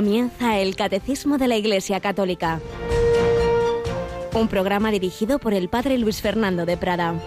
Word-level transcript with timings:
Comienza 0.00 0.58
el 0.58 0.76
Catecismo 0.76 1.36
de 1.36 1.46
la 1.46 1.58
Iglesia 1.58 2.00
Católica. 2.00 2.58
Un 4.32 4.48
programa 4.48 4.90
dirigido 4.90 5.38
por 5.38 5.52
el 5.52 5.68
Padre 5.68 5.98
Luis 5.98 6.22
Fernando 6.22 6.64
de 6.64 6.78
Prada. 6.78 7.20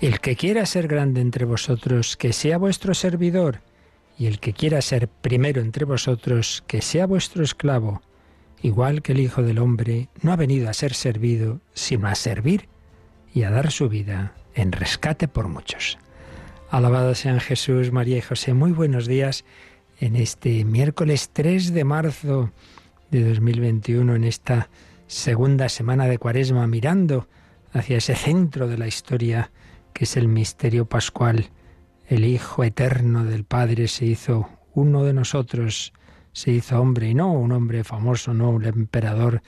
El 0.00 0.20
que 0.20 0.34
quiera 0.34 0.64
ser 0.64 0.88
grande 0.88 1.20
entre 1.20 1.44
vosotros, 1.44 2.16
que 2.16 2.32
sea 2.32 2.56
vuestro 2.56 2.94
servidor, 2.94 3.60
y 4.18 4.24
el 4.24 4.40
que 4.40 4.54
quiera 4.54 4.80
ser 4.80 5.06
primero 5.06 5.60
entre 5.60 5.84
vosotros, 5.84 6.64
que 6.66 6.80
sea 6.80 7.06
vuestro 7.06 7.44
esclavo, 7.44 8.00
igual 8.62 9.02
que 9.02 9.12
el 9.12 9.20
Hijo 9.20 9.42
del 9.42 9.58
Hombre 9.58 10.08
no 10.22 10.32
ha 10.32 10.36
venido 10.36 10.70
a 10.70 10.72
ser 10.72 10.94
servido, 10.94 11.60
sino 11.74 12.08
a 12.08 12.14
servir 12.14 12.70
y 13.38 13.44
a 13.44 13.50
dar 13.50 13.70
su 13.70 13.88
vida 13.88 14.32
en 14.52 14.72
rescate 14.72 15.28
por 15.28 15.46
muchos. 15.46 15.96
Alabados 16.70 17.18
sean 17.18 17.38
Jesús, 17.38 17.92
María 17.92 18.16
y 18.16 18.20
José. 18.20 18.52
Muy 18.52 18.72
buenos 18.72 19.06
días 19.06 19.44
en 20.00 20.16
este 20.16 20.64
miércoles 20.64 21.30
3 21.32 21.72
de 21.72 21.84
marzo 21.84 22.50
de 23.12 23.28
2021, 23.28 24.16
en 24.16 24.24
esta 24.24 24.70
segunda 25.06 25.68
semana 25.68 26.08
de 26.08 26.18
Cuaresma, 26.18 26.66
mirando 26.66 27.28
hacia 27.72 27.98
ese 27.98 28.16
centro 28.16 28.66
de 28.66 28.76
la 28.76 28.88
historia 28.88 29.52
que 29.92 30.02
es 30.02 30.16
el 30.16 30.26
misterio 30.26 30.86
pascual. 30.86 31.50
El 32.08 32.24
Hijo 32.24 32.64
eterno 32.64 33.24
del 33.24 33.44
Padre 33.44 33.86
se 33.86 34.04
hizo 34.04 34.48
uno 34.74 35.04
de 35.04 35.12
nosotros, 35.12 35.92
se 36.32 36.50
hizo 36.50 36.80
hombre, 36.80 37.10
y 37.10 37.14
no 37.14 37.30
un 37.30 37.52
hombre 37.52 37.84
famoso, 37.84 38.34
no 38.34 38.50
un 38.50 38.64
emperador, 38.64 39.42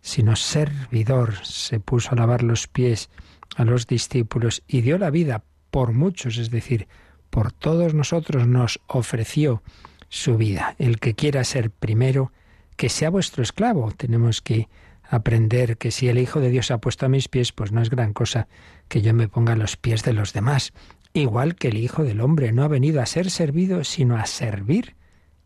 sino 0.00 0.34
servidor. 0.34 1.44
Se 1.44 1.78
puso 1.78 2.10
a 2.10 2.16
lavar 2.16 2.42
los 2.42 2.66
pies 2.66 3.08
a 3.56 3.64
los 3.64 3.86
discípulos 3.86 4.62
y 4.68 4.82
dio 4.82 4.98
la 4.98 5.10
vida 5.10 5.42
por 5.70 5.92
muchos, 5.92 6.36
es 6.38 6.50
decir, 6.50 6.86
por 7.30 7.52
todos 7.52 7.94
nosotros 7.94 8.46
nos 8.46 8.80
ofreció 8.86 9.62
su 10.08 10.36
vida. 10.36 10.76
El 10.78 11.00
que 11.00 11.14
quiera 11.14 11.42
ser 11.42 11.70
primero, 11.70 12.32
que 12.76 12.88
sea 12.88 13.10
vuestro 13.10 13.42
esclavo. 13.42 13.90
Tenemos 13.92 14.40
que 14.40 14.68
aprender 15.02 15.78
que 15.78 15.90
si 15.90 16.08
el 16.08 16.18
Hijo 16.18 16.40
de 16.40 16.50
Dios 16.50 16.70
ha 16.70 16.78
puesto 16.78 17.06
a 17.06 17.08
mis 17.08 17.28
pies, 17.28 17.52
pues 17.52 17.72
no 17.72 17.80
es 17.82 17.90
gran 17.90 18.12
cosa 18.12 18.46
que 18.88 19.02
yo 19.02 19.14
me 19.14 19.28
ponga 19.28 19.54
a 19.54 19.56
los 19.56 19.76
pies 19.76 20.04
de 20.04 20.12
los 20.12 20.32
demás. 20.32 20.72
Igual 21.12 21.56
que 21.56 21.68
el 21.68 21.78
Hijo 21.78 22.04
del 22.04 22.20
Hombre 22.20 22.52
no 22.52 22.62
ha 22.62 22.68
venido 22.68 23.00
a 23.00 23.06
ser 23.06 23.30
servido, 23.30 23.84
sino 23.84 24.16
a 24.16 24.26
servir 24.26 24.96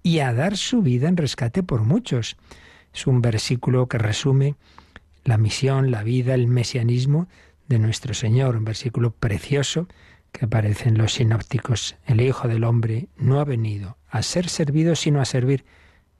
y 0.02 0.18
a 0.18 0.32
dar 0.32 0.56
su 0.56 0.82
vida 0.82 1.08
en 1.08 1.16
rescate 1.16 1.62
por 1.62 1.82
muchos. 1.82 2.36
Es 2.92 3.06
un 3.06 3.22
versículo 3.22 3.86
que 3.86 3.98
resume 3.98 4.56
la 5.24 5.38
misión, 5.38 5.90
la 5.90 6.02
vida, 6.02 6.34
el 6.34 6.48
mesianismo 6.48 7.28
de 7.70 7.78
nuestro 7.78 8.14
Señor, 8.14 8.56
un 8.56 8.64
versículo 8.64 9.12
precioso 9.12 9.86
que 10.32 10.44
aparece 10.44 10.88
en 10.88 10.98
los 10.98 11.14
sinópticos. 11.14 11.96
El 12.04 12.20
Hijo 12.20 12.48
del 12.48 12.64
Hombre 12.64 13.08
no 13.16 13.40
ha 13.40 13.44
venido 13.44 13.96
a 14.08 14.22
ser 14.22 14.48
servido, 14.48 14.96
sino 14.96 15.20
a 15.20 15.24
servir. 15.24 15.64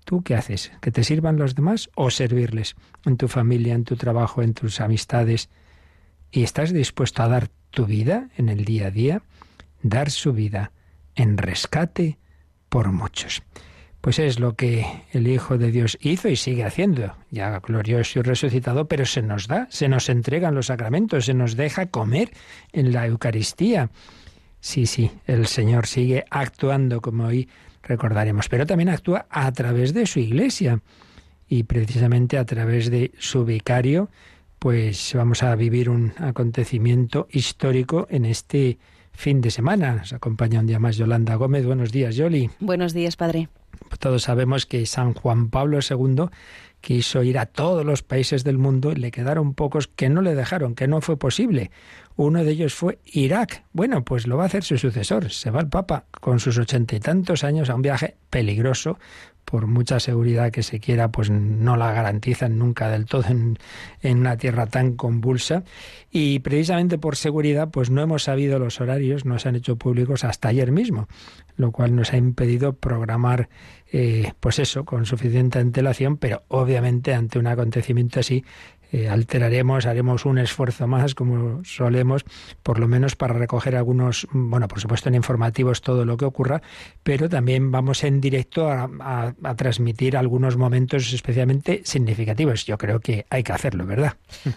¿Tú 0.05 0.23
qué 0.23 0.37
haces? 0.37 0.71
¿Que 0.81 0.93
te 0.93 1.03
sirvan 1.03 1.39
los 1.39 1.56
demás 1.56 1.91
o 1.97 2.11
servirles 2.11 2.77
en 3.05 3.17
tu 3.17 3.27
familia, 3.27 3.75
en 3.75 3.83
tu 3.83 3.97
trabajo, 3.97 4.43
en 4.43 4.55
tus 4.55 4.81
amistades? 4.81 5.51
¿Y 6.31 6.45
estás 6.45 6.73
dispuesto 6.73 7.25
a 7.25 7.28
dar 7.28 7.48
tu 7.71 7.84
vida 7.84 8.28
en 8.37 8.48
el 8.48 8.65
día 8.65 8.87
a 8.87 8.91
día? 8.93 9.23
Dar 9.83 10.12
su 10.12 10.33
vida 10.33 10.71
en 11.17 11.37
rescate 11.37 12.19
por 12.69 12.93
muchos. 12.93 13.43
Pues 14.01 14.19
es 14.19 14.41
lo 14.41 14.55
que 14.55 14.87
el 15.12 15.29
Hijo 15.29 15.59
de 15.59 15.71
Dios 15.71 15.99
hizo 16.00 16.28
y 16.28 16.37
sigue 16.37 16.65
haciendo, 16.65 17.15
ya 17.31 17.59
glorioso 17.61 18.21
y 18.21 18.22
resucitado, 18.22 18.88
pero 18.88 19.05
se 19.05 19.21
nos 19.21 19.47
da, 19.47 19.66
se 19.71 19.88
nos 19.88 20.09
entregan 20.09 20.55
los 20.55 20.66
sacramentos, 20.66 21.27
se 21.27 21.34
nos 21.34 21.55
deja 21.55 21.87
comer 21.87 22.31
en 22.72 22.93
la 22.93 23.06
Eucaristía. 23.06 23.91
Sí, 24.60 24.87
sí, 24.87 25.10
el 25.27 25.47
Señor 25.47 25.87
sigue 25.87 26.25
actuando 26.31 27.03
como 27.03 27.27
hoy 27.27 27.49
recordaremos, 27.83 28.49
pero 28.49 28.66
también 28.66 28.89
actúa 28.89 29.27
a 29.28 29.53
través 29.53 29.93
de 29.93 30.06
su 30.06 30.19
Iglesia 30.19 30.81
y 31.49 31.65
precisamente 31.65 32.39
a 32.39 32.44
través 32.47 32.91
de 32.91 33.12
su 33.19 33.44
vicario, 33.44 34.09
pues 34.59 35.12
vamos 35.15 35.43
a 35.43 35.55
vivir 35.56 35.91
un 35.91 36.12
acontecimiento 36.19 37.27
histórico 37.31 38.06
en 38.10 38.25
este 38.25 38.78
fin 39.12 39.41
de 39.41 39.50
semana. 39.50 39.97
Nos 39.97 40.12
acompaña 40.12 40.60
un 40.60 40.66
día 40.66 40.78
más 40.78 40.97
Yolanda 40.97 41.34
Gómez. 41.34 41.66
Buenos 41.66 41.93
días, 41.93 42.16
Yoli. 42.16 42.50
Buenos 42.60 42.94
días, 42.94 43.16
padre. 43.16 43.49
Todos 43.98 44.22
sabemos 44.22 44.66
que 44.66 44.86
San 44.86 45.14
Juan 45.14 45.50
Pablo 45.50 45.78
II 45.78 46.26
quiso 46.80 47.22
ir 47.22 47.38
a 47.38 47.46
todos 47.46 47.84
los 47.84 48.02
países 48.02 48.44
del 48.44 48.58
mundo 48.58 48.92
y 48.92 48.96
le 48.96 49.10
quedaron 49.10 49.54
pocos 49.54 49.86
que 49.86 50.08
no 50.08 50.22
le 50.22 50.34
dejaron, 50.34 50.74
que 50.74 50.88
no 50.88 51.00
fue 51.00 51.18
posible. 51.18 51.70
Uno 52.16 52.44
de 52.44 52.50
ellos 52.50 52.74
fue 52.74 52.98
Irak. 53.04 53.64
Bueno, 53.72 54.04
pues 54.04 54.26
lo 54.26 54.36
va 54.36 54.44
a 54.44 54.46
hacer 54.46 54.64
su 54.64 54.78
sucesor. 54.78 55.30
Se 55.30 55.50
va 55.50 55.60
el 55.60 55.68
Papa 55.68 56.04
con 56.20 56.41
sus 56.41 56.58
ochenta 56.58 56.96
y 56.96 57.00
tantos 57.00 57.44
años 57.44 57.70
a 57.70 57.74
un 57.74 57.82
viaje 57.82 58.16
peligroso 58.30 58.98
por 59.45 59.67
mucha 59.67 60.01
seguridad 60.01 60.51
que 60.51 60.62
se 60.62 60.81
quiera, 60.81 61.11
pues 61.11 61.31
no 61.31 61.77
la 61.77 61.93
garantizan 61.93 62.59
nunca 62.59 62.89
del 62.89 63.06
todo 63.06 63.25
en, 63.28 63.59
una 64.03 64.37
tierra 64.37 64.67
tan 64.67 64.95
convulsa. 64.95 65.65
Y 66.11 66.39
precisamente 66.41 66.99
por 66.99 67.17
seguridad, 67.17 67.71
pues 67.71 67.91
no 67.91 68.03
hemos 68.03 68.25
sabido 68.25 68.59
los 68.59 68.81
horarios, 68.81 69.25
no 69.25 69.39
se 69.39 69.49
han 69.49 69.56
hecho 69.56 69.77
públicos 69.77 70.25
hasta 70.25 70.49
ayer 70.49 70.73
mismo, 70.73 71.09
lo 71.56 71.73
cual 71.73 71.95
nos 71.97 72.12
ha 72.12 72.17
impedido 72.17 72.75
programar, 72.75 73.49
eh, 73.93 74.33
pues 74.41 74.59
eso, 74.59 74.84
con 74.84 75.06
suficiente 75.06 75.59
antelación, 75.59 76.17
pero 76.17 76.45
obviamente 76.49 77.15
ante 77.15 77.39
un 77.39 77.47
acontecimiento 77.47 78.21
así, 78.21 78.45
eh, 78.93 79.09
alteraremos, 79.09 79.87
haremos 79.87 80.25
un 80.25 80.39
esfuerzo 80.39 80.87
más, 80.87 81.15
como 81.15 81.65
solemos, 81.65 82.25
por 82.62 82.78
lo 82.78 82.89
menos 82.89 83.17
para 83.17 83.34
recoger 83.34 83.77
algunos, 83.77 84.27
bueno, 84.33 84.69
por 84.69 84.81
supuesto 84.81 85.09
en 85.09 85.15
informativos 85.15 85.81
todo 85.81 86.05
lo 86.05 86.17
que 86.17 86.25
ocurra, 86.25 86.62
pero 87.03 87.28
también 87.28 87.71
vamos 87.71 88.05
en 88.05 88.21
directo 88.21 88.69
a, 88.69 88.89
a 89.43 89.55
transmitir 89.56 90.17
algunos 90.17 90.56
momentos 90.56 91.12
especialmente 91.12 91.83
significativos. 91.84 92.67
Yo 92.67 92.78
creo 92.78 93.01
que 93.01 93.27
hay 93.31 93.43
que 93.43 93.53
hacerlo, 93.53 93.87
¿verdad? 93.87 94.15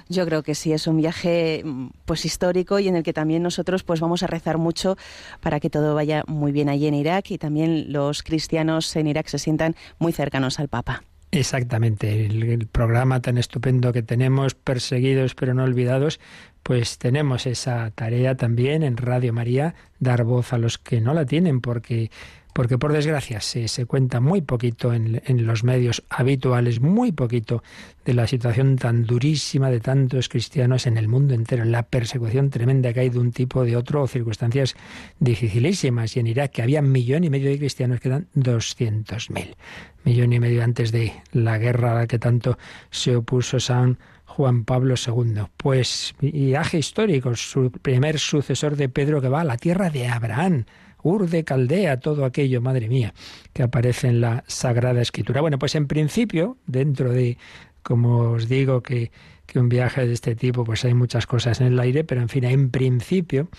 Yo 0.09 0.25
creo 0.25 0.43
que 0.43 0.55
sí, 0.55 0.73
es 0.73 0.87
un 0.87 0.97
viaje 0.97 1.63
pues 2.05 2.25
histórico 2.25 2.79
y 2.79 2.87
en 2.87 2.95
el 2.95 3.03
que 3.03 3.13
también 3.13 3.43
nosotros 3.43 3.83
pues 3.83 3.99
vamos 3.99 4.23
a 4.23 4.27
rezar 4.27 4.57
mucho 4.57 4.97
para 5.41 5.59
que 5.59 5.69
todo 5.69 5.95
vaya 5.95 6.23
muy 6.27 6.51
bien 6.51 6.69
allí 6.69 6.87
en 6.87 6.93
Irak 6.93 7.31
y 7.31 7.37
también 7.37 7.91
los 7.91 8.23
cristianos 8.23 8.95
en 8.95 9.07
Irak 9.07 9.27
se 9.27 9.39
sientan 9.39 9.75
muy 9.99 10.11
cercanos 10.11 10.59
al 10.59 10.67
Papa. 10.67 11.03
Exactamente, 11.35 12.27
el, 12.27 12.67
programa 12.67 13.19
tan 13.19 13.39
estupendo 13.39 13.91
que 13.91 14.03
tenemos, 14.03 14.53
perseguidos 14.53 15.33
pero 15.33 15.55
no 15.55 15.63
olvidados, 15.63 16.19
pues 16.61 16.99
tenemos 16.99 17.47
esa 17.47 17.89
tarea 17.89 18.37
también 18.37 18.83
en 18.83 18.97
Radio 18.97 19.33
María, 19.33 19.73
dar 19.97 20.25
voz 20.25 20.53
a 20.53 20.59
los 20.59 20.77
que 20.77 21.01
no 21.01 21.15
la 21.15 21.25
tienen, 21.25 21.59
porque 21.59 22.11
porque 22.53 22.77
por 22.77 22.93
desgracia 22.93 23.41
se, 23.41 23.67
se 23.67 23.85
cuenta 23.85 24.19
muy 24.19 24.41
poquito 24.41 24.93
en, 24.93 25.21
en, 25.25 25.45
los 25.45 25.63
medios 25.63 26.03
habituales, 26.09 26.79
muy 26.79 27.11
poquito 27.11 27.63
de 28.05 28.13
la 28.13 28.27
situación 28.27 28.77
tan 28.77 29.05
durísima 29.05 29.71
de 29.71 29.79
tantos 29.79 30.29
cristianos 30.29 30.85
en 30.85 30.97
el 30.97 31.07
mundo 31.07 31.33
entero, 31.33 31.63
en 31.63 31.71
la 31.71 31.83
persecución 31.83 32.49
tremenda 32.49 32.93
que 32.93 33.01
hay 33.01 33.09
de 33.09 33.19
un 33.19 33.31
tipo 33.31 33.61
o 33.61 33.63
de 33.63 33.75
otro, 33.75 34.03
o 34.03 34.07
circunstancias 34.07 34.75
dificilísimas. 35.19 36.15
Y 36.15 36.19
en 36.19 36.27
Irak, 36.27 36.51
que 36.51 36.61
había 36.61 36.81
millón 36.81 37.23
y 37.23 37.29
medio 37.29 37.49
de 37.49 37.57
cristianos, 37.57 37.99
quedan 37.99 38.27
doscientos 38.33 39.29
mil. 39.29 39.55
Millón 40.03 40.33
y 40.33 40.39
medio 40.39 40.63
antes 40.63 40.91
de 40.91 41.13
la 41.31 41.57
guerra 41.57 41.91
a 41.91 41.95
la 41.95 42.07
que 42.07 42.19
tanto 42.19 42.57
se 42.91 43.15
opuso 43.15 43.59
San 43.59 43.97
Juan 44.25 44.63
Pablo 44.65 44.95
II. 44.95 45.43
Pues 45.57 46.13
viaje 46.19 46.77
histórico, 46.77 47.35
su 47.35 47.71
primer 47.71 48.19
sucesor 48.19 48.75
de 48.75 48.89
Pedro 48.89 49.21
que 49.21 49.29
va 49.29 49.41
a 49.41 49.45
la 49.45 49.57
tierra 49.57 49.89
de 49.89 50.07
Abraham 50.07 50.65
Ur 51.03 51.29
de 51.29 51.43
Caldea, 51.43 51.99
todo 51.99 52.25
aquello, 52.25 52.61
madre 52.61 52.87
mía, 52.87 53.13
que 53.53 53.63
aparece 53.63 54.07
en 54.07 54.21
la 54.21 54.43
Sagrada 54.47 55.01
Escritura. 55.01 55.41
Bueno, 55.41 55.59
pues 55.59 55.75
en 55.75 55.87
principio, 55.87 56.57
dentro 56.65 57.11
de, 57.11 57.37
como 57.83 58.31
os 58.31 58.49
digo, 58.49 58.81
que, 58.81 59.11
que 59.45 59.59
un 59.59 59.69
viaje 59.69 60.07
de 60.07 60.13
este 60.13 60.35
tipo, 60.35 60.63
pues 60.63 60.85
hay 60.85 60.93
muchas 60.93 61.27
cosas 61.27 61.61
en 61.61 61.67
el 61.67 61.79
aire, 61.79 62.03
pero 62.03 62.21
en 62.21 62.29
fin, 62.29 62.45
en 62.45 62.71
principio 62.71 63.49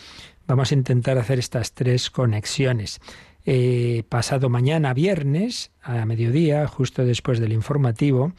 vamos 0.46 0.72
a 0.72 0.74
intentar 0.74 1.18
hacer 1.18 1.38
estas 1.38 1.72
tres 1.72 2.10
conexiones. 2.10 3.00
Eh, 3.46 4.04
pasado 4.08 4.48
mañana, 4.48 4.94
viernes, 4.94 5.70
a 5.82 6.06
mediodía, 6.06 6.66
justo 6.66 7.04
después 7.04 7.40
del 7.40 7.52
informativo, 7.52 8.32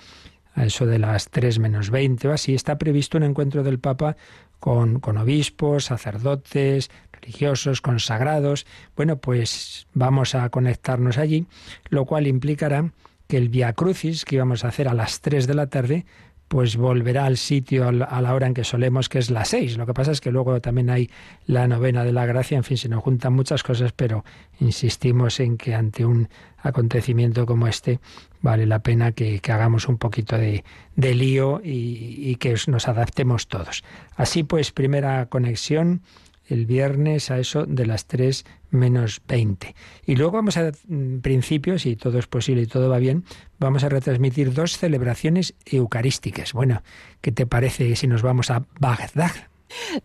a 0.55 0.65
eso 0.65 0.85
de 0.85 0.99
las 0.99 1.29
3 1.29 1.59
menos 1.59 1.89
20 1.91 2.29
o 2.29 2.31
así, 2.31 2.55
está 2.55 2.77
previsto 2.77 3.17
un 3.17 3.23
encuentro 3.23 3.61
del 3.61 3.79
Papa 3.79 4.15
con, 4.59 4.99
con 4.99 5.17
obispos, 5.17 5.85
sacerdotes, 5.85 6.89
religiosos, 7.25 7.81
consagrados. 7.81 8.65
Bueno, 8.95 9.17
pues 9.17 9.87
vamos 9.93 10.35
a 10.35 10.49
conectarnos 10.49 11.17
allí, 11.17 11.47
lo 11.89 12.05
cual 12.05 12.27
implicará 12.27 12.91
que 13.27 13.37
el 13.37 13.49
Via 13.49 13.73
Crucis 13.73 14.25
que 14.25 14.35
íbamos 14.35 14.63
a 14.63 14.67
hacer 14.67 14.87
a 14.87 14.93
las 14.93 15.21
3 15.21 15.47
de 15.47 15.53
la 15.55 15.67
tarde, 15.67 16.05
pues 16.47 16.77
volverá 16.77 17.25
al 17.25 17.37
sitio 17.37 17.87
a 17.87 18.21
la 18.21 18.33
hora 18.35 18.45
en 18.45 18.53
que 18.53 18.63
solemos, 18.63 19.09
que 19.09 19.17
es 19.17 19.31
las 19.31 19.49
seis. 19.49 19.77
Lo 19.77 19.87
que 19.87 19.95
pasa 19.95 20.11
es 20.11 20.21
que 20.21 20.31
luego 20.31 20.61
también 20.61 20.91
hay 20.91 21.09
la 21.47 21.67
novena 21.67 22.03
de 22.03 22.11
la 22.11 22.27
gracia, 22.27 22.55
en 22.55 22.63
fin, 22.63 22.77
se 22.77 22.87
nos 22.87 23.01
juntan 23.01 23.33
muchas 23.33 23.63
cosas, 23.63 23.93
pero 23.93 24.23
insistimos 24.59 25.39
en 25.39 25.57
que 25.57 25.73
ante 25.73 26.05
un 26.05 26.29
acontecimiento 26.59 27.47
como 27.47 27.67
este 27.67 27.99
vale 28.43 28.67
la 28.67 28.79
pena 28.79 29.11
que, 29.11 29.41
hagamos 29.43 29.87
un 29.87 29.97
poquito 29.97 30.37
de, 30.37 30.63
lío 30.95 31.61
y 31.63 32.35
que 32.35 32.55
nos 32.67 32.87
adaptemos 32.87 33.47
todos. 33.47 33.83
Así 34.15 34.43
pues, 34.43 34.71
primera 34.71 35.25
conexión 35.25 36.03
el 36.47 36.65
viernes 36.65 37.31
a 37.31 37.39
eso 37.39 37.65
de 37.65 37.85
las 37.85 38.05
3 38.05 38.45
menos 38.69 39.21
20. 39.27 39.75
Y 40.05 40.15
luego 40.15 40.33
vamos 40.33 40.57
a, 40.57 40.71
en 40.89 41.21
principio, 41.21 41.79
si 41.79 41.95
todo 41.95 42.19
es 42.19 42.27
posible 42.27 42.61
y 42.61 42.67
todo 42.67 42.89
va 42.89 42.99
bien, 42.99 43.23
vamos 43.59 43.83
a 43.83 43.89
retransmitir 43.89 44.53
dos 44.53 44.77
celebraciones 44.77 45.53
eucarísticas. 45.65 46.53
Bueno, 46.53 46.83
¿qué 47.21 47.31
te 47.31 47.45
parece 47.45 47.95
si 47.95 48.07
nos 48.07 48.21
vamos 48.21 48.51
a 48.51 48.65
Bagdad? 48.79 49.31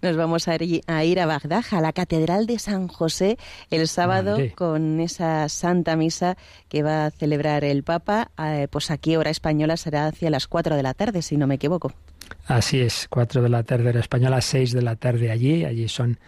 Nos 0.03 0.17
vamos 0.17 0.49
a 0.49 0.57
ir 1.05 1.21
a 1.21 1.27
Bagdad, 1.27 1.65
a 1.71 1.81
la 1.81 1.93
Catedral 1.93 2.47
de 2.47 2.59
San 2.59 2.89
José, 2.89 3.39
el 3.71 3.89
sábado 3.89 4.39
con 4.55 5.01
esa 5.01 5.49
Santa 5.49 5.97
Misa 5.97 6.37
que 6.69 6.83
va 6.83 7.07
a 7.07 7.11
celebrar 7.11 7.65
el 7.65 7.83
Papa. 7.83 8.31
Eh, 8.39 8.69
pues 8.71 8.91
aquí, 8.91 9.17
hora 9.17 9.31
española, 9.31 9.77
será 9.77 10.07
hacia 10.07 10.31
las 10.31 10.47
4 10.49 10.77
de 10.77 10.83
la 10.83 10.95
tarde, 10.95 11.23
si 11.23 11.37
no 11.37 11.47
me 11.47 11.57
equivoco. 11.57 11.93
Así 12.47 12.81
es, 12.81 13.07
4 13.09 13.43
de 13.43 13.49
la 13.49 13.63
tarde 13.63 13.91
hora 13.91 14.01
española, 14.01 14.41
6 14.41 14.73
de 14.73 14.83
la 14.83 14.97
tarde 14.97 15.31
allí, 15.31 15.65
allí 15.65 15.89
son 15.89 16.19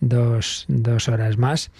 dos, 0.00 0.64
dos 0.68 1.08
horas 1.08 1.38
más. 1.38 1.70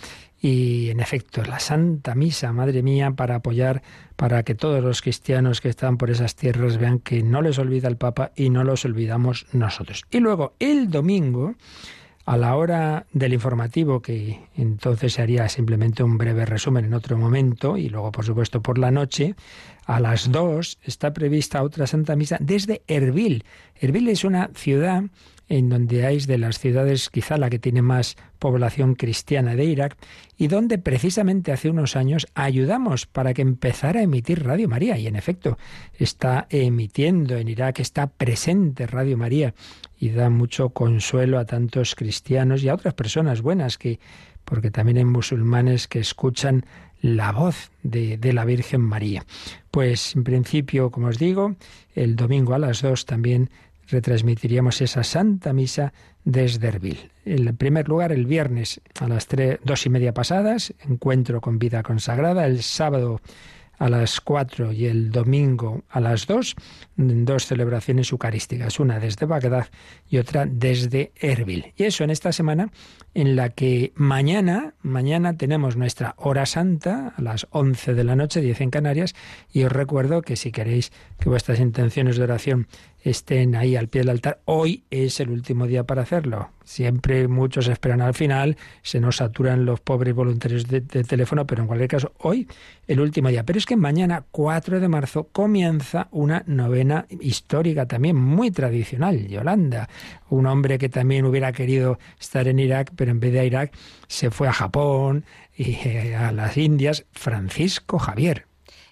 Y 0.40 0.90
en 0.90 0.98
efecto, 0.98 1.44
la 1.44 1.60
Santa 1.60 2.16
Misa, 2.16 2.52
madre 2.52 2.82
mía, 2.82 3.12
para 3.12 3.36
apoyar, 3.36 3.82
para 4.16 4.42
que 4.42 4.56
todos 4.56 4.82
los 4.82 5.00
cristianos 5.00 5.60
que 5.60 5.68
están 5.68 5.98
por 5.98 6.10
esas 6.10 6.34
tierras 6.34 6.78
vean 6.78 6.98
que 6.98 7.22
no 7.22 7.42
les 7.42 7.60
olvida 7.60 7.86
el 7.86 7.96
Papa 7.96 8.32
y 8.34 8.50
no 8.50 8.64
los 8.64 8.84
olvidamos 8.84 9.46
nosotros. 9.52 10.04
Y 10.10 10.18
luego, 10.18 10.54
el 10.58 10.90
domingo, 10.90 11.54
a 12.24 12.36
la 12.36 12.56
hora 12.56 13.06
del 13.12 13.34
informativo, 13.34 14.02
que 14.02 14.40
entonces 14.56 15.12
se 15.12 15.22
haría 15.22 15.48
simplemente 15.48 16.02
un 16.02 16.18
breve 16.18 16.44
resumen 16.44 16.86
en 16.86 16.94
otro 16.94 17.16
momento, 17.16 17.76
y 17.76 17.88
luego, 17.88 18.10
por 18.10 18.24
supuesto, 18.24 18.60
por 18.60 18.78
la 18.78 18.90
noche, 18.90 19.36
a 19.84 20.00
las 20.00 20.30
dos 20.30 20.78
está 20.82 21.12
prevista 21.12 21.62
otra 21.62 21.86
Santa 21.86 22.16
Misa 22.16 22.38
desde 22.40 22.82
Erbil. 22.86 23.44
Erbil 23.74 24.08
es 24.08 24.24
una 24.24 24.50
ciudad 24.54 25.04
en 25.48 25.68
donde 25.68 26.06
hay 26.06 26.18
de 26.20 26.38
las 26.38 26.58
ciudades 26.58 27.10
quizá 27.10 27.36
la 27.36 27.50
que 27.50 27.58
tiene 27.58 27.82
más 27.82 28.16
población 28.38 28.94
cristiana 28.94 29.54
de 29.54 29.64
Irak 29.64 29.96
y 30.38 30.48
donde 30.48 30.78
precisamente 30.78 31.52
hace 31.52 31.68
unos 31.68 31.94
años 31.94 32.26
ayudamos 32.34 33.06
para 33.06 33.34
que 33.34 33.42
empezara 33.42 34.00
a 34.00 34.04
emitir 34.04 34.44
Radio 34.44 34.68
María 34.68 34.96
y 34.96 35.06
en 35.06 35.16
efecto 35.16 35.58
está 35.98 36.46
emitiendo 36.48 37.36
en 37.36 37.48
Irak, 37.48 37.80
está 37.80 38.06
presente 38.06 38.86
Radio 38.86 39.18
María 39.18 39.54
y 39.98 40.08
da 40.08 40.30
mucho 40.30 40.70
consuelo 40.70 41.38
a 41.38 41.44
tantos 41.44 41.94
cristianos 41.96 42.62
y 42.62 42.70
a 42.70 42.74
otras 42.74 42.94
personas 42.94 43.42
buenas 43.42 43.76
que 43.76 44.00
porque 44.44 44.70
también 44.70 44.98
hay 44.98 45.04
musulmanes 45.04 45.86
que 45.86 46.00
escuchan 46.00 46.64
la 47.02 47.32
voz 47.32 47.70
de, 47.82 48.16
de, 48.16 48.32
la 48.32 48.46
Virgen 48.46 48.80
María. 48.80 49.26
Pues 49.70 50.16
en 50.16 50.24
principio, 50.24 50.90
como 50.90 51.08
os 51.08 51.18
digo, 51.18 51.56
el 51.94 52.16
domingo 52.16 52.54
a 52.54 52.58
las 52.58 52.80
dos 52.80 53.04
también 53.04 53.50
retransmitiríamos 53.88 54.80
esa 54.80 55.04
Santa 55.04 55.52
Misa 55.52 55.92
desde 56.24 56.68
Erbil. 56.68 57.10
En 57.24 57.56
primer 57.56 57.88
lugar, 57.88 58.12
el 58.12 58.26
viernes 58.26 58.80
a 58.98 59.08
las 59.08 59.26
tres, 59.26 59.58
dos 59.64 59.84
y 59.86 59.90
media 59.90 60.14
pasadas, 60.14 60.74
encuentro 60.88 61.40
con 61.40 61.58
vida 61.58 61.82
consagrada. 61.82 62.46
El 62.46 62.62
sábado 62.62 63.20
a 63.82 63.88
las 63.88 64.20
cuatro 64.20 64.70
y 64.70 64.86
el 64.86 65.10
domingo 65.10 65.82
a 65.88 65.98
las 65.98 66.28
dos, 66.28 66.54
dos 66.96 67.46
celebraciones 67.46 68.12
eucarísticas, 68.12 68.78
una 68.78 69.00
desde 69.00 69.26
Bagdad 69.26 69.66
y 70.08 70.18
otra 70.18 70.46
desde 70.46 71.10
Erbil. 71.16 71.74
Y 71.76 71.82
eso 71.82 72.04
en 72.04 72.10
esta 72.10 72.30
semana 72.30 72.70
en 73.12 73.34
la 73.34 73.48
que 73.48 73.92
mañana, 73.96 74.74
mañana 74.82 75.36
tenemos 75.36 75.76
nuestra 75.76 76.14
hora 76.16 76.46
santa 76.46 77.12
a 77.16 77.22
las 77.22 77.48
11 77.50 77.94
de 77.94 78.04
la 78.04 78.14
noche, 78.14 78.40
10 78.40 78.60
en 78.60 78.70
Canarias, 78.70 79.16
y 79.52 79.64
os 79.64 79.72
recuerdo 79.72 80.22
que 80.22 80.36
si 80.36 80.52
queréis 80.52 80.92
que 81.18 81.28
vuestras 81.28 81.58
intenciones 81.58 82.16
de 82.16 82.22
oración 82.22 82.68
estén 83.02 83.56
ahí 83.56 83.76
al 83.76 83.88
pie 83.88 84.02
del 84.02 84.10
altar. 84.10 84.40
Hoy 84.44 84.84
es 84.90 85.20
el 85.20 85.30
último 85.30 85.66
día 85.66 85.84
para 85.84 86.02
hacerlo. 86.02 86.50
Siempre 86.64 87.26
muchos 87.26 87.68
esperan 87.68 88.00
al 88.00 88.14
final, 88.14 88.56
se 88.82 89.00
nos 89.00 89.16
saturan 89.16 89.64
los 89.64 89.80
pobres 89.80 90.14
voluntarios 90.14 90.68
de, 90.68 90.80
teléfono, 90.80 91.46
pero 91.46 91.62
en 91.62 91.66
cualquier 91.66 91.90
caso, 91.90 92.12
hoy 92.18 92.48
el 92.86 93.00
último 93.00 93.28
día. 93.28 93.44
Pero 93.44 93.58
es 93.58 93.66
que 93.66 93.76
mañana, 93.76 94.24
4 94.30 94.80
de 94.80 94.88
marzo, 94.88 95.28
comienza 95.32 96.08
una 96.12 96.44
novena 96.46 97.06
histórica 97.20 97.86
también 97.86 98.16
muy 98.16 98.50
tradicional. 98.50 99.26
Yolanda, 99.26 99.88
un 100.30 100.46
hombre 100.46 100.78
que 100.78 100.88
también 100.88 101.24
hubiera 101.24 101.52
querido 101.52 101.98
estar 102.20 102.46
en 102.46 102.58
Irak, 102.58 102.92
pero 102.96 103.10
en 103.10 103.20
vez 103.20 103.32
de 103.32 103.46
Irak 103.46 103.72
se 104.06 104.30
fue 104.30 104.48
a 104.48 104.52
Japón 104.52 105.24
y 105.56 105.72
eh, 105.84 106.14
a 106.14 106.32
las 106.32 106.56
Indias, 106.56 107.04
Francisco 107.12 107.98
Javier 107.98 108.46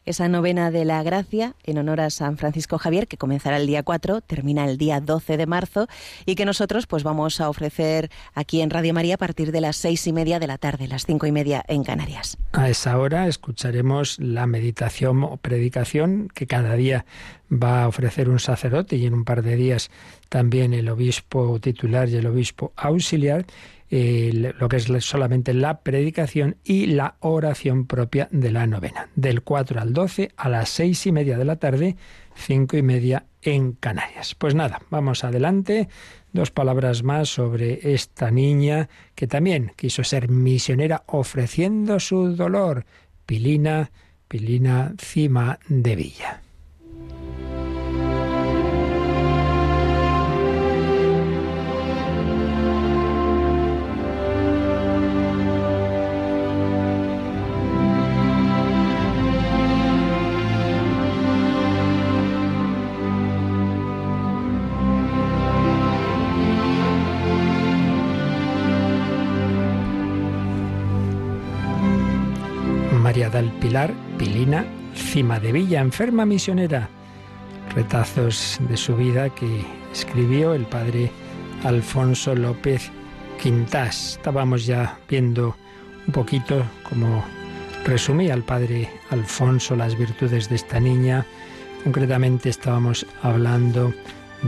esa 0.05 0.29
novena 0.29 0.71
de 0.71 0.85
la 0.85 1.03
gracia 1.03 1.55
en 1.65 1.79
honor 1.79 2.01
a 2.01 2.11
San 2.11 2.37
Francisco 2.37 2.79
Javier, 2.79 3.07
que 3.07 3.17
comenzará 3.17 3.57
el 3.57 3.67
día 3.67 3.83
4, 3.83 4.21
termina 4.21 4.65
el 4.65 4.79
día 4.79 5.01
12 5.01 5.37
de 5.37 5.47
marzo, 5.47 5.89
y 6.27 6.35
que 6.35 6.45
nosotros 6.45 6.87
pues 6.87 7.03
vamos 7.03 7.41
a 7.41 7.49
ofrecer 7.49 8.11
aquí 8.35 8.61
en 8.61 8.71
Radio 8.71 8.95
María 8.95 9.15
a 9.15 9.19
partir 9.19 9.53
de 9.53 9.61
las 9.61 9.77
seis 9.77 10.07
y 10.07 10.13
media 10.13 10.39
de 10.39 10.47
la 10.47 10.59
tarde, 10.59 10.89
las 10.89 11.07
cinco 11.07 11.27
y 11.27 11.33
media 11.33 11.65
en 11.69 11.85
Canarias. 11.85 12.39
A 12.53 12.69
esa 12.69 12.99
hora 12.99 13.29
escucharemos 13.29 14.19
la 14.19 14.47
meditación 14.47 15.23
o 15.25 15.37
predicación 15.37 16.29
que 16.35 16.47
cada 16.47 16.75
día 16.75 17.05
va 17.51 17.83
a 17.83 17.89
ofrecer 17.89 18.29
un 18.29 18.39
sacerdote 18.39 18.97
y 18.97 19.07
en 19.07 19.15
un 19.15 19.25
par 19.25 19.43
de 19.43 19.57
días 19.57 19.91
también 20.29 20.73
el 20.73 20.89
obispo 20.89 21.59
titular 21.61 22.09
y 22.09 22.17
el 22.17 22.27
obispo 22.27 22.73
auxiliar 22.77 23.45
lo 23.91 24.69
que 24.69 24.77
es 24.77 24.89
solamente 25.05 25.53
la 25.53 25.81
predicación 25.81 26.57
y 26.63 26.87
la 26.87 27.17
oración 27.21 27.87
propia 27.87 28.29
de 28.31 28.53
la 28.53 28.67
novena, 28.67 29.09
del 29.17 29.43
4 29.43 29.81
al 29.81 29.93
12 29.93 30.31
a 30.37 30.49
las 30.49 30.69
seis 30.69 31.07
y 31.07 31.13
media 31.13 31.37
de 31.37 31.45
la 31.45 31.57
tarde, 31.57 31.97
cinco 32.37 32.77
y 32.77 32.83
media 32.83 33.27
en 33.43 33.73
Canarias. 33.73 34.37
Pues 34.37 34.55
nada, 34.55 34.81
vamos 34.91 35.25
adelante. 35.25 35.89
Dos 36.33 36.53
palabras 36.53 37.03
más 37.03 37.29
sobre 37.29 37.93
esta 37.93 38.31
niña 38.31 38.89
que 39.17 39.27
también 39.27 39.73
quiso 39.75 40.05
ser 40.05 40.29
misionera 40.29 41.03
ofreciendo 41.07 41.99
su 41.99 42.37
dolor. 42.37 42.87
Pilina, 43.27 43.91
Pilina 44.29 44.95
Cima 44.99 45.59
de 45.69 45.97
Villa. 45.97 46.43
Del 73.13 73.51
Pilar, 73.59 73.93
Pilina, 74.19 74.65
Cima 74.95 75.41
de 75.41 75.51
Villa, 75.51 75.81
enferma 75.81 76.25
misionera. 76.25 76.89
Retazos 77.75 78.59
de 78.69 78.77
su 78.77 78.95
vida 78.95 79.31
que 79.31 79.65
escribió 79.93 80.55
el 80.55 80.65
padre 80.65 81.11
Alfonso 81.65 82.37
López 82.37 82.93
Quintás. 83.43 84.13
Estábamos 84.13 84.65
ya 84.65 84.97
viendo 85.09 85.57
un 86.07 86.13
poquito 86.13 86.63
como 86.89 87.25
resumía 87.85 88.33
el 88.33 88.45
padre 88.45 88.89
Alfonso 89.11 89.75
las 89.75 89.99
virtudes 89.99 90.49
de 90.49 90.55
esta 90.55 90.79
niña. 90.79 91.27
Concretamente 91.83 92.49
estábamos 92.49 93.05
hablando 93.23 93.93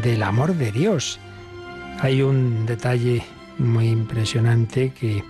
del 0.05 0.23
amor 0.23 0.55
de 0.55 0.71
Dios. 0.71 1.19
Hay 1.99 2.23
un 2.23 2.65
detalle 2.67 3.25
muy 3.59 3.89
impresionante 3.89 4.93
que 4.93 5.25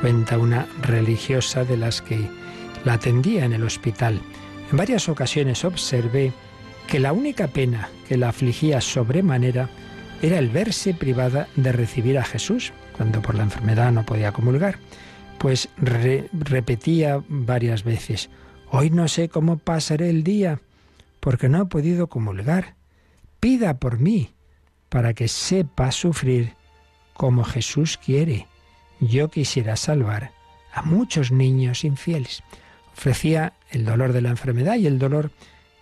cuenta 0.00 0.36
una 0.36 0.66
religiosa 0.82 1.64
de 1.64 1.76
las 1.76 2.02
que 2.02 2.41
la 2.84 2.94
atendía 2.94 3.44
en 3.44 3.52
el 3.52 3.64
hospital. 3.64 4.20
En 4.70 4.76
varias 4.76 5.08
ocasiones 5.08 5.64
observé 5.64 6.32
que 6.86 7.00
la 7.00 7.12
única 7.12 7.48
pena 7.48 7.88
que 8.08 8.16
la 8.16 8.30
afligía 8.30 8.80
sobremanera 8.80 9.68
era 10.20 10.38
el 10.38 10.50
verse 10.50 10.94
privada 10.94 11.48
de 11.56 11.72
recibir 11.72 12.18
a 12.18 12.24
Jesús, 12.24 12.72
cuando 12.96 13.22
por 13.22 13.34
la 13.34 13.42
enfermedad 13.42 13.92
no 13.92 14.04
podía 14.04 14.32
comulgar, 14.32 14.78
pues 15.38 15.68
repetía 15.76 17.22
varias 17.28 17.82
veces, 17.82 18.30
hoy 18.70 18.90
no 18.90 19.08
sé 19.08 19.28
cómo 19.28 19.58
pasaré 19.58 20.08
el 20.08 20.22
día, 20.22 20.60
porque 21.18 21.48
no 21.48 21.62
he 21.62 21.66
podido 21.66 22.06
comulgar. 22.06 22.76
Pida 23.40 23.78
por 23.78 23.98
mí, 23.98 24.30
para 24.88 25.14
que 25.14 25.26
sepa 25.26 25.90
sufrir 25.90 26.54
como 27.14 27.44
Jesús 27.44 27.98
quiere. 27.98 28.46
Yo 29.00 29.28
quisiera 29.28 29.74
salvar 29.74 30.30
a 30.72 30.82
muchos 30.82 31.32
niños 31.32 31.84
infieles 31.84 32.42
ofrecía 32.92 33.54
el 33.70 33.84
dolor 33.84 34.12
de 34.12 34.22
la 34.22 34.30
enfermedad 34.30 34.76
y 34.76 34.86
el 34.86 34.98
dolor 34.98 35.30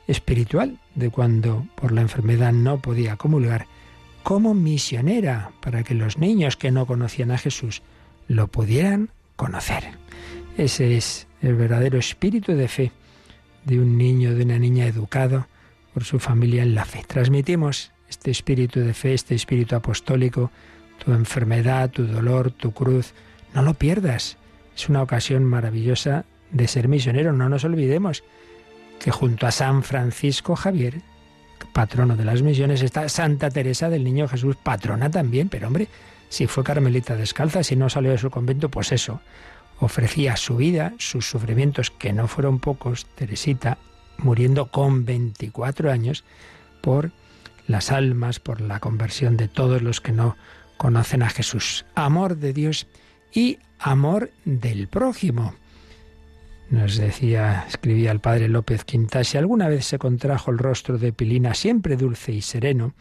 espiritual 0.06 0.78
de 0.94 1.10
cuando 1.10 1.66
por 1.74 1.92
la 1.92 2.00
enfermedad 2.00 2.52
no 2.52 2.80
podía 2.80 3.16
comulgar, 3.16 3.66
como 4.22 4.54
misionera 4.54 5.52
para 5.60 5.82
que 5.82 5.94
los 5.94 6.18
niños 6.18 6.56
que 6.56 6.70
no 6.70 6.86
conocían 6.86 7.30
a 7.30 7.38
Jesús 7.38 7.82
lo 8.28 8.48
pudieran 8.48 9.10
conocer. 9.36 9.84
Ese 10.56 10.96
es 10.96 11.26
el 11.42 11.54
verdadero 11.54 11.98
espíritu 11.98 12.52
de 12.52 12.68
fe 12.68 12.92
de 13.64 13.78
un 13.78 13.96
niño, 13.96 14.34
de 14.34 14.44
una 14.44 14.58
niña 14.58 14.86
educado 14.86 15.46
por 15.94 16.04
su 16.04 16.18
familia 16.18 16.62
en 16.62 16.74
la 16.74 16.84
fe. 16.84 17.04
Transmitimos 17.06 17.92
este 18.08 18.30
espíritu 18.30 18.80
de 18.80 18.94
fe, 18.94 19.14
este 19.14 19.34
espíritu 19.34 19.76
apostólico, 19.76 20.50
tu 21.04 21.12
enfermedad, 21.12 21.90
tu 21.90 22.06
dolor, 22.06 22.50
tu 22.50 22.72
cruz. 22.72 23.14
No 23.54 23.62
lo 23.62 23.74
pierdas. 23.74 24.36
Es 24.76 24.88
una 24.88 25.02
ocasión 25.02 25.44
maravillosa 25.44 26.24
de 26.50 26.68
ser 26.68 26.88
misionero. 26.88 27.32
No 27.32 27.48
nos 27.48 27.64
olvidemos 27.64 28.24
que 28.98 29.10
junto 29.10 29.46
a 29.46 29.50
San 29.50 29.82
Francisco 29.82 30.56
Javier, 30.56 31.00
patrono 31.72 32.16
de 32.16 32.24
las 32.24 32.42
misiones, 32.42 32.82
está 32.82 33.08
Santa 33.08 33.50
Teresa 33.50 33.88
del 33.88 34.04
Niño 34.04 34.28
Jesús, 34.28 34.56
patrona 34.56 35.10
también, 35.10 35.48
pero 35.48 35.66
hombre, 35.66 35.88
si 36.28 36.46
fue 36.46 36.64
carmelita 36.64 37.16
descalza, 37.16 37.62
si 37.62 37.76
no 37.76 37.88
salió 37.88 38.10
de 38.10 38.18
su 38.18 38.30
convento, 38.30 38.68
pues 38.68 38.92
eso, 38.92 39.20
ofrecía 39.80 40.36
su 40.36 40.56
vida, 40.56 40.92
sus 40.98 41.28
sufrimientos, 41.28 41.90
que 41.90 42.12
no 42.12 42.28
fueron 42.28 42.60
pocos, 42.60 43.06
Teresita, 43.14 43.78
muriendo 44.18 44.70
con 44.70 45.04
24 45.04 45.90
años, 45.90 46.24
por 46.82 47.10
las 47.66 47.90
almas, 47.90 48.40
por 48.40 48.60
la 48.60 48.80
conversión 48.80 49.36
de 49.36 49.48
todos 49.48 49.82
los 49.82 50.00
que 50.00 50.12
no 50.12 50.36
conocen 50.76 51.22
a 51.22 51.30
Jesús. 51.30 51.84
Amor 51.94 52.36
de 52.36 52.52
Dios 52.52 52.86
y 53.32 53.58
amor 53.78 54.30
del 54.44 54.88
prójimo. 54.88 55.54
Nos 56.70 56.98
decía, 56.98 57.64
escribía 57.66 58.12
el 58.12 58.20
padre 58.20 58.48
López 58.48 58.84
Quintas, 58.84 59.26
si 59.26 59.36
alguna 59.36 59.68
vez 59.68 59.86
se 59.86 59.98
contrajo 59.98 60.52
el 60.52 60.58
rostro 60.58 60.98
de 60.98 61.12
Pilina, 61.12 61.52
siempre 61.54 61.96
dulce 61.96 62.30
y 62.30 62.42
sereno, 62.42 62.94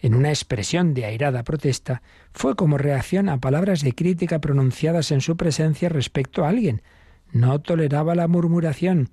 en 0.00 0.14
una 0.14 0.30
expresión 0.30 0.94
de 0.94 1.04
airada 1.04 1.44
protesta, 1.44 2.02
fue 2.32 2.56
como 2.56 2.76
reacción 2.76 3.28
a 3.28 3.38
palabras 3.38 3.82
de 3.82 3.92
crítica 3.92 4.40
pronunciadas 4.40 5.12
en 5.12 5.20
su 5.20 5.36
presencia 5.36 5.88
respecto 5.88 6.44
a 6.44 6.48
alguien. 6.48 6.82
No 7.30 7.60
toleraba 7.60 8.16
la 8.16 8.26
murmuración, 8.26 9.10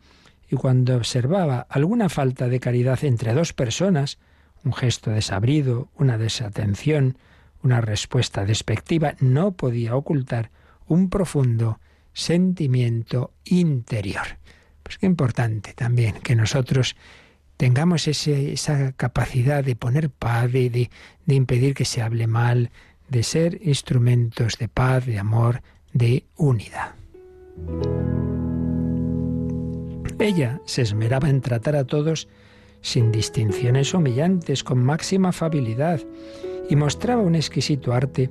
y 0.50 0.56
cuando 0.56 0.96
observaba 0.96 1.68
alguna 1.70 2.10
falta 2.10 2.48
de 2.48 2.60
caridad 2.60 3.04
entre 3.04 3.36
dos 3.36 3.54
personas, 3.54 4.18
un 4.64 4.74
gesto 4.74 5.12
desabrido, 5.12 5.90
una 5.96 6.18
desatención, 6.18 7.20
una 7.62 7.82
respuesta 7.82 8.46
despectiva, 8.46 9.14
no 9.20 9.52
podía 9.52 9.96
ocultar 9.96 10.50
un 10.88 11.12
profundo 11.12 11.80
sentimiento 12.14 13.32
interior. 13.46 14.38
Pues 14.84 14.98
qué 14.98 15.06
importante 15.06 15.74
también 15.74 16.16
que 16.16 16.36
nosotros 16.36 16.96
tengamos 17.58 18.08
esa 18.08 18.92
capacidad 18.94 19.64
de 19.64 19.76
poner 19.76 20.10
paz, 20.10 20.52
de, 20.52 20.90
de 21.26 21.36
impedir 21.36 21.74
que 21.74 21.86
se 21.86 22.02
hable 22.02 22.28
mal, 22.28 22.72
de 23.10 23.24
ser 23.24 23.60
instrumentos 23.64 24.58
de 24.58 24.68
paz, 24.68 25.06
de 25.06 25.20
amor, 25.20 25.62
de 25.94 26.26
unidad. 26.38 26.96
Ella 30.20 30.62
se 30.66 30.82
esmeraba 30.82 31.30
en 31.30 31.42
tratar 31.42 31.76
a 31.76 31.86
todos 31.86 32.28
sin 32.82 33.12
distinciones 33.12 33.94
humillantes, 33.94 34.64
con 34.64 34.84
máxima 34.84 35.30
afabilidad, 35.30 36.02
y 36.70 36.76
mostraba 36.76 37.22
un 37.22 37.36
exquisito 37.36 37.94
arte 37.94 38.30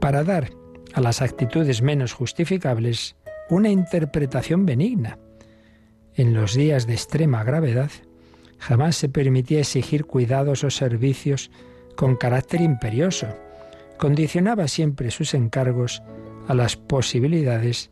para 0.00 0.24
dar 0.24 0.50
a 0.94 1.00
las 1.00 1.22
actitudes 1.22 1.82
menos 1.82 2.12
justificables 2.12 3.16
una 3.50 3.68
interpretación 3.68 4.64
benigna. 4.64 5.18
En 6.14 6.34
los 6.34 6.54
días 6.54 6.86
de 6.86 6.94
extrema 6.94 7.44
gravedad, 7.44 7.90
jamás 8.58 8.96
se 8.96 9.08
permitía 9.08 9.60
exigir 9.60 10.06
cuidados 10.06 10.64
o 10.64 10.70
servicios 10.70 11.50
con 11.96 12.16
carácter 12.16 12.60
imperioso. 12.60 13.26
Condicionaba 13.98 14.68
siempre 14.68 15.10
sus 15.10 15.34
encargos 15.34 16.02
a 16.48 16.54
las 16.54 16.76
posibilidades 16.76 17.90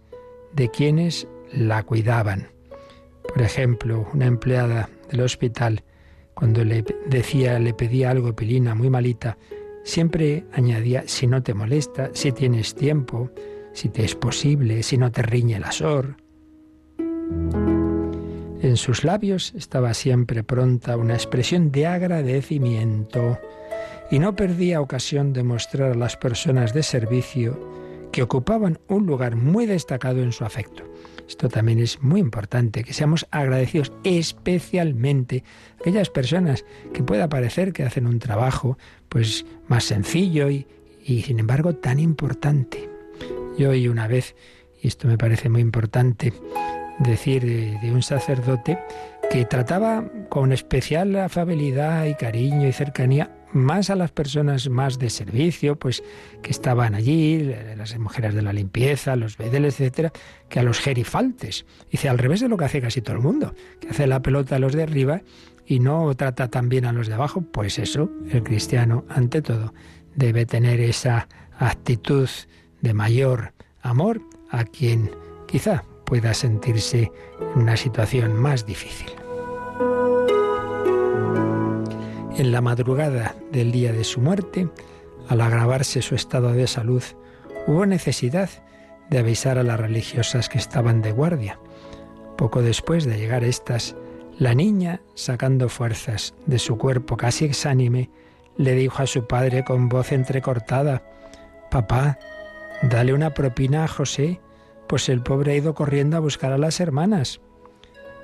de 0.52 0.70
quienes 0.70 1.26
la 1.52 1.82
cuidaban. 1.82 2.48
Por 3.22 3.42
ejemplo, 3.42 4.08
una 4.14 4.26
empleada 4.26 4.88
del 5.10 5.20
hospital, 5.20 5.82
cuando 6.34 6.64
le 6.64 6.84
decía, 7.06 7.58
le 7.58 7.74
pedía 7.74 8.10
algo 8.10 8.34
Pilina 8.34 8.74
muy 8.74 8.90
malita, 8.90 9.36
siempre 9.84 10.44
añadía 10.52 11.04
si 11.06 11.26
no 11.26 11.42
te 11.42 11.54
molesta, 11.54 12.10
si 12.14 12.32
tienes 12.32 12.74
tiempo, 12.74 13.30
si 13.72 13.88
te 13.88 14.04
es 14.04 14.14
posible, 14.14 14.82
si 14.82 14.98
no 14.98 15.10
te 15.10 15.22
riñe 15.22 15.56
el 15.56 15.64
asor. 15.64 16.16
En 18.60 18.76
sus 18.76 19.04
labios 19.04 19.54
estaba 19.56 19.94
siempre 19.94 20.42
pronta 20.42 20.96
una 20.96 21.14
expresión 21.14 21.70
de 21.70 21.86
agradecimiento 21.86 23.38
y 24.10 24.18
no 24.18 24.34
perdía 24.34 24.80
ocasión 24.80 25.32
de 25.32 25.44
mostrar 25.44 25.92
a 25.92 25.94
las 25.94 26.16
personas 26.16 26.74
de 26.74 26.82
servicio 26.82 27.56
que 28.10 28.22
ocupaban 28.22 28.78
un 28.88 29.06
lugar 29.06 29.36
muy 29.36 29.66
destacado 29.66 30.22
en 30.22 30.32
su 30.32 30.44
afecto. 30.44 30.82
Esto 31.28 31.48
también 31.48 31.78
es 31.78 32.02
muy 32.02 32.20
importante, 32.20 32.82
que 32.82 32.94
seamos 32.94 33.26
agradecidos 33.30 33.92
especialmente 34.02 35.44
a 35.76 35.80
aquellas 35.82 36.08
personas 36.10 36.64
que 36.92 37.02
pueda 37.02 37.28
parecer 37.28 37.72
que 37.72 37.84
hacen 37.84 38.06
un 38.06 38.18
trabajo 38.18 38.78
pues 39.08 39.46
más 39.68 39.84
sencillo 39.84 40.48
y 40.50 40.66
sin 41.22 41.38
embargo 41.38 41.74
tan 41.74 42.00
importante. 42.00 42.97
Yo 43.58 43.70
oí 43.70 43.88
una 43.88 44.06
vez, 44.06 44.36
y 44.80 44.86
esto 44.86 45.08
me 45.08 45.18
parece 45.18 45.48
muy 45.48 45.60
importante, 45.60 46.32
decir 47.00 47.44
de, 47.44 47.92
un 47.92 48.02
sacerdote 48.02 48.78
que 49.30 49.44
trataba 49.44 50.04
con 50.28 50.52
especial 50.52 51.16
afabilidad 51.16 52.06
y 52.06 52.14
cariño 52.14 52.68
y 52.68 52.72
cercanía 52.72 53.34
más 53.52 53.90
a 53.90 53.96
las 53.96 54.12
personas 54.12 54.68
más 54.68 54.98
de 54.98 55.10
servicio, 55.10 55.76
pues 55.76 56.04
que 56.42 56.50
estaban 56.50 56.94
allí, 56.94 57.52
las 57.76 57.98
mujeres 57.98 58.34
de 58.34 58.42
la 58.42 58.52
limpieza, 58.52 59.16
los 59.16 59.36
bedeles, 59.36 59.80
etcétera, 59.80 60.12
que 60.48 60.60
a 60.60 60.62
los 60.62 60.78
gerifaltes. 60.78 61.66
Dice 61.90 62.08
al 62.08 62.18
revés 62.18 62.40
de 62.40 62.48
lo 62.48 62.56
que 62.56 62.66
hace 62.66 62.80
casi 62.80 63.00
todo 63.00 63.16
el 63.16 63.22
mundo, 63.22 63.54
que 63.80 63.88
hace 63.88 64.06
la 64.06 64.22
pelota 64.22 64.56
a 64.56 64.58
los 64.58 64.72
de 64.72 64.84
arriba 64.84 65.22
y 65.66 65.80
no 65.80 66.14
trata 66.14 66.48
tan 66.48 66.68
bien 66.68 66.84
a 66.84 66.92
los 66.92 67.08
de 67.08 67.14
abajo. 67.14 67.40
Pues 67.40 67.78
eso, 67.78 68.10
el 68.30 68.42
cristiano, 68.42 69.04
ante 69.08 69.42
todo, 69.42 69.72
debe 70.14 70.46
tener 70.46 70.80
esa 70.80 71.28
actitud 71.58 72.28
de 72.80 72.94
mayor 72.94 73.52
amor 73.82 74.20
a 74.50 74.64
quien 74.64 75.10
quizá 75.46 75.84
pueda 76.04 76.34
sentirse 76.34 77.12
en 77.40 77.62
una 77.62 77.76
situación 77.76 78.36
más 78.36 78.66
difícil. 78.66 79.08
En 82.36 82.52
la 82.52 82.60
madrugada 82.60 83.34
del 83.50 83.72
día 83.72 83.92
de 83.92 84.04
su 84.04 84.20
muerte, 84.20 84.68
al 85.28 85.40
agravarse 85.40 86.02
su 86.02 86.14
estado 86.14 86.52
de 86.52 86.66
salud, 86.66 87.02
hubo 87.66 87.84
necesidad 87.84 88.48
de 89.10 89.18
avisar 89.18 89.58
a 89.58 89.62
las 89.62 89.80
religiosas 89.80 90.48
que 90.48 90.58
estaban 90.58 91.02
de 91.02 91.12
guardia. 91.12 91.58
Poco 92.36 92.62
después 92.62 93.04
de 93.04 93.18
llegar 93.18 93.44
estas, 93.44 93.96
la 94.38 94.54
niña, 94.54 95.00
sacando 95.14 95.68
fuerzas 95.68 96.34
de 96.46 96.58
su 96.58 96.78
cuerpo 96.78 97.16
casi 97.16 97.44
exánime, 97.44 98.10
le 98.56 98.74
dijo 98.74 99.02
a 99.02 99.06
su 99.06 99.26
padre 99.26 99.64
con 99.64 99.88
voz 99.88 100.12
entrecortada, 100.12 101.02
Papá, 101.70 102.18
Dale 102.82 103.12
una 103.12 103.34
propina 103.34 103.84
a 103.84 103.88
José, 103.88 104.40
pues 104.86 105.08
el 105.08 105.22
pobre 105.22 105.52
ha 105.52 105.56
ido 105.56 105.74
corriendo 105.74 106.16
a 106.16 106.20
buscar 106.20 106.52
a 106.52 106.58
las 106.58 106.80
hermanas. 106.80 107.40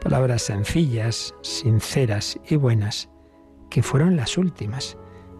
Palabras 0.01 0.43
sencillas, 0.43 1.35
sinceras 1.43 2.39
y 2.49 2.57
buenas, 2.57 3.09
que 3.69 3.83
fueron 3.83 4.17
las 4.17 4.39
últimas 4.39 4.97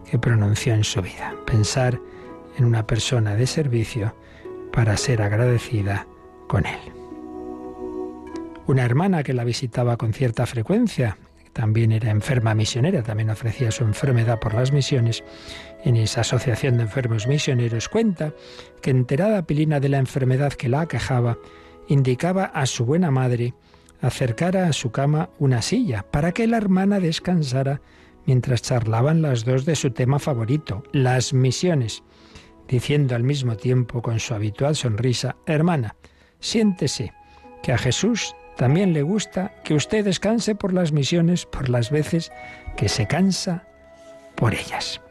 que 0.09 0.19
pronunció 0.19 0.73
en 0.73 0.83
su 0.83 1.01
vida. 1.01 1.33
Pensar 1.45 1.99
en 2.57 2.65
una 2.65 2.85
persona 2.85 3.35
de 3.35 3.47
servicio 3.47 4.15
para 4.73 4.97
ser 4.97 5.21
agradecida 5.21 6.07
con 6.47 6.65
él. 6.65 6.79
Una 8.67 8.83
hermana 8.83 9.23
que 9.23 9.33
la 9.33 9.43
visitaba 9.43 9.95
con 9.95 10.11
cierta 10.13 10.45
frecuencia, 10.45 11.17
también 11.53 11.93
era 11.93 12.09
enferma 12.09 12.53
misionera, 12.53 13.01
también 13.01 13.29
ofrecía 13.29 13.71
su 13.71 13.85
enfermedad 13.85 14.39
por 14.39 14.53
las 14.53 14.73
misiones, 14.73 15.23
en 15.85 15.95
esa 15.95 16.21
asociación 16.21 16.77
de 16.77 16.83
enfermos 16.83 17.27
misioneros, 17.27 17.87
cuenta 17.87 18.33
que 18.81 18.89
enterada 18.89 19.45
Pilina 19.45 19.79
de 19.79 19.89
la 19.89 19.99
enfermedad 19.99 20.51
que 20.53 20.67
la 20.67 20.81
aquejaba, 20.81 21.37
indicaba 21.87 22.45
a 22.45 22.65
su 22.65 22.85
buena 22.85 23.11
madre 23.11 23.53
acercara 24.01 24.67
a 24.67 24.73
su 24.73 24.91
cama 24.91 25.29
una 25.39 25.61
silla 25.61 26.03
para 26.11 26.31
que 26.31 26.47
la 26.47 26.57
hermana 26.57 26.99
descansara 26.99 27.81
mientras 28.25 28.63
charlaban 28.63 29.21
las 29.21 29.45
dos 29.45 29.65
de 29.65 29.75
su 29.75 29.91
tema 29.91 30.19
favorito, 30.19 30.83
las 30.91 31.33
misiones, 31.33 32.03
diciendo 32.67 33.15
al 33.15 33.23
mismo 33.23 33.55
tiempo 33.55 34.01
con 34.01 34.19
su 34.19 34.33
habitual 34.33 34.75
sonrisa, 34.75 35.35
Hermana, 35.45 35.95
siéntese, 36.39 37.13
que 37.61 37.71
a 37.71 37.77
Jesús 37.77 38.35
también 38.57 38.93
le 38.93 39.03
gusta 39.03 39.53
que 39.63 39.75
usted 39.75 40.03
descanse 40.03 40.55
por 40.55 40.73
las 40.73 40.91
misiones, 40.91 41.45
por 41.45 41.69
las 41.69 41.91
veces 41.91 42.31
que 42.75 42.89
se 42.89 43.05
cansa 43.05 43.67
por 44.35 44.55
ellas. 44.55 45.01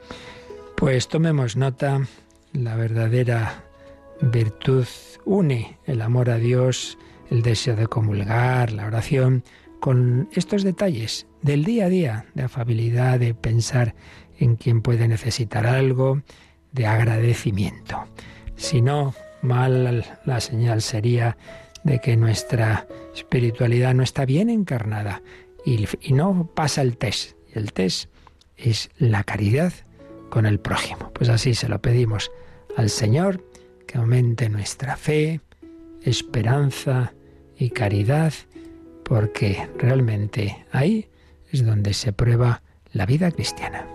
Pues 0.77 1.09
tomemos 1.09 1.57
nota, 1.57 2.01
la 2.53 2.77
verdadera 2.77 3.65
virtud 4.21 4.87
une 5.25 5.79
el 5.87 6.03
amor 6.03 6.31
a 6.31 6.39
Dios, 6.39 6.99
el 7.31 7.43
deseo 7.43 7.77
de 7.77 7.87
comulgar, 7.87 8.73
la 8.73 8.87
oración, 8.87 9.45
con 9.81 10.29
estos 10.33 10.63
detalles 10.63 11.27
del 11.43 11.65
día 11.65 11.87
a 11.87 11.89
día, 11.89 12.27
de 12.35 12.43
afabilidad, 12.43 13.21
de 13.21 13.35
pensar 13.35 13.95
en 14.39 14.57
quien 14.57 14.83
puede 14.83 15.07
necesitar 15.09 15.67
algo, 15.67 16.23
de 16.73 16.87
agradecimiento. 16.87 18.07
Si 18.57 18.83
no, 18.83 19.15
mal 19.43 20.05
la 20.25 20.41
señal 20.41 20.83
sería 20.83 21.37
de 21.85 22.01
que 22.01 22.17
nuestra 22.17 22.87
espiritualidad 23.15 23.95
no 23.95 24.03
está 24.03 24.25
bien 24.25 24.51
encarnada 24.51 25.23
y, 25.65 25.87
no 26.13 26.51
pasa 26.55 26.83
el 26.83 26.97
test. 26.97 27.37
El 27.53 27.73
test 27.73 28.11
es 28.57 28.91
la 28.99 29.23
caridad 29.23 29.73
con 30.31 30.47
el 30.47 30.61
prójimo. 30.61 31.11
Pues 31.13 31.29
así 31.29 31.55
se 31.55 31.69
lo 31.69 31.81
pedimos 31.81 32.31
al 32.77 32.91
Señor, 32.91 33.45
que 33.87 33.99
aumente 33.99 34.49
nuestra 34.49 34.97
fe, 34.97 35.41
esperanza 36.03 37.13
y 37.57 37.71
caridad, 37.71 38.33
porque 39.05 39.69
realmente 39.79 40.65
ahí 40.73 41.09
es 41.51 41.65
donde 41.65 41.95
se 41.95 42.13
prueba 42.13 42.63
la 42.93 43.07
vida 43.07 43.31
cristiana. 43.31 43.87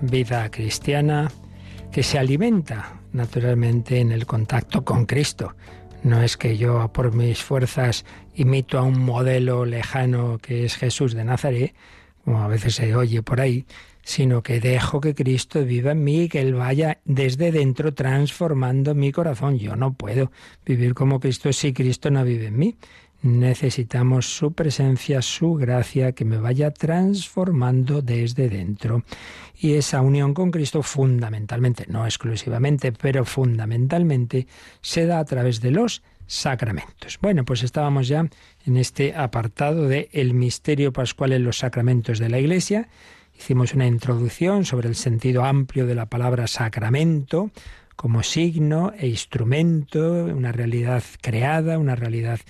Vida 0.00 0.50
cristiana 0.50 1.30
que 1.92 2.02
se 2.02 2.18
alimenta 2.18 3.00
naturalmente 3.12 4.00
en 4.00 4.10
el 4.10 4.26
contacto 4.26 4.84
con 4.84 5.06
Cristo. 5.06 5.54
No 6.02 6.20
es 6.20 6.36
que 6.36 6.56
yo 6.56 6.92
por 6.92 7.14
mis 7.14 7.40
fuerzas 7.40 8.04
imito 8.34 8.76
a 8.76 8.82
un 8.82 8.98
modelo 8.98 9.64
lejano 9.64 10.38
que 10.38 10.64
es 10.64 10.74
Jesús 10.74 11.14
de 11.14 11.24
Nazaret, 11.24 11.74
como 12.24 12.42
a 12.42 12.48
veces 12.48 12.74
se 12.74 12.96
oye 12.96 13.22
por 13.22 13.40
ahí, 13.40 13.66
sino 14.02 14.42
que 14.42 14.58
dejo 14.58 15.00
que 15.00 15.14
Cristo 15.14 15.64
viva 15.64 15.92
en 15.92 16.02
mí 16.02 16.22
y 16.22 16.28
que 16.28 16.40
Él 16.40 16.54
vaya 16.54 16.98
desde 17.04 17.52
dentro 17.52 17.94
transformando 17.94 18.96
mi 18.96 19.12
corazón. 19.12 19.58
Yo 19.58 19.76
no 19.76 19.92
puedo 19.92 20.32
vivir 20.66 20.94
como 20.94 21.20
Cristo 21.20 21.52
si 21.52 21.72
Cristo 21.72 22.10
no 22.10 22.24
vive 22.24 22.46
en 22.46 22.58
mí. 22.58 22.76
Necesitamos 23.22 24.34
su 24.34 24.52
presencia, 24.52 25.20
su 25.20 25.54
gracia, 25.54 26.12
que 26.12 26.24
me 26.24 26.38
vaya 26.38 26.70
transformando 26.70 28.00
desde 28.00 28.48
dentro. 28.48 29.04
Y 29.58 29.74
esa 29.74 30.00
unión 30.00 30.32
con 30.32 30.50
Cristo 30.50 30.82
fundamentalmente, 30.82 31.84
no 31.88 32.06
exclusivamente, 32.06 32.92
pero 32.92 33.26
fundamentalmente, 33.26 34.46
se 34.80 35.04
da 35.04 35.18
a 35.18 35.24
través 35.24 35.60
de 35.60 35.70
los 35.70 36.02
sacramentos. 36.26 37.18
Bueno, 37.20 37.44
pues 37.44 37.62
estábamos 37.62 38.08
ya 38.08 38.26
en 38.64 38.76
este 38.76 39.14
apartado 39.14 39.86
de 39.86 40.08
el 40.12 40.32
misterio 40.32 40.92
pascual 40.92 41.32
en 41.32 41.44
los 41.44 41.58
sacramentos 41.58 42.18
de 42.18 42.30
la 42.30 42.38
Iglesia. 42.38 42.88
Hicimos 43.36 43.74
una 43.74 43.86
introducción 43.86 44.64
sobre 44.64 44.88
el 44.88 44.94
sentido 44.94 45.44
amplio 45.44 45.86
de 45.86 45.94
la 45.94 46.06
palabra 46.06 46.46
sacramento 46.46 47.50
como 47.96 48.22
signo 48.22 48.94
e 48.96 49.08
instrumento, 49.08 50.24
una 50.24 50.52
realidad 50.52 51.02
creada, 51.20 51.78
una 51.78 51.96
realidad 51.96 52.40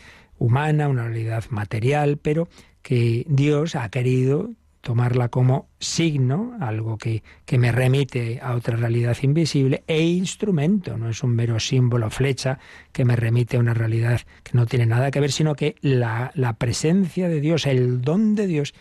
humana, 0.40 0.88
una 0.88 1.05
realidad 1.05 1.44
material, 1.50 2.16
pero 2.16 2.48
que 2.83 3.24
Dios 3.29 3.76
ha 3.76 3.88
querido 3.90 4.50
tomarla 4.81 5.29
como 5.29 5.68
signo, 5.79 6.57
algo 6.59 6.96
que, 6.96 7.22
que, 7.44 7.59
me 7.59 7.70
remite 7.70 8.40
a 8.42 8.55
otra 8.55 8.76
realidad 8.76 9.16
invisible, 9.22 9.85
e 9.87 10.03
instrumento, 10.03 10.96
no 10.96 11.11
es 11.11 11.22
un 11.22 11.37
mero 11.37 11.61
símbolo, 11.61 12.09
flecha, 12.09 12.59
que 12.90 13.05
me 13.05 13.14
remite 13.14 13.59
a 13.59 13.61
una 13.61 13.74
realidad 13.74 14.22
que 14.42 14.53
no 14.55 14.64
tiene 14.64 14.87
nada 14.87 15.11
que 15.11 15.20
ver, 15.20 15.33
sino 15.33 15.55
que 15.55 15.76
la, 15.83 16.33
la 16.35 16.55
presencia 16.55 17.29
de 17.29 17.40
Dios, 17.40 17.66
el 17.66 18.00
don 18.00 18.35
de 18.35 18.46
Dios, 18.46 18.74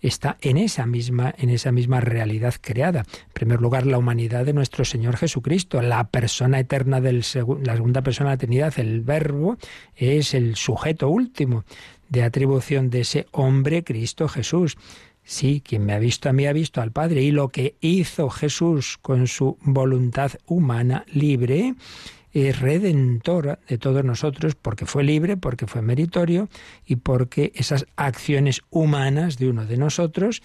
está 0.00 0.36
en 0.40 0.56
esa 0.56 0.86
misma 0.86 1.34
en 1.38 1.50
esa 1.50 1.72
misma 1.72 2.00
realidad 2.00 2.54
creada. 2.60 3.00
En 3.00 3.32
primer 3.32 3.60
lugar, 3.60 3.86
la 3.86 3.98
humanidad 3.98 4.44
de 4.44 4.52
nuestro 4.52 4.84
Señor 4.84 5.16
Jesucristo, 5.16 5.80
la 5.82 6.08
persona 6.08 6.60
eterna 6.60 7.00
del 7.00 7.24
la 7.62 7.74
segunda 7.74 8.02
persona 8.02 8.30
de 8.30 8.34
la 8.34 8.38
Trinidad, 8.38 8.74
el 8.78 9.00
Verbo 9.00 9.56
es 9.94 10.34
el 10.34 10.56
sujeto 10.56 11.08
último 11.08 11.64
de 12.08 12.22
atribución 12.22 12.90
de 12.90 13.00
ese 13.00 13.26
hombre 13.32 13.84
Cristo 13.84 14.28
Jesús. 14.28 14.76
Sí, 15.24 15.60
quien 15.64 15.84
me 15.84 15.92
ha 15.92 15.98
visto 15.98 16.28
a 16.28 16.32
mí 16.32 16.46
ha 16.46 16.52
visto 16.52 16.80
al 16.80 16.92
Padre. 16.92 17.22
Y 17.22 17.32
lo 17.32 17.48
que 17.48 17.74
hizo 17.80 18.30
Jesús 18.30 18.96
con 19.02 19.26
su 19.26 19.58
voluntad 19.62 20.32
humana 20.46 21.04
libre 21.12 21.74
redentora 22.52 23.58
de 23.66 23.78
todos 23.78 24.04
nosotros 24.04 24.54
porque 24.54 24.84
fue 24.84 25.04
libre, 25.04 25.36
porque 25.36 25.66
fue 25.66 25.80
meritorio 25.80 26.48
y 26.86 26.96
porque 26.96 27.52
esas 27.54 27.86
acciones 27.96 28.62
humanas 28.70 29.38
de 29.38 29.48
uno 29.48 29.64
de 29.64 29.78
nosotros 29.78 30.42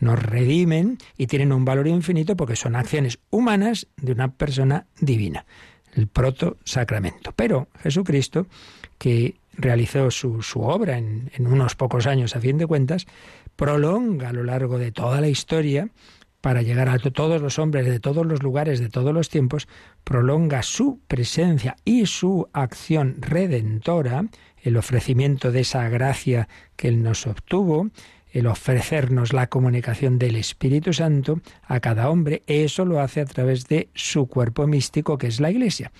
nos 0.00 0.22
redimen 0.22 0.98
y 1.16 1.26
tienen 1.26 1.52
un 1.52 1.64
valor 1.64 1.86
infinito 1.86 2.36
porque 2.36 2.56
son 2.56 2.76
acciones 2.76 3.18
humanas 3.30 3.86
de 3.96 4.12
una 4.12 4.32
persona 4.32 4.86
divina, 5.00 5.44
el 5.94 6.06
proto 6.06 6.56
sacramento. 6.64 7.32
Pero 7.36 7.68
Jesucristo, 7.82 8.46
que 8.98 9.36
realizó 9.52 10.10
su, 10.10 10.42
su 10.42 10.62
obra 10.62 10.96
en, 10.98 11.30
en 11.34 11.46
unos 11.46 11.74
pocos 11.74 12.06
años 12.06 12.34
a 12.34 12.40
fin 12.40 12.58
de 12.58 12.66
cuentas, 12.66 13.06
prolonga 13.54 14.30
a 14.30 14.32
lo 14.32 14.44
largo 14.44 14.78
de 14.78 14.92
toda 14.92 15.20
la 15.20 15.28
historia 15.28 15.90
para 16.44 16.60
llegar 16.60 16.90
a 16.90 16.98
todos 16.98 17.40
los 17.40 17.58
hombres 17.58 17.86
de 17.86 18.00
todos 18.00 18.26
los 18.26 18.42
lugares, 18.42 18.78
de 18.78 18.90
todos 18.90 19.14
los 19.14 19.30
tiempos, 19.30 19.66
prolonga 20.04 20.62
su 20.62 21.00
presencia 21.08 21.74
y 21.86 22.04
su 22.04 22.50
acción 22.52 23.16
redentora, 23.18 24.26
el 24.60 24.76
ofrecimiento 24.76 25.52
de 25.52 25.60
esa 25.60 25.88
gracia 25.88 26.46
que 26.76 26.88
Él 26.88 27.02
nos 27.02 27.26
obtuvo, 27.26 27.88
el 28.30 28.46
ofrecernos 28.46 29.32
la 29.32 29.46
comunicación 29.46 30.18
del 30.18 30.36
Espíritu 30.36 30.92
Santo 30.92 31.40
a 31.62 31.80
cada 31.80 32.10
hombre, 32.10 32.42
eso 32.46 32.84
lo 32.84 33.00
hace 33.00 33.22
a 33.22 33.24
través 33.24 33.66
de 33.68 33.88
su 33.94 34.26
cuerpo 34.26 34.66
místico 34.66 35.16
que 35.16 35.28
es 35.28 35.40
la 35.40 35.50
Iglesia, 35.50 35.92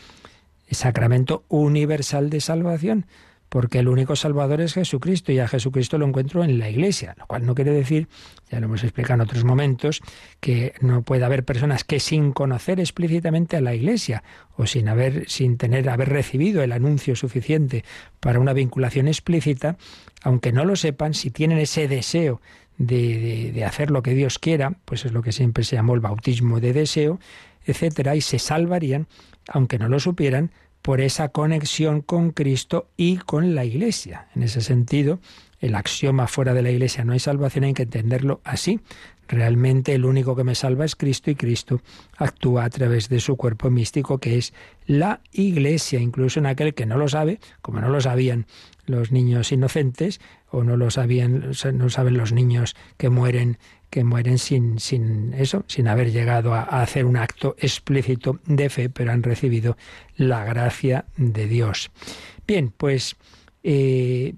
el 0.68 0.76
sacramento 0.76 1.44
universal 1.48 2.28
de 2.28 2.42
salvación 2.42 3.06
porque 3.54 3.78
el 3.78 3.86
único 3.86 4.16
Salvador 4.16 4.60
es 4.62 4.74
Jesucristo 4.74 5.30
y 5.30 5.38
a 5.38 5.46
Jesucristo 5.46 5.96
lo 5.96 6.04
encuentro 6.04 6.42
en 6.42 6.58
la 6.58 6.68
Iglesia, 6.68 7.14
lo 7.16 7.26
cual 7.28 7.46
no 7.46 7.54
quiere 7.54 7.70
decir, 7.70 8.08
ya 8.50 8.58
lo 8.58 8.66
hemos 8.66 8.82
explicado 8.82 9.14
en 9.14 9.20
otros 9.20 9.44
momentos, 9.44 10.02
que 10.40 10.74
no 10.80 11.02
puede 11.02 11.24
haber 11.24 11.44
personas 11.44 11.84
que 11.84 12.00
sin 12.00 12.32
conocer 12.32 12.80
explícitamente 12.80 13.56
a 13.56 13.60
la 13.60 13.72
Iglesia 13.72 14.24
o 14.56 14.66
sin 14.66 14.88
haber 14.88 15.30
sin 15.30 15.56
tener 15.56 15.88
haber 15.88 16.08
recibido 16.08 16.64
el 16.64 16.72
anuncio 16.72 17.14
suficiente 17.14 17.84
para 18.18 18.40
una 18.40 18.54
vinculación 18.54 19.06
explícita, 19.06 19.76
aunque 20.24 20.50
no 20.50 20.64
lo 20.64 20.74
sepan, 20.74 21.14
si 21.14 21.30
tienen 21.30 21.58
ese 21.58 21.86
deseo 21.86 22.40
de, 22.76 23.52
de 23.54 23.64
hacer 23.64 23.92
lo 23.92 24.02
que 24.02 24.14
Dios 24.14 24.40
quiera, 24.40 24.78
pues 24.84 25.04
es 25.04 25.12
lo 25.12 25.22
que 25.22 25.30
siempre 25.30 25.62
se 25.62 25.76
llamó 25.76 25.94
el 25.94 26.00
bautismo 26.00 26.58
de 26.58 26.72
deseo, 26.72 27.20
etcétera, 27.66 28.16
y 28.16 28.20
se 28.20 28.40
salvarían, 28.40 29.06
aunque 29.46 29.78
no 29.78 29.88
lo 29.88 30.00
supieran, 30.00 30.50
por 30.84 31.00
esa 31.00 31.30
conexión 31.30 32.02
con 32.02 32.30
Cristo 32.30 32.88
y 32.98 33.16
con 33.16 33.54
la 33.54 33.64
Iglesia. 33.64 34.28
En 34.36 34.42
ese 34.42 34.60
sentido, 34.60 35.18
el 35.60 35.76
axioma 35.76 36.26
fuera 36.26 36.52
de 36.52 36.60
la 36.60 36.70
Iglesia 36.70 37.06
no 37.06 37.14
hay 37.14 37.20
salvación, 37.20 37.64
hay 37.64 37.72
que 37.72 37.84
entenderlo 37.84 38.42
así. 38.44 38.80
Realmente 39.26 39.94
el 39.94 40.04
único 40.04 40.36
que 40.36 40.44
me 40.44 40.54
salva 40.54 40.84
es 40.84 40.94
Cristo 40.94 41.30
y 41.30 41.36
Cristo 41.36 41.80
actúa 42.18 42.64
a 42.64 42.68
través 42.68 43.08
de 43.08 43.20
su 43.20 43.34
cuerpo 43.36 43.70
místico 43.70 44.18
que 44.18 44.36
es 44.36 44.52
la 44.86 45.20
Iglesia, 45.32 46.00
incluso 46.00 46.38
en 46.38 46.44
aquel 46.44 46.74
que 46.74 46.84
no 46.84 46.98
lo 46.98 47.08
sabe, 47.08 47.40
como 47.62 47.80
no 47.80 47.88
lo 47.88 48.02
sabían 48.02 48.44
los 48.86 49.12
niños 49.12 49.52
inocentes 49.52 50.20
o 50.50 50.64
no 50.64 50.76
lo 50.76 50.90
sabían, 50.90 51.52
no 51.72 51.90
saben 51.90 52.16
los 52.16 52.32
niños 52.32 52.76
que 52.96 53.10
mueren 53.10 53.58
que 53.94 54.02
mueren 54.02 54.38
sin, 54.38 54.80
sin 54.80 55.32
eso, 55.34 55.64
sin 55.68 55.86
haber 55.86 56.10
llegado 56.10 56.52
a, 56.52 56.62
hacer 56.62 57.04
un 57.04 57.16
acto 57.16 57.54
explícito 57.60 58.40
de 58.44 58.68
fe, 58.68 58.88
pero 58.88 59.12
han 59.12 59.22
recibido 59.22 59.76
la 60.16 60.44
gracia 60.44 61.04
de 61.16 61.46
Dios. 61.46 61.92
Bien, 62.44 62.72
pues 62.76 63.14
eh, 63.62 64.34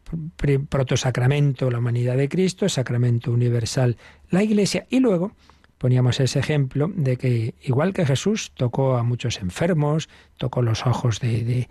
protosacramento, 0.69 1.71
la 1.71 1.79
humanidad 1.79 2.19
de 2.19 2.29
Cristo, 2.29 2.69
sacramento 2.69 3.33
universal, 3.33 3.97
la 4.29 4.43
Iglesia, 4.43 4.87
y 4.91 5.01
luego 5.01 5.33
poníamos 5.79 6.21
ese 6.21 6.39
ejemplo 6.39 6.91
de 6.95 7.17
que 7.17 7.55
igual 7.63 7.93
que 7.93 8.07
Jesús 8.07 8.53
tocó 8.55 8.97
a 8.97 9.03
muchos 9.03 9.41
enfermos, 9.41 10.09
tocó 10.39 10.63
los 10.63 10.87
ojos 10.87 11.21
de, 11.21 11.69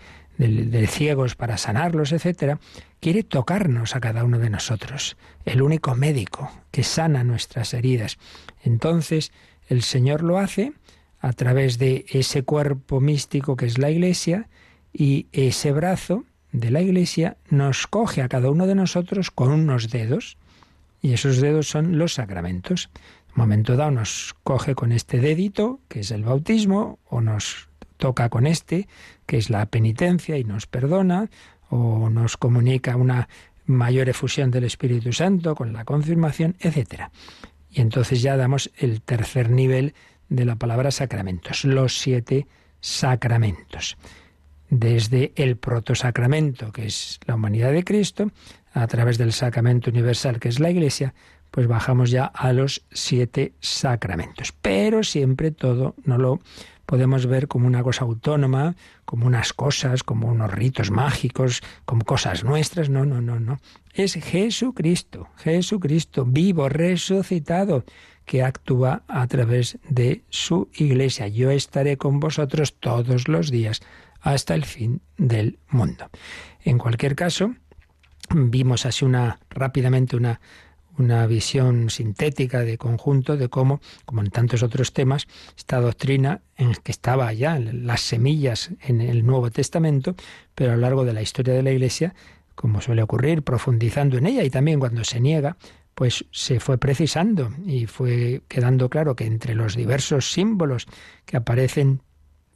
ciegos 0.88 1.36
para 1.36 1.58
sanarlos, 1.58 2.12
etcétera, 2.12 2.60
quiere 3.00 3.24
tocarnos 3.24 3.96
a 3.96 4.00
cada 4.00 4.24
uno 4.24 4.38
de 4.39 4.50
nosotros, 4.50 5.18
el 5.46 5.62
único 5.62 5.96
médico 5.96 6.52
que 6.72 6.84
sana 6.84 7.24
nuestras 7.24 7.74
heridas. 7.74 8.18
Entonces, 8.63 9.32
el 9.70 9.82
Señor 9.82 10.24
lo 10.24 10.38
hace 10.38 10.74
a 11.20 11.34
través 11.34 11.80
de 11.80 12.06
ese 12.10 12.44
cuerpo 12.44 13.00
místico 13.02 13.56
que 13.56 13.65
es 13.65 13.78
la 13.78 13.89
Iglesia 13.89 14.48
y 14.94 15.28
ese 15.32 15.72
brazo 15.72 16.26
de 16.52 16.72
la 16.72 16.82
Iglesia 16.82 17.38
nos 17.50 17.88
coge 17.88 18.22
a 18.22 18.30
cada 18.30 18.50
uno 18.50 18.68
de 18.68 18.76
nosotros 18.76 19.32
con 19.32 19.52
unos 19.52 19.89
dedos 19.89 20.38
y 21.02 21.13
esos 21.13 21.41
dedos 21.41 21.68
son 21.68 21.98
los 21.98 22.15
sacramentos. 22.15 22.89
Momento 23.36 23.76
dado 23.76 23.91
nos 23.91 24.34
coge 24.43 24.76
con 24.76 24.93
este 24.93 25.19
dedito, 25.19 25.82
que 25.89 26.00
es 26.00 26.12
el 26.12 26.24
bautismo, 26.24 27.00
o 27.06 27.19
nos 27.19 27.67
toca 27.98 28.30
con 28.30 28.48
este, 28.48 28.88
que 29.26 29.38
es 29.38 29.50
la 29.50 29.65
penitencia 29.65 30.38
y 30.38 30.45
nos 30.45 30.67
perdona, 30.67 31.30
o 31.69 32.10
nos 32.10 32.38
comunica 32.38 32.95
una 32.95 33.28
mayor 33.65 34.08
efusión 34.08 34.52
del 34.52 34.63
Espíritu 34.63 35.12
Santo 35.12 35.54
con 35.54 35.74
la 35.74 35.84
confirmación, 35.84 36.56
etc. 36.62 37.10
Y 37.69 37.82
entonces 37.82 38.21
ya 38.21 38.38
damos 38.38 38.71
el 38.78 39.02
tercer 39.02 39.50
nivel 39.50 39.95
de 40.30 40.45
la 40.45 40.56
palabra 40.56 40.91
sacramentos, 40.91 41.65
los 41.65 42.00
siete 42.00 42.48
sacramentos. 42.80 43.98
Desde 44.69 45.34
el 45.36 45.58
protosacramento, 45.58 46.71
que 46.71 46.86
es 46.86 47.19
la 47.26 47.36
humanidad 47.36 47.74
de 47.74 47.84
Cristo, 47.84 48.32
a 48.74 48.88
través 48.88 49.17
del 49.17 49.34
sacramento 49.34 49.89
universal, 49.89 50.39
que 50.39 50.50
es 50.50 50.60
la 50.60 50.69
Iglesia, 50.69 51.13
pues 51.56 51.68
bajamos 51.68 52.12
ya 52.12 52.26
a 52.26 52.52
los 52.52 52.84
siete 52.91 53.54
sacramentos. 53.62 54.52
Pero 54.62 55.06
siempre 55.06 55.52
todo 55.52 55.96
no 56.04 56.18
lo 56.18 56.41
podemos 56.86 57.28
ver 57.28 57.48
como 57.48 57.65
una 57.65 57.82
cosa 57.82 58.04
autónoma, 58.04 58.76
como 59.06 59.26
unas 59.26 59.54
cosas, 59.54 60.04
como 60.04 60.28
unos 60.28 60.52
ritos 60.52 60.91
mágicos, 60.91 61.63
como 61.86 62.04
cosas 62.04 62.44
nuestras. 62.44 62.89
No, 62.89 63.06
no, 63.06 63.22
no, 63.22 63.39
no. 63.39 63.62
Es 63.94 64.15
Jesucristo, 64.15 65.30
Jesucristo 65.38 66.26
vivo, 66.26 66.68
resucitado, 66.68 67.86
que 68.26 68.44
actúa 68.44 69.04
a 69.08 69.26
través 69.28 69.78
de 69.88 70.26
su 70.28 70.68
iglesia. 70.74 71.30
Yo 71.30 71.52
estaré 71.52 71.96
con 71.96 72.20
vosotros 72.20 72.76
todos 72.82 73.30
los 73.30 73.50
días 73.50 73.82
hasta 74.20 74.56
el 74.56 74.65
fin 74.65 75.00
del 75.18 75.58
mundo. 75.70 76.10
En 76.65 76.80
cualquier 76.80 77.15
caso, 77.15 77.56
vimos 78.30 78.86
así 78.86 79.06
una 79.06 79.39
rápidamente 79.52 80.18
una 80.18 80.41
una 80.97 81.25
visión 81.27 81.89
sintética 81.89 82.62
de 82.62 82.77
conjunto 82.77 83.38
de 83.38 83.49
cómo, 83.49 83.81
como 84.05 84.21
en 84.21 84.29
tantos 84.29 84.63
otros 84.63 84.93
temas, 84.93 85.27
esta 85.58 85.79
doctrina 85.79 86.41
en 86.58 86.73
que 86.75 86.91
estaba 86.91 87.31
ya 87.34 87.60
las 87.60 88.01
semillas 88.01 88.71
en 88.81 89.01
el 89.01 89.25
Nuevo 89.25 89.51
Testamento, 89.51 90.15
pero 90.53 90.71
a 90.71 90.75
lo 90.75 90.81
largo 90.81 91.05
de 91.05 91.13
la 91.13 91.21
historia 91.21 91.53
de 91.53 91.63
la 91.63 91.71
Iglesia, 91.71 92.13
como 92.55 92.81
suele 92.81 93.03
ocurrir, 93.03 93.43
profundizando 93.43 94.17
en 94.17 94.27
ella 94.27 94.43
y 94.43 94.49
también 94.49 94.79
cuando 94.79 95.03
se 95.03 95.19
niega, 95.19 95.58
pues 95.93 96.25
se 96.31 96.60
fue 96.60 96.77
precisando 96.77 97.51
y 97.65 97.86
fue 97.86 98.41
quedando 98.47 98.89
claro 98.89 99.15
que 99.15 99.25
entre 99.25 99.55
los 99.55 99.75
diversos 99.75 100.31
símbolos 100.31 100.88
que 101.25 101.38
aparecen 101.38 102.01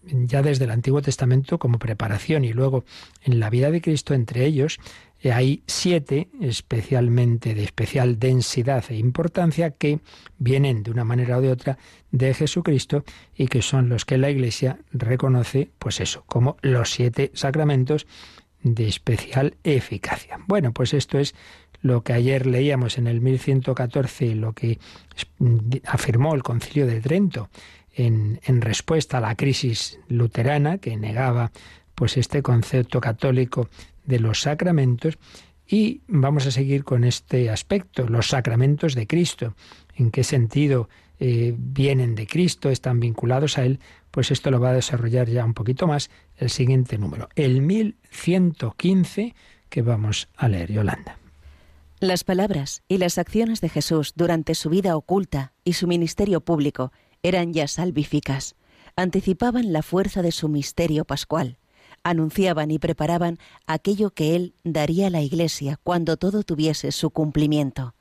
ya 0.04 0.42
desde 0.42 0.66
el 0.66 0.72
Antiguo 0.72 1.02
Testamento 1.02 1.60
como 1.60 1.80
preparación 1.80 2.46
y 2.46 2.54
luego 2.54 2.86
en 3.22 3.40
la 3.40 3.50
vida 3.50 3.72
de 3.72 3.82
Cristo 3.82 4.14
entre 4.14 4.46
ellos 4.46 4.80
eh, 5.22 5.32
hay 5.32 5.64
siete 5.68 6.30
especialmente 6.42 7.54
de 7.54 7.64
especial 7.64 8.20
densidad 8.20 8.86
e 8.90 8.96
importancia 8.96 9.72
que 9.72 10.00
vienen 10.38 10.84
de 10.84 10.92
una 10.92 11.04
manera 11.04 11.38
o 11.38 11.42
de 11.42 11.52
otra 11.52 11.78
de 12.12 12.34
Jesucristo 12.34 13.04
y 13.36 13.48
que 13.48 13.62
son 13.62 13.90
los 13.90 14.06
que 14.06 14.18
la 14.18 14.30
Iglesia 14.30 14.80
reconoce, 14.92 15.70
pues 15.78 16.00
eso, 16.00 16.24
como 16.26 16.58
los 16.62 16.92
siete 16.92 17.32
sacramentos 17.34 18.08
de 18.64 18.88
especial 18.88 19.56
eficacia. 19.64 20.40
Bueno, 20.48 20.74
pues 20.74 20.94
esto 20.94 21.20
es 21.20 21.36
lo 21.82 22.04
que 22.04 22.14
ayer 22.14 22.46
leíamos 22.46 22.98
en 22.98 23.08
el 23.08 23.22
1114, 23.22 24.36
lo 24.36 24.54
que 24.54 24.80
afirmó 25.86 26.36
el 26.36 26.44
Concilio 26.44 26.86
de 26.86 27.00
Trento 27.00 27.50
en, 27.94 28.40
respuesta 28.62 29.18
a 29.18 29.22
la 29.22 29.36
crisis 29.36 30.00
luterana 30.08 30.78
que 30.78 30.98
negaba 30.98 31.52
pues 31.96 32.18
este 32.18 32.42
concepto 32.42 33.02
católico 33.02 33.70
de 34.06 34.20
los 34.20 34.42
sacramentos 34.42 35.18
y 35.68 36.02
vamos 36.08 36.48
a 36.48 36.52
seguir 36.52 36.84
con 36.84 37.04
este 37.04 37.50
aspecto, 37.50 38.08
los 38.08 38.28
sacramentos 38.28 38.96
de 38.96 39.06
Cristo. 39.06 39.54
¿En 39.96 40.10
qué 40.10 40.24
sentido 40.24 40.90
eh, 41.20 41.54
vienen 41.58 42.16
de 42.16 42.26
Cristo, 42.26 42.70
están 42.70 43.00
vinculados 43.00 43.58
a 43.58 43.66
Él? 43.66 43.80
Pues 44.10 44.32
esto 44.32 44.50
lo 44.50 44.60
va 44.60 44.72
a 44.72 44.74
desarrollar 44.74 45.30
ya 45.30 45.46
un 45.46 45.54
poquito 45.54 45.86
más 45.86 46.10
el 46.38 46.50
siguiente 46.50 46.98
número, 46.98 47.30
el 47.36 47.62
1115 47.62 49.36
que 49.70 49.82
vamos 49.84 50.30
a 50.36 50.48
leer, 50.48 50.72
Yolanda. 50.72 51.18
Las 52.00 52.24
palabras 52.24 52.82
y 52.88 52.98
las 52.98 53.18
acciones 53.18 53.60
de 53.60 53.68
Jesús 53.68 54.14
durante 54.16 54.56
su 54.56 54.70
vida 54.70 54.96
oculta 54.96 55.52
y 55.66 55.74
su 55.74 55.86
ministerio 55.86 56.40
público 56.40 56.94
eran 57.24 57.54
ya 57.54 57.68
salvíficas, 57.68 58.56
anticipaban 58.96 59.74
la 59.74 59.82
fuerza 59.82 60.22
de 60.22 60.32
su 60.32 60.50
misterio 60.50 61.06
pascual 61.06 61.58
anunciaban 62.04 62.72
y 62.72 62.80
preparaban 62.80 63.38
aquello 63.68 64.12
que 64.12 64.36
Él 64.36 64.54
daría 64.64 65.08
a 65.08 65.10
la 65.10 65.22
Iglesia 65.22 65.80
cuando 65.84 66.18
todo 66.18 66.44
tuviese 66.44 66.92
su 66.92 67.12
cumplimiento. 67.12 67.96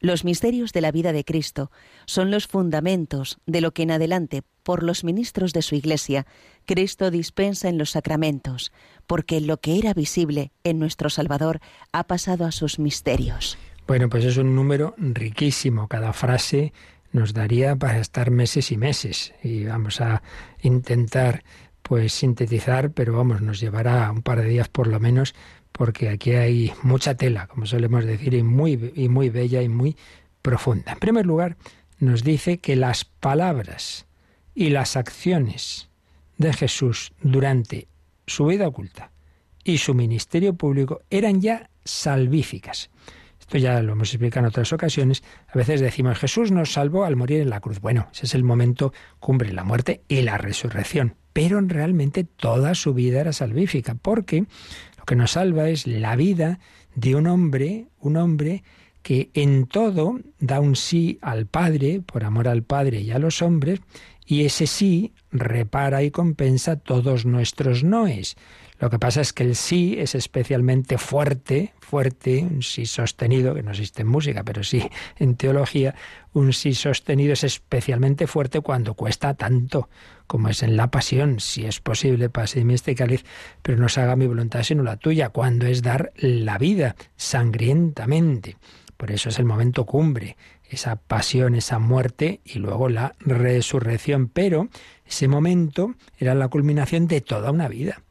Los 0.00 0.24
misterios 0.24 0.72
de 0.72 0.80
la 0.80 0.90
vida 0.90 1.12
de 1.12 1.24
Cristo 1.24 1.70
son 2.06 2.32
los 2.32 2.48
fundamentos 2.48 3.38
de 3.46 3.60
lo 3.60 3.72
que 3.72 3.84
en 3.84 3.92
adelante, 3.92 4.42
por 4.64 4.82
los 4.82 5.04
ministros 5.04 5.52
de 5.52 5.62
su 5.62 5.76
Iglesia, 5.76 6.26
Cristo 6.66 7.12
dispensa 7.12 7.68
en 7.68 7.78
los 7.78 7.90
sacramentos, 7.90 8.72
porque 9.06 9.40
lo 9.40 9.58
que 9.58 9.78
era 9.78 9.94
visible 9.94 10.50
en 10.64 10.80
nuestro 10.80 11.08
Salvador 11.08 11.60
ha 11.92 12.04
pasado 12.04 12.46
a 12.46 12.52
sus 12.52 12.80
misterios. 12.80 13.56
Bueno, 13.86 14.08
pues 14.08 14.24
es 14.24 14.36
un 14.38 14.56
número 14.56 14.94
riquísimo. 14.96 15.86
Cada 15.86 16.12
frase 16.12 16.72
nos 17.12 17.34
daría 17.34 17.76
para 17.76 17.98
estar 17.98 18.30
meses 18.30 18.72
y 18.72 18.76
meses. 18.76 19.34
Y 19.42 19.64
vamos 19.64 20.00
a 20.00 20.22
intentar 20.62 21.44
pues 21.82 22.12
sintetizar, 22.12 22.92
pero 22.92 23.16
vamos, 23.16 23.42
nos 23.42 23.60
llevará 23.60 24.10
un 24.10 24.22
par 24.22 24.40
de 24.40 24.48
días 24.48 24.68
por 24.68 24.86
lo 24.86 24.98
menos, 25.00 25.34
porque 25.72 26.08
aquí 26.08 26.32
hay 26.32 26.72
mucha 26.82 27.14
tela, 27.16 27.46
como 27.46 27.66
solemos 27.66 28.04
decir, 28.04 28.34
y 28.34 28.42
muy, 28.42 28.92
y 28.94 29.08
muy 29.08 29.30
bella 29.30 29.62
y 29.62 29.68
muy 29.68 29.96
profunda. 30.42 30.92
En 30.92 30.98
primer 30.98 31.26
lugar, 31.26 31.56
nos 31.98 32.24
dice 32.24 32.58
que 32.58 32.76
las 32.76 33.04
palabras 33.04 34.06
y 34.54 34.70
las 34.70 34.96
acciones 34.96 35.88
de 36.38 36.52
Jesús 36.52 37.12
durante 37.22 37.88
su 38.26 38.46
vida 38.46 38.68
oculta 38.68 39.10
y 39.64 39.78
su 39.78 39.94
ministerio 39.94 40.54
público 40.54 41.02
eran 41.10 41.40
ya 41.40 41.70
salvíficas. 41.84 42.90
Esto 43.42 43.58
ya 43.58 43.80
lo 43.82 43.92
hemos 43.92 44.08
explicado 44.08 44.46
en 44.46 44.48
otras 44.48 44.72
ocasiones. 44.72 45.22
A 45.48 45.58
veces 45.58 45.80
decimos, 45.80 46.18
Jesús 46.18 46.50
nos 46.50 46.72
salvó 46.72 47.04
al 47.04 47.14
morir 47.14 47.42
en 47.42 47.50
la 47.50 47.60
cruz. 47.60 47.80
Bueno, 47.80 48.08
ese 48.12 48.26
es 48.26 48.34
el 48.34 48.42
momento 48.42 48.92
cumbre, 49.20 49.52
la 49.52 49.62
muerte 49.62 50.02
y 50.08 50.22
la 50.22 50.38
resurrección 50.38 51.16
pero 51.32 51.60
realmente 51.60 52.24
toda 52.24 52.74
su 52.74 52.94
vida 52.94 53.20
era 53.20 53.32
salvífica, 53.32 53.94
porque 53.94 54.44
lo 54.98 55.04
que 55.04 55.16
nos 55.16 55.32
salva 55.32 55.68
es 55.68 55.86
la 55.86 56.16
vida 56.16 56.58
de 56.94 57.14
un 57.16 57.26
hombre, 57.26 57.86
un 58.00 58.16
hombre 58.16 58.62
que 59.02 59.30
en 59.34 59.66
todo 59.66 60.20
da 60.38 60.60
un 60.60 60.76
sí 60.76 61.18
al 61.22 61.46
Padre, 61.46 62.00
por 62.00 62.24
amor 62.24 62.48
al 62.48 62.62
Padre 62.62 63.00
y 63.00 63.10
a 63.10 63.18
los 63.18 63.42
hombres, 63.42 63.80
y 64.24 64.44
ese 64.44 64.66
sí 64.66 65.12
repara 65.32 66.02
y 66.02 66.10
compensa 66.10 66.76
todos 66.76 67.26
nuestros 67.26 67.82
noes. 67.82 68.36
Lo 68.82 68.90
que 68.90 68.98
pasa 68.98 69.20
es 69.20 69.32
que 69.32 69.44
el 69.44 69.54
sí 69.54 69.94
es 69.96 70.16
especialmente 70.16 70.98
fuerte, 70.98 71.72
fuerte, 71.78 72.42
un 72.42 72.64
sí 72.64 72.84
sostenido, 72.84 73.54
que 73.54 73.62
no 73.62 73.70
existe 73.70 74.02
en 74.02 74.08
música, 74.08 74.42
pero 74.42 74.64
sí 74.64 74.82
en 75.20 75.36
teología, 75.36 75.94
un 76.32 76.52
sí 76.52 76.74
sostenido 76.74 77.32
es 77.32 77.44
especialmente 77.44 78.26
fuerte 78.26 78.60
cuando 78.60 78.94
cuesta 78.94 79.34
tanto, 79.34 79.88
como 80.26 80.48
es 80.48 80.64
en 80.64 80.76
la 80.76 80.90
pasión, 80.90 81.38
si 81.38 81.64
es 81.64 81.78
posible, 81.78 82.28
pase 82.28 82.64
mi 82.64 82.74
este 82.74 82.96
cáliz, 82.96 83.24
pero 83.62 83.78
no 83.78 83.88
se 83.88 84.00
haga 84.00 84.16
mi 84.16 84.26
voluntad 84.26 84.64
sino 84.64 84.82
la 84.82 84.96
tuya, 84.96 85.28
cuando 85.28 85.66
es 85.66 85.82
dar 85.82 86.12
la 86.16 86.58
vida 86.58 86.96
sangrientamente. 87.14 88.56
Por 88.96 89.12
eso 89.12 89.28
es 89.28 89.38
el 89.38 89.44
momento 89.44 89.86
cumbre, 89.86 90.36
esa 90.68 90.96
pasión, 90.96 91.54
esa 91.54 91.78
muerte 91.78 92.40
y 92.44 92.58
luego 92.58 92.88
la 92.88 93.14
resurrección. 93.20 94.26
Pero 94.26 94.70
ese 95.06 95.28
momento 95.28 95.94
era 96.18 96.34
la 96.34 96.48
culminación 96.48 97.06
de 97.06 97.20
toda 97.20 97.52
una 97.52 97.68
vida 97.68 98.02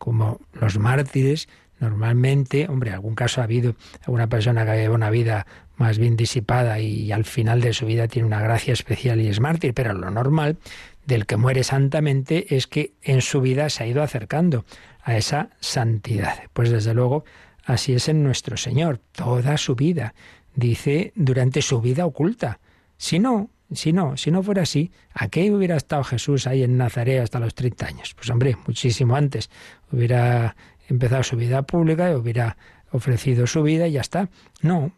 como 0.00 0.40
los 0.54 0.78
mártires, 0.78 1.46
normalmente, 1.78 2.66
hombre, 2.70 2.90
algún 2.90 3.14
caso 3.14 3.42
ha 3.42 3.44
habido 3.44 3.74
alguna 4.00 4.28
persona 4.28 4.64
que 4.64 4.78
lleva 4.78 4.94
una 4.94 5.10
vida 5.10 5.46
más 5.76 5.98
bien 5.98 6.16
disipada 6.16 6.80
y 6.80 7.12
al 7.12 7.26
final 7.26 7.60
de 7.60 7.74
su 7.74 7.84
vida 7.84 8.08
tiene 8.08 8.26
una 8.26 8.40
gracia 8.40 8.72
especial 8.72 9.20
y 9.20 9.28
es 9.28 9.40
mártir, 9.40 9.74
pero 9.74 9.92
lo 9.92 10.10
normal 10.10 10.56
del 11.04 11.26
que 11.26 11.36
muere 11.36 11.62
santamente 11.62 12.56
es 12.56 12.66
que 12.66 12.94
en 13.02 13.20
su 13.20 13.42
vida 13.42 13.68
se 13.68 13.84
ha 13.84 13.86
ido 13.86 14.02
acercando 14.02 14.64
a 15.02 15.18
esa 15.18 15.50
santidad. 15.60 16.44
Pues 16.54 16.70
desde 16.70 16.94
luego 16.94 17.24
así 17.64 17.92
es 17.92 18.08
en 18.08 18.22
nuestro 18.22 18.56
Señor, 18.56 19.00
toda 19.12 19.58
su 19.58 19.74
vida, 19.74 20.14
dice 20.54 21.12
durante 21.14 21.60
su 21.60 21.82
vida 21.82 22.06
oculta. 22.06 22.58
Si 22.96 23.18
no, 23.18 23.50
Si 23.72 23.92
no, 23.92 24.16
si 24.16 24.32
no 24.32 24.42
fuera 24.42 24.62
así, 24.62 24.90
¿a 25.14 25.28
qué 25.28 25.48
hubiera 25.52 25.76
estado 25.76 26.02
Jesús 26.02 26.48
ahí 26.48 26.64
en 26.64 26.76
Nazaret 26.76 27.22
hasta 27.22 27.38
los 27.38 27.54
30 27.54 27.86
años? 27.86 28.14
Pues 28.16 28.28
hombre, 28.28 28.56
muchísimo 28.66 29.14
antes. 29.14 29.48
Hubiera 29.92 30.56
empezado 30.88 31.22
su 31.22 31.36
vida 31.36 31.62
pública 31.62 32.16
hubiera 32.16 32.56
ofrecido 32.90 33.46
su 33.46 33.62
vida 33.62 33.86
y 33.86 33.92
ya 33.92 34.00
está. 34.00 34.28
No, 34.62 34.92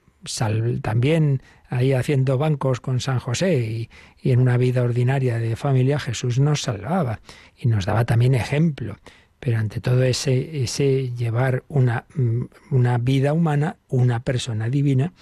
también 0.83 1.43
ahí 1.69 1.93
haciendo 1.93 2.39
bancos 2.39 2.81
con 2.81 3.01
San 3.01 3.19
José 3.19 3.59
y, 3.61 3.91
y, 4.23 4.33
en 4.33 4.41
una 4.41 4.57
vida 4.57 4.83
ordinaria 4.83 5.39
de 5.39 5.57
familia 5.57 5.99
Jesús 5.99 6.39
nos 6.39 6.63
salvaba 6.63 7.21
y 7.57 7.69
nos 7.69 7.87
daba 7.87 8.05
también 8.05 8.35
ejemplo. 8.35 8.97
Pero 9.41 9.59
ante 9.59 9.81
todo 9.81 10.05
ese, 10.05 10.63
ese 10.63 11.11
llevar 11.11 11.65
una, 11.69 12.05
mm, 12.15 12.43
una 12.71 12.99
vida 12.99 13.33
humana, 13.33 13.77
una 13.89 14.21
persona 14.21 14.69
divina, 14.69 15.13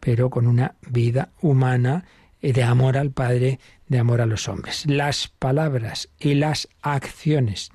pero 0.00 0.30
con 0.30 0.46
una 0.46 0.74
vida 0.88 1.30
humana 1.40 2.04
de 2.42 2.62
amor 2.62 2.96
al 2.96 3.10
Padre, 3.10 3.60
de 3.86 3.98
amor 3.98 4.20
a 4.20 4.26
los 4.26 4.48
hombres. 4.48 4.86
Las 4.86 5.28
palabras 5.28 6.08
y 6.18 6.34
las 6.34 6.68
acciones 6.82 7.70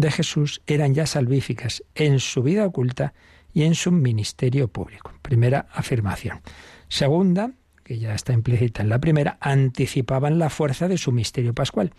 de 0.00 0.10
Jesús 0.10 0.62
eran 0.66 0.94
ya 0.94 1.06
salvíficas 1.06 1.82
en 1.94 2.20
su 2.20 2.42
vida 2.42 2.66
oculta 2.66 3.12
y 3.52 3.62
en 3.64 3.74
su 3.74 3.92
ministerio 3.92 4.68
público. 4.68 5.12
Primera 5.22 5.66
afirmación. 5.72 6.40
Segunda, 6.88 7.52
que 7.84 7.98
ya 7.98 8.14
está 8.14 8.32
implícita 8.32 8.82
en 8.82 8.88
la 8.88 9.00
primera, 9.00 9.38
anticipaban 9.40 10.38
la 10.38 10.50
fuerza 10.50 10.88
de 10.88 10.98
su 10.98 11.12
misterio 11.12 11.54
pascual. 11.54 11.92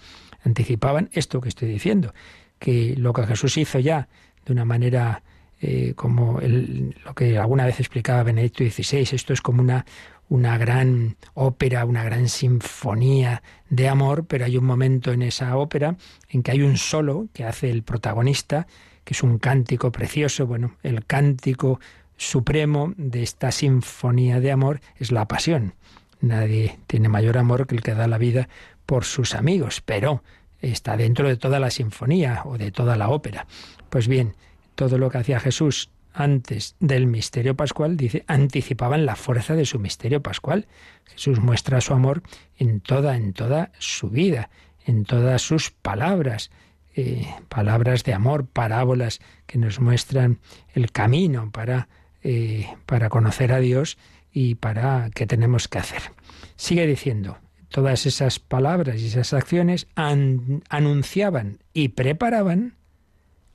Anticipaban 0.44 1.10
esto 1.14 1.42
que 1.42 1.50
estoy 1.50 1.70
diciendo, 1.70 2.14
que 2.60 2.96
lo 2.98 3.14
que 3.14 3.26
Jesús 3.26 3.58
hizo 3.58 3.80
ya 3.80 4.08
de 4.46 4.54
una 4.54 4.66
manera 4.66 5.24
eh, 5.64 5.94
como 5.96 6.40
lo 6.42 7.14
que 7.14 7.38
alguna 7.38 7.66
vez 7.66 7.80
explicaba 7.80 8.24
Benedicto 8.24 8.64
XVI, 8.64 9.08
esto 9.12 9.34
es 9.34 9.42
como 9.42 9.62
una, 9.62 9.86
una 10.32 10.58
gran 10.58 11.18
ópera, 11.34 11.84
una 11.84 12.06
gran 12.06 12.30
sinfonía 12.30 13.44
de 13.70 13.90
amor, 13.90 14.26
pero 14.28 14.46
hay 14.46 14.56
un 14.56 14.64
momento 14.64 15.12
en 15.12 15.24
esa 15.24 15.58
ópera 15.58 15.98
en 16.30 16.42
que 16.42 16.52
hay 16.52 16.62
un 16.62 16.78
solo 16.78 17.28
que 17.34 17.44
hace 17.44 17.70
el 17.70 17.84
protagonista, 17.84 18.66
que 19.04 19.14
es 19.14 19.24
un 19.24 19.40
cántico 19.40 19.92
precioso, 19.92 20.48
bueno, 20.48 20.78
el 20.84 21.06
cántico 21.06 21.82
supremo 22.16 22.94
de 22.96 23.24
esta 23.24 23.52
sinfonía 23.52 24.40
de 24.40 24.54
amor 24.54 24.80
es 24.96 25.12
la 25.12 25.28
pasión. 25.28 25.74
Nadie 26.22 26.80
tiene 26.88 27.10
mayor 27.10 27.38
amor 27.38 27.68
que 27.68 27.76
el 27.76 27.82
que 27.82 27.94
da 27.94 28.08
la 28.08 28.18
vida 28.18 28.48
por 28.86 29.04
sus 29.04 29.36
amigos, 29.36 29.82
pero 29.82 30.24
está 30.62 30.96
dentro 30.96 31.28
de 31.28 31.36
toda 31.36 31.60
la 31.60 31.72
sinfonía 31.72 32.44
o 32.46 32.58
de 32.58 32.72
toda 32.72 32.96
la 32.96 33.10
ópera. 33.10 33.48
Pues 33.90 34.08
bien, 34.08 34.38
todo 34.76 34.98
lo 34.98 35.10
que 35.10 35.18
hacía 35.18 35.42
Jesús 35.42 35.90
antes 36.14 36.76
del 36.80 37.08
misterio 37.08 37.56
pascual, 37.56 37.98
dice, 37.98 38.24
anticipaban 38.28 39.06
la 39.06 39.16
fuerza 39.16 39.56
de 39.56 39.66
su 39.66 39.80
misterio 39.80 40.22
pascual. 40.22 40.68
Jesús 41.06 41.40
muestra 41.40 41.82
su 41.82 41.94
amor 41.94 42.24
en 42.58 42.80
toda, 42.82 43.16
en 43.16 43.34
toda 43.34 43.72
su 43.80 44.10
vida, 44.10 44.50
en 44.86 45.06
todas 45.06 45.42
sus 45.42 45.72
palabras, 45.72 46.52
eh, 46.96 47.28
palabras 47.50 48.04
de 48.04 48.14
amor, 48.14 48.46
parábolas 48.46 49.22
que 49.46 49.58
nos 49.58 49.80
muestran 49.80 50.40
el 50.74 50.92
camino 50.92 51.52
para, 51.52 51.88
eh, 52.24 52.68
para 52.86 53.10
conocer 53.10 53.54
a 53.54 53.60
Dios 53.60 53.98
y 54.32 54.56
para 54.56 55.10
qué 55.14 55.26
tenemos 55.26 55.68
que 55.68 55.80
hacer. 55.80 56.02
Sigue 56.56 56.86
diciendo, 56.88 57.38
todas 57.70 58.06
esas 58.06 58.40
palabras 58.40 59.02
y 59.02 59.08
esas 59.08 59.34
acciones 59.34 59.88
anunciaban 59.96 61.60
y 61.74 61.90
preparaban 61.90 62.76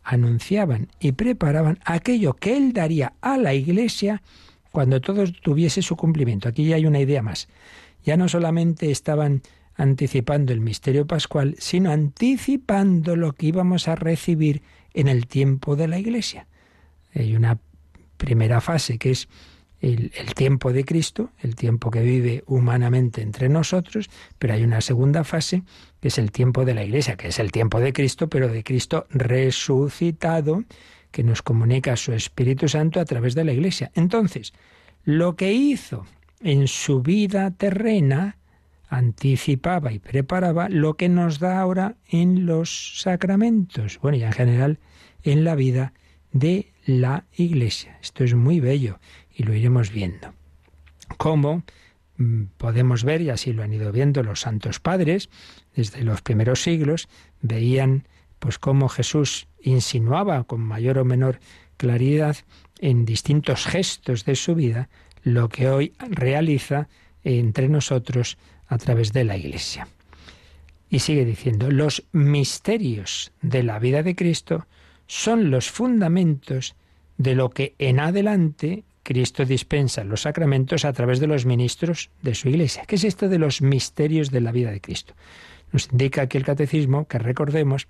anunciaban 0.07 0.89
y 1.01 1.13
preparaban 1.13 1.81
aquello 1.85 2.35
que 2.35 2.57
él 2.57 2.73
daría 2.73 3.15
a 3.21 3.37
la 3.37 3.55
Iglesia 3.55 4.23
cuando 4.71 5.01
todo 5.01 5.25
tuviese 5.43 5.83
su 5.83 5.97
cumplimiento. 5.97 6.49
Aquí 6.49 6.65
ya 6.65 6.77
hay 6.77 6.87
una 6.87 7.01
idea 7.01 7.23
más. 7.23 7.49
Ya 8.05 8.17
no 8.17 8.29
solamente 8.29 8.91
estaban 8.93 9.43
anticipando 9.75 10.53
el 10.53 10.61
misterio 10.61 11.07
pascual, 11.07 11.57
sino 11.59 11.91
anticipando 11.91 13.17
lo 13.17 13.33
que 13.33 13.47
íbamos 13.47 13.89
a 13.89 13.97
recibir 13.97 14.63
en 14.95 15.09
el 15.09 15.27
tiempo 15.27 15.75
de 15.75 15.89
la 15.89 15.99
Iglesia. 15.99 16.47
Hay 17.15 17.35
una 17.35 17.59
primera 18.17 18.61
fase 18.61 18.99
que 18.99 19.11
es 19.11 19.29
el, 19.87 20.35
tiempo 20.35 20.73
de 20.73 20.85
Cristo, 20.85 21.31
el 21.41 21.55
tiempo 21.55 21.91
que 21.91 22.01
vive 22.01 22.43
humanamente 22.47 23.23
entre 23.23 23.49
nosotros, 23.49 24.11
pero 24.39 24.55
hay 24.55 24.65
una 24.65 24.81
segunda 24.81 25.23
fase 25.23 25.63
que 26.01 26.09
es 26.09 26.19
el 26.19 26.33
tiempo 26.33 26.65
de 26.65 26.75
la 26.75 26.85
Iglesia, 26.85 27.17
que 27.17 27.29
es 27.29 27.39
el 27.39 27.53
tiempo 27.53 27.79
de 27.79 27.93
Cristo, 27.93 28.29
pero 28.29 28.49
de 28.49 28.65
Cristo 28.65 29.07
resucitado, 29.11 30.65
que 31.11 31.23
nos 31.23 31.43
comunica 31.43 31.97
su 31.97 32.13
Espíritu 32.13 32.69
Santo 32.69 33.01
a 33.01 33.05
través 33.05 33.35
de 33.35 33.45
la 33.45 33.53
Iglesia. 33.53 33.91
Entonces, 33.95 34.53
lo 35.05 35.37
que 35.37 35.53
hizo 35.53 36.05
en 36.41 36.69
su 36.69 37.03
vida 37.03 37.53
terrena, 37.53 38.39
anticipaba 38.89 39.93
y 39.93 39.99
preparaba 39.99 40.69
lo 40.69 40.95
que 40.95 41.09
nos 41.09 41.39
da 41.39 41.61
ahora 41.61 41.97
en 42.09 42.47
los 42.47 43.01
sacramentos, 43.01 43.99
bueno, 44.01 44.19
y 44.19 44.25
en 44.25 44.33
general 44.33 44.79
en 45.23 45.45
la 45.45 45.55
vida 45.55 45.93
de 46.33 46.73
la 46.85 47.25
Iglesia. 47.37 47.99
Esto 48.01 48.25
es 48.25 48.35
muy 48.35 48.61
bello 48.61 48.99
y 49.37 49.43
lo 49.43 49.55
iremos 49.55 49.93
viendo. 49.93 50.33
Cómo 51.19 51.63
mm, 52.17 52.45
podemos 52.57 53.05
ver, 53.05 53.21
y 53.21 53.31
así 53.31 53.53
lo 53.53 53.63
han 53.63 53.73
ido 53.73 53.93
viendo 53.93 54.23
los 54.23 54.41
santos 54.41 54.81
padres, 54.81 55.29
desde 55.75 56.03
los 56.03 56.23
primeros 56.23 56.63
siglos, 56.63 57.09
veían 57.43 58.09
pues 58.39 58.59
cómo 58.59 58.89
Jesús 58.89 59.47
insinuaba 59.61 60.45
con 60.45 60.61
mayor 60.61 60.99
o 60.99 61.05
menor 61.05 61.39
claridad 61.77 62.37
en 62.81 63.05
distintos 63.05 63.67
gestos 63.67 64.25
de 64.25 64.37
su 64.37 64.55
vida 64.55 64.89
lo 65.23 65.49
que 65.49 65.69
hoy 65.69 65.93
realiza 65.99 66.89
entre 67.25 67.69
nosotros 67.69 68.39
a 68.69 68.79
través 68.79 69.13
de 69.13 69.25
la 69.25 69.37
Iglesia. 69.37 69.89
Y 70.89 71.01
sigue 71.01 71.25
diciendo, 71.25 71.71
los 71.71 72.05
misterios 72.13 73.33
de 73.43 73.63
la 73.63 73.79
vida 73.79 74.03
de 74.03 74.15
Cristo 74.15 74.67
son 75.07 75.51
los 75.51 75.71
fundamentos 75.71 76.77
de 77.19 77.35
lo 77.35 77.51
que 77.51 77.75
en 77.79 77.99
adelante 78.01 78.85
Cristo 79.07 79.45
dispensa 79.45 80.03
los 80.03 80.23
sacramentos 80.23 80.85
a 80.85 80.93
través 80.93 81.21
de 81.21 81.29
los 81.29 81.47
ministros 81.47 82.11
de 82.23 82.35
su 82.35 82.49
Iglesia. 82.49 82.83
¿Qué 82.89 82.97
es 82.97 83.05
esto 83.05 83.29
de 83.29 83.39
los 83.39 83.63
misterios 83.63 84.33
de 84.33 84.41
la 84.41 84.51
vida 84.51 84.73
de 84.73 84.81
Cristo? 84.81 85.15
Nos 85.71 85.89
indica 85.93 86.23
aquí 86.23 86.39
el 86.39 86.45
Catecismo 86.45 87.07
que 87.07 87.21
recordemos 87.21 87.87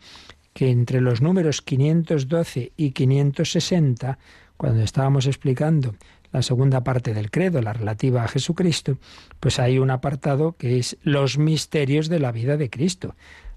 que 0.53 0.69
entre 0.69 1.01
los 1.01 1.23
números 1.23 1.63
512 1.63 2.73
y 2.77 2.91
560, 2.91 4.19
cuando 4.59 4.83
estábamos 4.83 5.27
explicando 5.27 5.95
la 6.33 6.43
segunda 6.43 6.85
parte 6.85 7.15
del 7.15 7.31
credo, 7.31 7.63
la 7.63 7.73
relativa 7.73 8.23
a 8.23 8.29
Jesucristo, 8.29 8.99
pues 9.41 9.59
hay 9.59 9.79
un 9.79 9.91
apartado 9.91 10.55
que 10.59 10.79
es 10.79 10.99
los 11.01 11.39
misterios 11.39 12.11
de 12.11 12.21
la 12.21 12.31
vida 12.31 12.59
de 12.59 12.69
Cristo. 12.69 13.15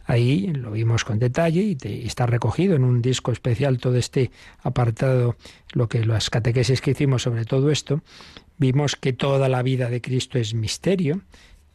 Ahí 0.09 0.47
lo 0.47 0.71
vimos 0.71 1.05
con 1.05 1.19
detalle 1.19 1.61
y 1.61 1.77
está 2.07 2.25
recogido 2.25 2.75
en 2.75 2.83
un 2.83 2.99
disco 2.99 3.31
especial 3.31 3.77
todo 3.77 3.95
este 3.95 4.31
apartado, 4.63 5.35
lo 5.73 5.87
que 5.87 6.03
las 6.03 6.31
catequesis 6.31 6.81
que 6.81 6.91
hicimos 6.91 7.21
sobre 7.21 7.45
todo 7.45 7.69
esto. 7.69 8.01
Vimos 8.57 8.95
que 8.95 9.13
toda 9.13 9.47
la 9.49 9.61
vida 9.61 9.87
de 9.87 10.01
Cristo 10.01 10.39
es 10.39 10.55
misterio, 10.55 11.21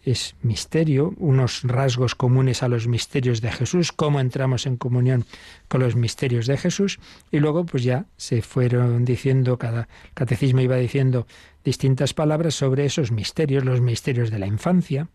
es 0.03 0.35
misterio, 0.43 1.15
unos 1.17 1.63
rasgos 1.63 2.17
comunes 2.17 2.65
a 2.65 2.69
los 2.69 2.89
misterios 2.89 3.41
de 3.41 3.53
Jesús, 3.53 3.93
cómo 3.93 4.19
entramos 4.19 4.67
en 4.67 4.79
comunión 4.79 5.27
con 5.69 5.83
los 5.83 5.95
misterios 5.95 6.49
de 6.49 6.57
Jesús, 6.57 6.99
y 7.31 7.39
luego 7.39 7.65
pues 7.65 7.85
ya 7.85 8.07
se 8.17 8.43
fueron 8.43 9.05
diciendo, 9.05 9.59
cada 9.59 9.87
catecismo 10.13 10.61
iba 10.61 10.75
diciendo 10.75 11.29
distintas 11.65 12.15
palabras 12.15 12.57
sobre 12.57 12.85
esos 12.85 13.13
misterios, 13.13 13.65
los 13.65 13.81
misterios 13.81 14.33
de 14.33 14.41
la 14.41 14.49
infancia, 14.49 15.07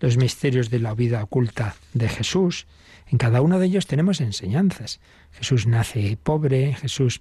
los 0.00 0.16
misterios 0.16 0.70
de 0.70 0.78
la 0.78 0.94
vida 0.94 1.22
oculta 1.22 1.76
de 1.94 2.08
Jesús. 2.08 2.66
En 3.08 3.18
cada 3.18 3.40
uno 3.40 3.58
de 3.58 3.66
ellos 3.66 3.86
tenemos 3.86 4.20
enseñanzas. 4.20 5.00
Jesús 5.32 5.66
nace 5.66 6.18
pobre, 6.22 6.74
Jesús 6.74 7.20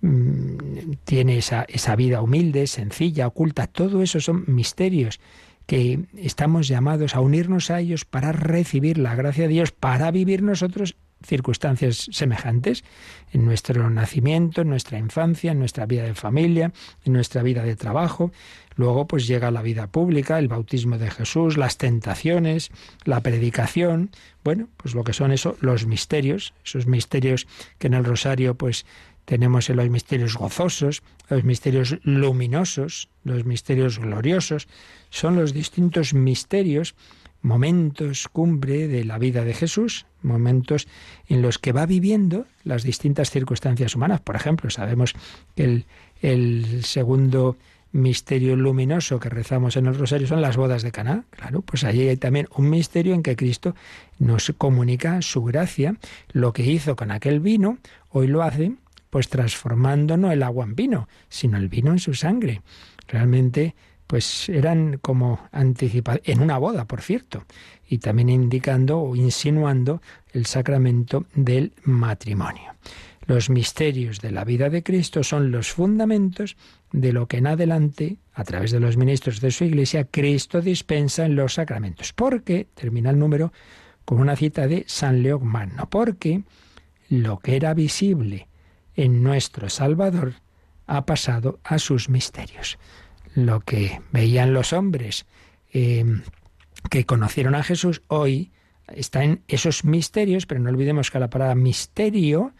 mm, 0.00 0.92
tiene 1.04 1.38
esa, 1.38 1.64
esa 1.68 1.96
vida 1.96 2.22
humilde, 2.22 2.66
sencilla, 2.66 3.26
oculta. 3.26 3.66
Todo 3.66 4.02
eso 4.02 4.20
son 4.20 4.44
misterios 4.46 5.20
que 5.66 6.06
estamos 6.16 6.66
llamados 6.66 7.14
a 7.14 7.20
unirnos 7.20 7.70
a 7.70 7.80
ellos 7.80 8.06
para 8.06 8.32
recibir 8.32 8.96
la 8.96 9.14
gracia 9.14 9.44
de 9.44 9.54
Dios, 9.54 9.70
para 9.70 10.10
vivir 10.10 10.42
nosotros 10.42 10.96
circunstancias 11.22 12.08
semejantes 12.12 12.84
en 13.32 13.44
nuestro 13.44 13.90
nacimiento, 13.90 14.62
en 14.62 14.70
nuestra 14.70 14.98
infancia, 14.98 15.52
en 15.52 15.58
nuestra 15.58 15.86
vida 15.86 16.04
de 16.04 16.14
familia, 16.14 16.72
en 17.04 17.12
nuestra 17.12 17.42
vida 17.42 17.62
de 17.62 17.76
trabajo. 17.76 18.32
Luego 18.76 19.06
pues 19.06 19.26
llega 19.26 19.50
la 19.50 19.62
vida 19.62 19.88
pública, 19.88 20.38
el 20.38 20.48
bautismo 20.48 20.98
de 20.98 21.10
Jesús, 21.10 21.56
las 21.56 21.78
tentaciones, 21.78 22.70
la 23.04 23.20
predicación, 23.20 24.10
bueno, 24.44 24.68
pues 24.76 24.94
lo 24.94 25.02
que 25.04 25.12
son 25.12 25.32
eso, 25.32 25.56
los 25.60 25.86
misterios, 25.86 26.54
esos 26.64 26.86
misterios 26.86 27.46
que 27.78 27.88
en 27.88 27.94
el 27.94 28.04
rosario 28.04 28.54
pues 28.54 28.86
tenemos 29.24 29.68
en 29.68 29.76
los 29.76 29.90
misterios 29.90 30.36
gozosos, 30.36 31.02
los 31.28 31.44
misterios 31.44 31.98
luminosos, 32.02 33.10
los 33.24 33.44
misterios 33.44 33.98
gloriosos, 33.98 34.68
son 35.10 35.36
los 35.36 35.52
distintos 35.52 36.14
misterios 36.14 36.94
momentos 37.42 38.28
cumbre 38.28 38.88
de 38.88 39.04
la 39.04 39.18
vida 39.18 39.44
de 39.44 39.54
Jesús, 39.54 40.06
momentos 40.22 40.88
en 41.28 41.42
los 41.42 41.58
que 41.58 41.72
va 41.72 41.86
viviendo 41.86 42.46
las 42.64 42.82
distintas 42.82 43.30
circunstancias 43.30 43.94
humanas. 43.94 44.20
Por 44.20 44.36
ejemplo, 44.36 44.70
sabemos 44.70 45.14
que 45.54 45.84
el, 46.20 46.84
segundo 46.84 47.56
misterio 47.90 48.54
luminoso 48.54 49.18
que 49.18 49.30
rezamos 49.30 49.76
en 49.76 49.86
el 49.86 49.96
rosario 49.96 50.26
son 50.26 50.42
las 50.42 50.56
bodas 50.56 50.82
de 50.82 50.92
Caná. 50.92 51.24
Claro, 51.30 51.62
pues 51.62 51.84
allí 51.84 52.08
hay 52.08 52.16
también 52.16 52.48
un 52.54 52.68
misterio 52.68 53.14
en 53.14 53.22
que 53.22 53.36
Cristo 53.36 53.74
nos 54.18 54.52
comunica 54.58 55.22
su 55.22 55.42
gracia, 55.44 55.96
lo 56.32 56.52
que 56.52 56.64
hizo 56.64 56.96
con 56.96 57.10
aquel 57.10 57.40
vino, 57.40 57.78
hoy 58.10 58.26
lo 58.26 58.42
hace 58.42 58.74
pues 59.10 59.28
transformando 59.28 60.16
no 60.16 60.30
el 60.32 60.42
agua 60.42 60.64
en 60.64 60.74
vino, 60.74 61.08
sino 61.28 61.56
el 61.56 61.68
vino 61.68 61.92
en 61.92 61.98
su 61.98 62.14
sangre. 62.14 62.62
Realmente 63.06 63.74
pues 64.08 64.48
eran 64.48 64.98
como 65.00 65.38
anticipados, 65.52 66.22
en 66.24 66.40
una 66.40 66.58
boda, 66.58 66.86
por 66.86 67.02
cierto, 67.02 67.44
y 67.86 67.98
también 67.98 68.30
indicando 68.30 68.98
o 68.98 69.14
insinuando 69.14 70.02
el 70.32 70.46
sacramento 70.46 71.26
del 71.34 71.72
matrimonio. 71.84 72.72
Los 73.26 73.50
misterios 73.50 74.20
de 74.20 74.32
la 74.32 74.44
vida 74.44 74.70
de 74.70 74.82
Cristo 74.82 75.22
son 75.22 75.50
los 75.50 75.70
fundamentos 75.70 76.56
de 76.90 77.12
lo 77.12 77.28
que 77.28 77.36
en 77.36 77.46
adelante, 77.46 78.16
a 78.32 78.42
través 78.44 78.70
de 78.70 78.80
los 78.80 78.96
ministros 78.96 79.42
de 79.42 79.50
su 79.50 79.64
Iglesia, 79.64 80.04
Cristo 80.04 80.62
dispensa 80.62 81.26
en 81.26 81.36
los 81.36 81.54
sacramentos. 81.54 82.14
Porque, 82.14 82.66
termina 82.74 83.10
el 83.10 83.18
número 83.18 83.52
con 84.06 84.20
una 84.20 84.36
cita 84.36 84.66
de 84.66 84.84
San 84.86 85.22
León 85.22 85.46
Magno, 85.46 85.86
porque 85.90 86.44
lo 87.10 87.38
que 87.40 87.56
era 87.56 87.74
visible 87.74 88.48
en 88.96 89.22
nuestro 89.22 89.68
Salvador 89.68 90.36
ha 90.86 91.04
pasado 91.04 91.60
a 91.62 91.78
sus 91.78 92.08
misterios. 92.08 92.78
Lo 93.38 93.60
que 93.60 94.00
veían 94.10 94.52
los 94.52 94.72
hombres 94.72 95.24
eh, 95.72 96.04
que 96.90 97.06
conocieron 97.06 97.54
a 97.54 97.62
Jesús 97.62 98.02
hoy 98.08 98.50
está 98.88 99.22
en 99.22 99.42
esos 99.46 99.84
misterios, 99.84 100.44
pero 100.44 100.60
no 100.60 100.70
olvidemos 100.70 101.12
que 101.12 101.20
la 101.20 101.30
palabra 101.30 101.54
misterio 101.54 102.52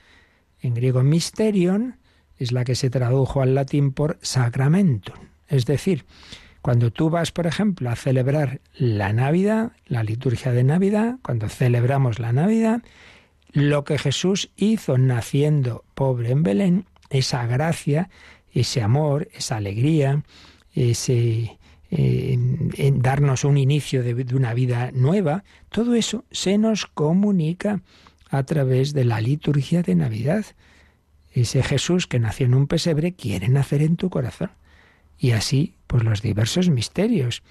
en 0.60 0.74
griego 0.74 1.02
mysterion 1.02 1.96
es 2.36 2.52
la 2.52 2.62
que 2.64 2.76
se 2.76 2.90
tradujo 2.90 3.42
al 3.42 3.56
latín 3.56 3.90
por 3.90 4.20
sacramentum. 4.22 5.16
Es 5.48 5.66
decir, 5.66 6.04
cuando 6.62 6.92
tú 6.92 7.10
vas, 7.10 7.32
por 7.32 7.48
ejemplo, 7.48 7.90
a 7.90 7.96
celebrar 7.96 8.60
la 8.76 9.12
Navidad, 9.12 9.72
la 9.86 10.04
liturgia 10.04 10.52
de 10.52 10.62
Navidad, 10.62 11.16
cuando 11.22 11.48
celebramos 11.48 12.20
la 12.20 12.32
Navidad, 12.32 12.82
lo 13.50 13.82
que 13.82 13.98
Jesús 13.98 14.52
hizo 14.54 14.96
naciendo 14.96 15.82
pobre 15.96 16.30
en 16.30 16.44
Belén, 16.44 16.84
esa 17.10 17.48
gracia, 17.48 18.10
ese 18.52 18.80
amor, 18.80 19.28
esa 19.32 19.56
alegría, 19.56 20.22
ese 20.74 21.58
eh, 21.90 22.38
en 22.76 23.00
darnos 23.00 23.44
un 23.44 23.56
inicio 23.56 24.02
de 24.02 24.12
una 24.34 24.52
vida 24.52 24.90
nueva, 24.92 25.44
todo 25.70 25.94
eso 25.94 26.24
se 26.30 26.58
nos 26.58 26.84
comunica 26.86 27.80
a 28.28 28.42
través 28.42 28.92
de 28.92 29.04
la 29.04 29.22
liturgia 29.22 29.82
de 29.82 29.94
Navidad. 29.94 30.44
Ese 31.32 31.62
Jesús 31.62 32.06
que 32.06 32.18
nació 32.18 32.44
en 32.44 32.54
un 32.54 32.66
pesebre 32.66 33.14
quiere 33.14 33.48
nacer 33.48 33.80
en 33.82 33.96
tu 33.96 34.10
corazón. 34.10 34.50
Y 35.18 35.30
así, 35.30 35.76
pues 35.86 36.04
los 36.04 36.20
diversos 36.20 36.68
misterios. 36.68 37.42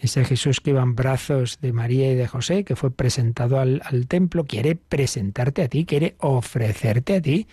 Ese 0.00 0.24
Jesús 0.24 0.60
que 0.60 0.70
iba 0.70 0.82
en 0.82 0.96
brazos 0.96 1.60
de 1.60 1.72
María 1.72 2.10
y 2.10 2.16
de 2.16 2.26
José, 2.26 2.64
que 2.64 2.74
fue 2.74 2.90
presentado 2.90 3.60
al, 3.60 3.80
al 3.84 4.08
templo, 4.08 4.44
quiere 4.44 4.74
presentarte 4.74 5.62
a 5.62 5.68
ti, 5.68 5.86
quiere 5.86 6.16
ofrecerte 6.18 7.14
a 7.14 7.22
ti, 7.22 7.46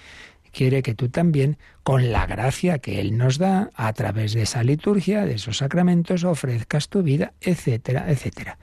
quiere 0.51 0.81
que 0.83 0.93
tú 0.93 1.09
también, 1.09 1.57
con 1.83 2.11
la 2.11 2.25
gracia 2.25 2.79
que 2.79 2.99
Él 2.99 3.17
nos 3.17 3.37
da, 3.37 3.69
a 3.75 3.91
través 3.93 4.33
de 4.33 4.43
esa 4.43 4.63
liturgia, 4.63 5.25
de 5.25 5.35
esos 5.35 5.57
sacramentos, 5.57 6.23
ofrezcas 6.23 6.89
tu 6.89 7.03
vida, 7.03 7.33
etcétera, 7.41 8.09
etcétera. 8.09 8.57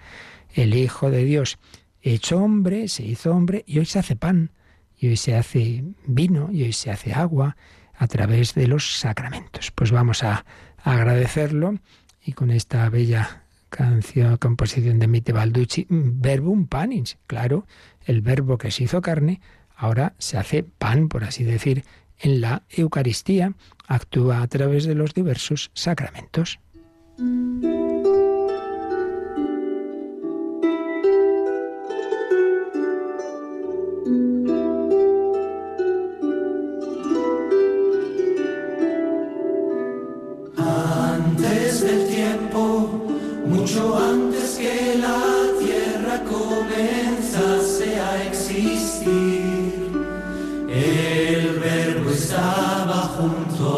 El 0.54 0.74
Hijo 0.74 1.10
de 1.10 1.24
Dios 1.24 1.58
hecho 2.02 2.38
hombre, 2.42 2.88
se 2.88 3.04
hizo 3.04 3.32
hombre 3.32 3.64
y 3.66 3.78
hoy 3.78 3.86
se 3.86 3.98
hace 3.98 4.16
pan, 4.16 4.52
y 4.96 5.08
hoy 5.08 5.16
se 5.16 5.36
hace 5.36 5.84
vino, 6.06 6.50
y 6.52 6.62
hoy 6.64 6.72
se 6.72 6.90
hace 6.90 7.12
agua 7.12 7.56
a 7.94 8.06
través 8.06 8.54
de 8.54 8.66
los 8.66 8.98
sacramentos. 8.98 9.70
Pues 9.72 9.90
vamos 9.90 10.22
a, 10.22 10.44
agradecerlo 10.84 11.78
y 12.24 12.32
con 12.32 12.50
esta 12.50 12.88
bella 12.88 13.42
canción, 13.68 14.36
composición 14.38 14.98
de 14.98 15.08
Mite 15.08 15.32
Balducci, 15.32 15.86
verbum 15.90 16.66
panins, 16.66 17.18
claro, 17.26 17.66
el 18.06 18.22
verbo 18.22 18.56
que 18.56 18.70
se 18.70 18.84
hizo 18.84 19.02
carne, 19.02 19.40
ahora 19.78 20.14
se 20.18 20.36
hace 20.36 20.64
pan, 20.64 21.08
por 21.08 21.24
así 21.24 21.44
decir, 21.44 21.84
en 22.18 22.40
la 22.40 22.64
Eucaristía, 22.68 23.54
actúa 23.86 24.42
a 24.42 24.46
través 24.48 24.84
de 24.84 24.94
los 24.94 25.14
diversos 25.14 25.70
sacramentos. 25.72 26.58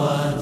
Verbum 0.01 0.40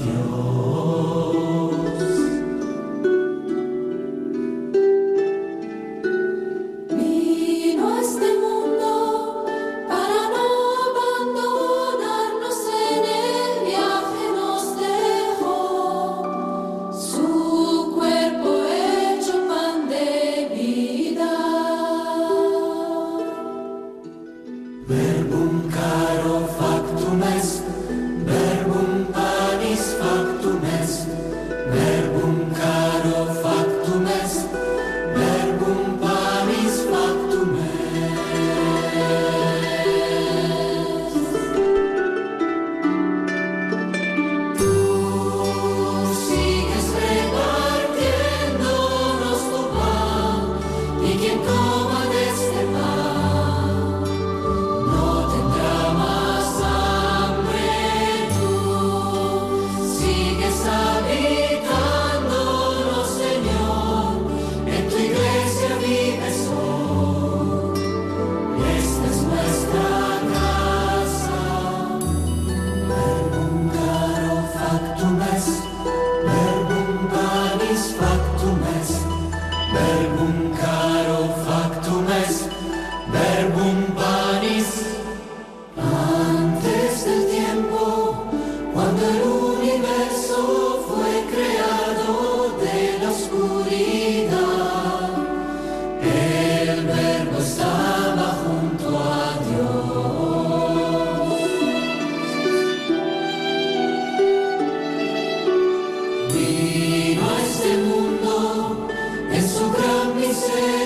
sing. 110.39 110.78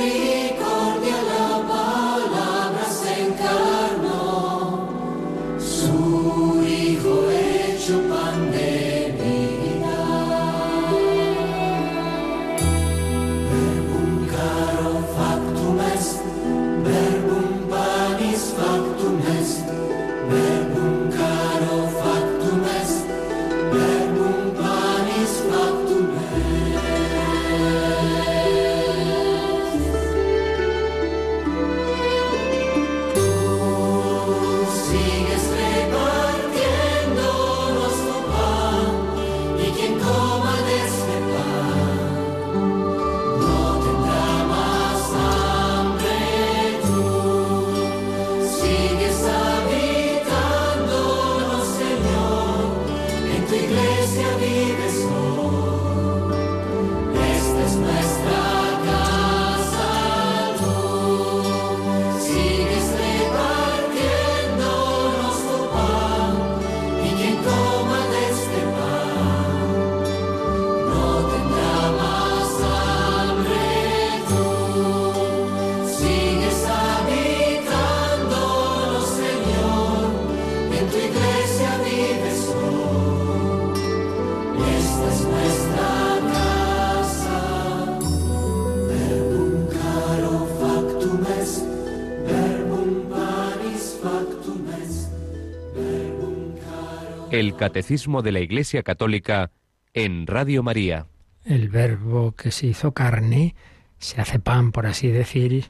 El 97.43 97.57
Catecismo 97.57 98.21
de 98.21 98.31
la 98.31 98.39
Iglesia 98.39 98.83
Católica 98.83 99.51
en 99.93 100.27
Radio 100.27 100.63
María. 100.63 101.07
El 101.43 101.67
verbo 101.67 102.31
que 102.31 102.51
se 102.51 102.67
hizo 102.67 102.93
carne 102.93 103.53
se 103.97 104.21
hace 104.21 104.39
pan, 104.39 104.71
por 104.71 104.85
así 104.85 105.09
decir, 105.09 105.69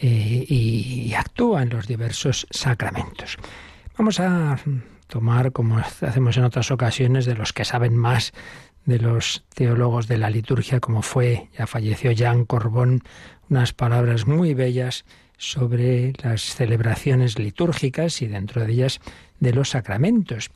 eh, 0.00 0.46
y, 0.48 1.12
actúa 1.12 1.62
en 1.62 1.68
los 1.68 1.86
diversos 1.86 2.46
sacramentos. 2.48 3.36
Vamos 3.98 4.18
a 4.18 4.58
tomar, 5.06 5.52
como 5.52 5.76
hacemos 5.76 6.38
en 6.38 6.44
otras 6.44 6.70
ocasiones, 6.70 7.26
de 7.26 7.34
los 7.34 7.52
que 7.52 7.66
saben 7.66 7.94
más 7.94 8.32
de 8.86 8.98
los 8.98 9.44
teólogos 9.54 10.08
de 10.08 10.16
la 10.16 10.30
liturgia, 10.30 10.80
como 10.80 11.02
fue, 11.02 11.50
ya 11.58 11.66
falleció 11.66 12.12
Jean 12.12 12.46
Corbón, 12.46 13.02
unas 13.50 13.74
palabras 13.74 14.26
muy 14.26 14.54
bellas 14.54 15.04
sobre 15.36 16.14
las 16.22 16.40
celebraciones 16.40 17.38
litúrgicas 17.38 18.22
y 18.22 18.26
dentro 18.26 18.64
de 18.64 18.72
ellas 18.72 19.00
de 19.38 19.52
los 19.52 19.68
sacramentos. 19.68 20.50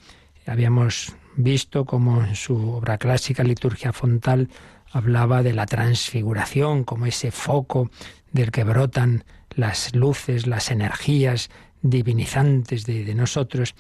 Habíamos 0.49 1.15
visto 1.37 1.85
como 1.85 2.25
en 2.25 2.35
su 2.35 2.71
obra 2.71 2.99
clásica 2.99 3.45
Liturgia 3.45 3.93
Fontal 3.93 4.49
hablaba 4.91 5.43
de 5.43 5.53
la 5.53 5.67
transfiguración 5.67 6.85
como 6.85 7.07
ese 7.07 7.31
foco 7.31 7.91
del 8.33 8.51
que 8.51 8.65
brotan 8.65 9.25
las 9.55 9.95
luces, 9.95 10.47
las 10.47 10.71
energías 10.71 11.51
divinizantes 11.83 12.87
de, 12.87 13.15
nosotros. 13.15 13.75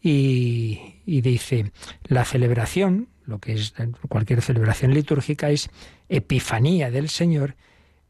Y, 0.00 1.00
y, 1.06 1.20
dice, 1.20 1.72
la 2.04 2.24
celebración, 2.24 3.08
lo 3.26 3.38
que 3.38 3.54
es 3.54 3.74
cualquier 4.08 4.42
celebración 4.42 4.92
litúrgica, 4.92 5.50
es 5.50 5.70
epifanía 6.08 6.90
del 6.90 7.08
Señor 7.08 7.56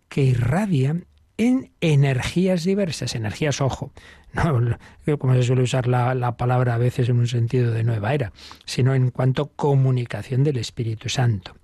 que 0.09 0.23
irradia 0.23 1.03
en 1.37 1.73
energías 1.81 2.65
diversas, 2.65 3.15
energías, 3.15 3.61
ojo, 3.61 3.93
no 5.07 5.18
como 5.18 5.35
se 5.35 5.43
suele 5.43 5.62
usar 5.62 5.87
la, 5.87 6.37
palabra 6.37 6.74
a 6.74 6.78
veces 6.78 7.09
en 7.09 7.18
un 7.18 7.28
sentido 7.28 7.70
de 7.70 7.85
nueva 7.85 8.14
era, 8.14 8.32
sino 8.64 8.95
en 8.95 9.11
cuanto 9.11 9.49
comunicación 9.49 10.45
del 10.45 10.57
Espíritu 10.57 11.09
Santo. 11.09 11.55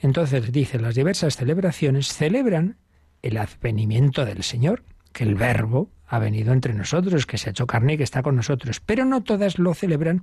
Entonces 0.00 0.52
dice, 0.52 0.78
las 0.78 0.94
diversas 0.94 1.36
celebraciones 1.36 2.08
celebran 2.08 2.76
el 3.22 3.38
advenimiento 3.38 4.24
del 4.24 4.42
Señor, 4.42 4.82
que 5.12 5.24
el 5.24 5.34
Verbo 5.34 5.90
ha 6.06 6.18
venido 6.18 6.52
entre 6.52 6.74
nosotros, 6.74 7.26
que 7.26 7.38
se 7.38 7.48
ha 7.48 7.52
hecho 7.52 7.66
carne 7.66 7.94
y 7.94 7.96
que 7.96 8.04
está 8.04 8.22
con 8.22 8.36
nosotros, 8.36 8.80
pero 8.80 9.04
no 9.04 9.22
todas 9.22 9.58
lo 9.58 9.74
celebran 9.74 10.22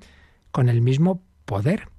con 0.52 0.70
el 0.70 0.82
mismo 0.82 1.22
poder. 1.46 1.90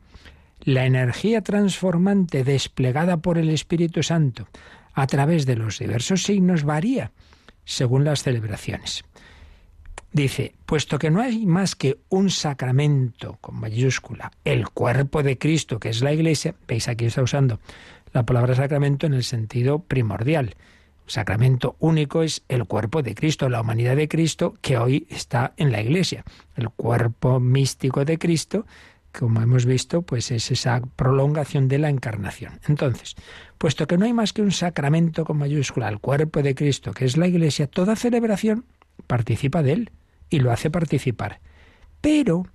La 0.60 0.86
energía 0.86 1.42
transformante 1.42 2.44
desplegada 2.44 3.16
por 3.16 3.36
el 3.36 3.50
Espíritu 3.50 4.02
Santo 4.02 4.46
a 4.94 5.06
través 5.06 5.44
de 5.46 5.56
los 5.56 5.78
diversos 5.78 6.22
signos 6.22 6.62
varía 6.62 7.10
según 7.64 8.04
las 8.04 8.22
celebraciones. 8.22 9.04
Dice, 10.12 10.54
puesto 10.66 10.98
que 10.98 11.10
no 11.10 11.22
hay 11.22 11.46
más 11.46 11.74
que 11.74 11.98
un 12.10 12.28
sacramento 12.28 13.38
con 13.40 13.58
mayúscula, 13.58 14.30
el 14.44 14.68
cuerpo 14.68 15.22
de 15.22 15.38
Cristo, 15.38 15.80
que 15.80 15.88
es 15.88 16.02
la 16.02 16.12
Iglesia, 16.12 16.54
veis 16.68 16.86
aquí 16.86 17.06
está 17.06 17.22
usando 17.22 17.60
la 18.12 18.26
palabra 18.26 18.54
sacramento 18.54 19.06
en 19.06 19.14
el 19.14 19.24
sentido 19.24 19.78
primordial. 19.78 20.54
Sacramento 21.06 21.76
único 21.78 22.22
es 22.22 22.42
el 22.48 22.66
cuerpo 22.66 23.02
de 23.02 23.14
Cristo, 23.14 23.48
la 23.48 23.62
humanidad 23.62 23.96
de 23.96 24.06
Cristo, 24.06 24.54
que 24.60 24.76
hoy 24.76 25.06
está 25.08 25.54
en 25.56 25.72
la 25.72 25.80
Iglesia. 25.80 26.24
El 26.56 26.68
cuerpo 26.68 27.40
místico 27.40 28.04
de 28.04 28.18
Cristo, 28.18 28.66
como 29.18 29.40
hemos 29.40 29.64
visto, 29.64 30.02
pues 30.02 30.30
es 30.30 30.50
esa 30.50 30.82
prolongación 30.94 31.68
de 31.68 31.78
la 31.78 31.88
encarnación. 31.88 32.60
Entonces, 32.68 33.14
puesto 33.56 33.86
que 33.86 33.96
no 33.96 34.04
hay 34.04 34.12
más 34.12 34.34
que 34.34 34.42
un 34.42 34.52
sacramento 34.52 35.24
con 35.24 35.38
mayúscula, 35.38 35.88
el 35.88 36.00
cuerpo 36.00 36.42
de 36.42 36.54
Cristo, 36.54 36.92
que 36.92 37.06
es 37.06 37.16
la 37.16 37.28
Iglesia, 37.28 37.66
toda 37.66 37.96
celebración 37.96 38.66
participa 39.06 39.62
de 39.62 39.72
él 39.72 39.90
y 40.32 40.40
lo 40.40 40.50
hace 40.50 40.70
participar. 40.70 41.40
Pero, 42.00 42.46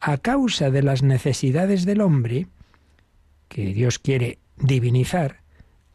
a 0.00 0.18
causa 0.18 0.70
de 0.70 0.82
las 0.82 1.02
necesidades 1.02 1.84
del 1.84 2.00
hombre, 2.00 2.46
que 3.48 3.74
Dios 3.74 3.98
quiere 3.98 4.38
divinizar, 4.56 5.40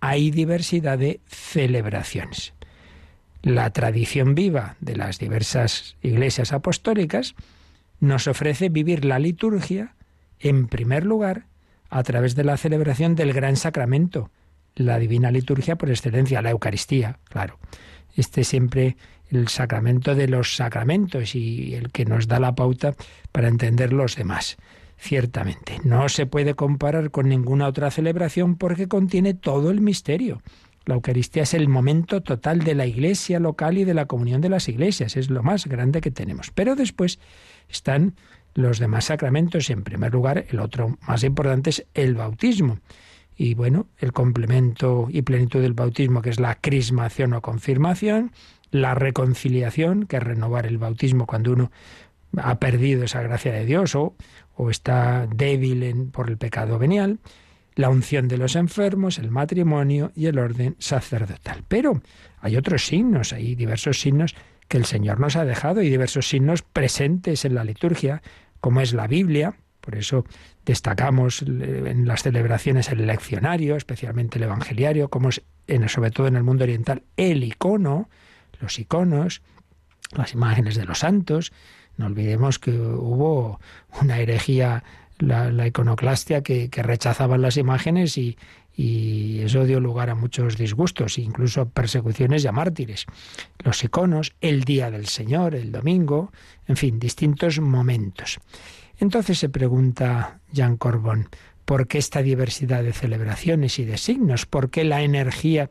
hay 0.02 0.32
diversidad 0.32 0.98
de 0.98 1.22
celebraciones. 1.28 2.54
La 3.42 3.70
tradición 3.72 4.36
viva 4.36 4.76
de 4.82 4.98
las 4.98 5.18
diversas 5.18 5.96
iglesias 6.02 6.52
apostólicas 6.52 7.36
nos 8.02 8.28
ofrece 8.28 8.70
vivir 8.70 9.06
la 9.06 9.18
liturgia, 9.18 9.96
en 10.40 10.68
primer 10.68 11.06
lugar, 11.06 11.46
a 11.90 12.04
través 12.04 12.36
de 12.36 12.44
la 12.44 12.58
celebración 12.58 13.16
del 13.16 13.34
gran 13.34 13.56
sacramento, 13.56 14.30
la 14.76 15.00
divina 15.00 15.32
liturgia 15.32 15.78
por 15.78 15.90
excelencia, 15.90 16.42
la 16.42 16.52
Eucaristía, 16.52 17.20
claro. 17.26 17.60
Este 18.16 18.44
siempre 18.44 18.98
el 19.30 19.48
sacramento 19.48 20.16
de 20.16 20.28
los 20.28 20.56
sacramentos 20.56 21.36
y 21.36 21.76
el 21.76 21.92
que 21.92 22.06
nos 22.06 22.28
da 22.28 22.40
la 22.40 22.56
pauta 22.56 22.96
para 23.32 23.48
entender 23.48 23.94
los 23.94 24.16
demás. 24.16 24.58
Ciertamente, 24.98 25.80
no 25.84 26.10
se 26.10 26.26
puede 26.26 26.56
comparar 26.56 27.12
con 27.12 27.30
ninguna 27.30 27.68
otra 27.68 27.90
celebración 27.90 28.56
porque 28.56 28.88
contiene 28.88 29.34
todo 29.34 29.72
el 29.72 29.80
misterio. 29.80 30.42
La 30.86 30.96
Eucaristía 30.96 31.44
es 31.44 31.54
el 31.54 31.70
momento 31.70 32.22
total 32.22 32.60
de 32.60 32.76
la 32.76 32.86
iglesia 32.86 33.40
local 33.40 33.78
y 33.78 33.86
de 33.86 33.94
la 33.94 34.08
comunión 34.08 34.42
de 34.42 34.50
las 34.50 34.68
iglesias, 34.68 35.16
es 35.16 35.30
lo 35.30 35.44
más 35.44 35.68
grande 35.68 36.02
que 36.02 36.12
tenemos. 36.12 36.52
Pero 36.54 36.76
después 36.76 37.20
están 37.70 38.16
los 38.56 38.80
demás 38.80 39.06
sacramentos 39.06 39.70
y 39.70 39.74
en 39.74 39.84
primer 39.84 40.12
lugar 40.12 40.46
el 40.50 40.60
otro 40.60 40.98
más 41.08 41.24
importante 41.24 41.70
es 41.70 41.86
el 41.94 42.16
bautismo 42.16 42.80
y 43.40 43.54
bueno, 43.54 43.88
el 44.00 44.12
complemento 44.12 45.08
y 45.10 45.22
plenitud 45.22 45.62
del 45.62 45.72
bautismo, 45.72 46.22
que 46.22 46.30
es 46.30 46.42
la 46.42 46.56
crismación 46.56 47.32
o 47.32 47.42
confirmación, 47.42 48.34
la 48.72 48.96
reconciliación, 48.96 50.06
que 50.06 50.18
es 50.18 50.24
renovar 50.24 50.66
el 50.66 50.78
bautismo 50.78 51.26
cuando 51.26 51.54
uno 51.54 51.72
ha 52.38 52.60
perdido 52.60 53.04
esa 53.04 53.22
gracia 53.22 53.52
de 53.52 53.66
Dios 53.66 53.96
o, 53.96 54.16
o 54.56 54.70
está 54.70 55.28
débil 55.28 56.10
por 56.12 56.30
el 56.30 56.38
pecado 56.38 56.78
venial, 56.78 57.20
la 57.76 57.90
unción 57.90 58.28
de 58.28 58.38
los 58.38 58.56
enfermos, 58.56 59.18
el 59.18 59.32
matrimonio 59.32 60.12
y 60.16 60.28
el 60.28 60.38
orden 60.38 60.76
sacerdotal. 60.80 61.64
Pero 61.68 62.02
hay 62.40 62.58
otros 62.58 62.86
signos, 62.86 63.34
hay 63.34 63.56
diversos 63.56 64.00
signos 64.00 64.36
que 64.68 64.78
el 64.78 64.86
Señor 64.86 65.20
nos 65.20 65.36
ha 65.36 65.46
dejado 65.46 65.82
y 65.82 65.90
diversos 65.90 66.28
signos 66.28 66.62
presentes 66.62 67.46
en 67.46 67.56
la 67.56 67.64
liturgia, 67.64 68.22
como 68.60 68.82
es 68.82 68.94
la 68.94 69.08
Biblia, 69.08 69.56
por 69.82 69.98
eso 69.98 70.26
destacamos 70.66 71.42
en 71.42 72.08
las 72.08 72.24
celebraciones 72.24 72.90
el 72.90 73.08
leccionario, 73.08 73.76
especialmente 73.76 74.38
el 74.38 74.44
evangeliario, 74.44 75.10
como 75.10 75.30
es 75.30 75.42
sobre 75.88 76.12
todo 76.12 76.28
en 76.28 76.36
el 76.36 76.44
mundo 76.44 76.64
oriental 76.64 77.04
el 77.18 77.44
icono, 77.44 78.10
los 78.60 78.80
iconos, 78.80 79.41
las 80.12 80.34
imágenes 80.34 80.76
de 80.76 80.86
los 80.86 80.99
santos. 80.99 81.51
No 81.97 82.05
olvidemos 82.07 82.60
que 82.60 82.72
hubo 82.72 83.60
una 84.01 84.20
herejía, 84.20 84.84
la, 85.18 85.68
iconoclastia, 85.68 86.41
que, 86.41 86.70
rechazaban 86.76 87.41
las 87.41 87.57
imágenes 87.57 88.18
y, 88.18 88.38
eso 88.82 89.66
dio 89.66 89.82
lugar 89.82 90.10
a 90.10 90.16
muchos 90.16 90.57
disgustos, 90.57 91.18
incluso 91.18 91.68
persecuciones 91.68 92.45
y 92.45 92.47
a 92.47 92.53
mártires. 92.53 93.07
Los 93.62 93.84
iconos, 93.84 94.36
el 94.39 94.64
día 94.64 94.89
del 94.89 95.07
Señor, 95.07 95.53
el 95.53 95.74
domingo, 95.74 96.32
en 96.66 96.78
fin, 96.78 96.97
distintos 96.97 97.60
momentos. 97.60 98.39
Entonces 98.97 99.38
se 99.38 99.49
pregunta 99.49 100.39
Jean 100.53 100.78
Corbon, 100.78 101.28
¿por 101.66 101.88
qué 101.88 101.97
esta 101.97 102.22
diversidad 102.22 102.82
de 102.82 102.93
celebraciones 102.93 103.80
y 103.80 103.86
de 103.86 103.97
signos? 103.97 104.45
¿Por 104.45 104.70
qué 104.70 104.86
la 104.86 105.01
energía, 105.01 105.70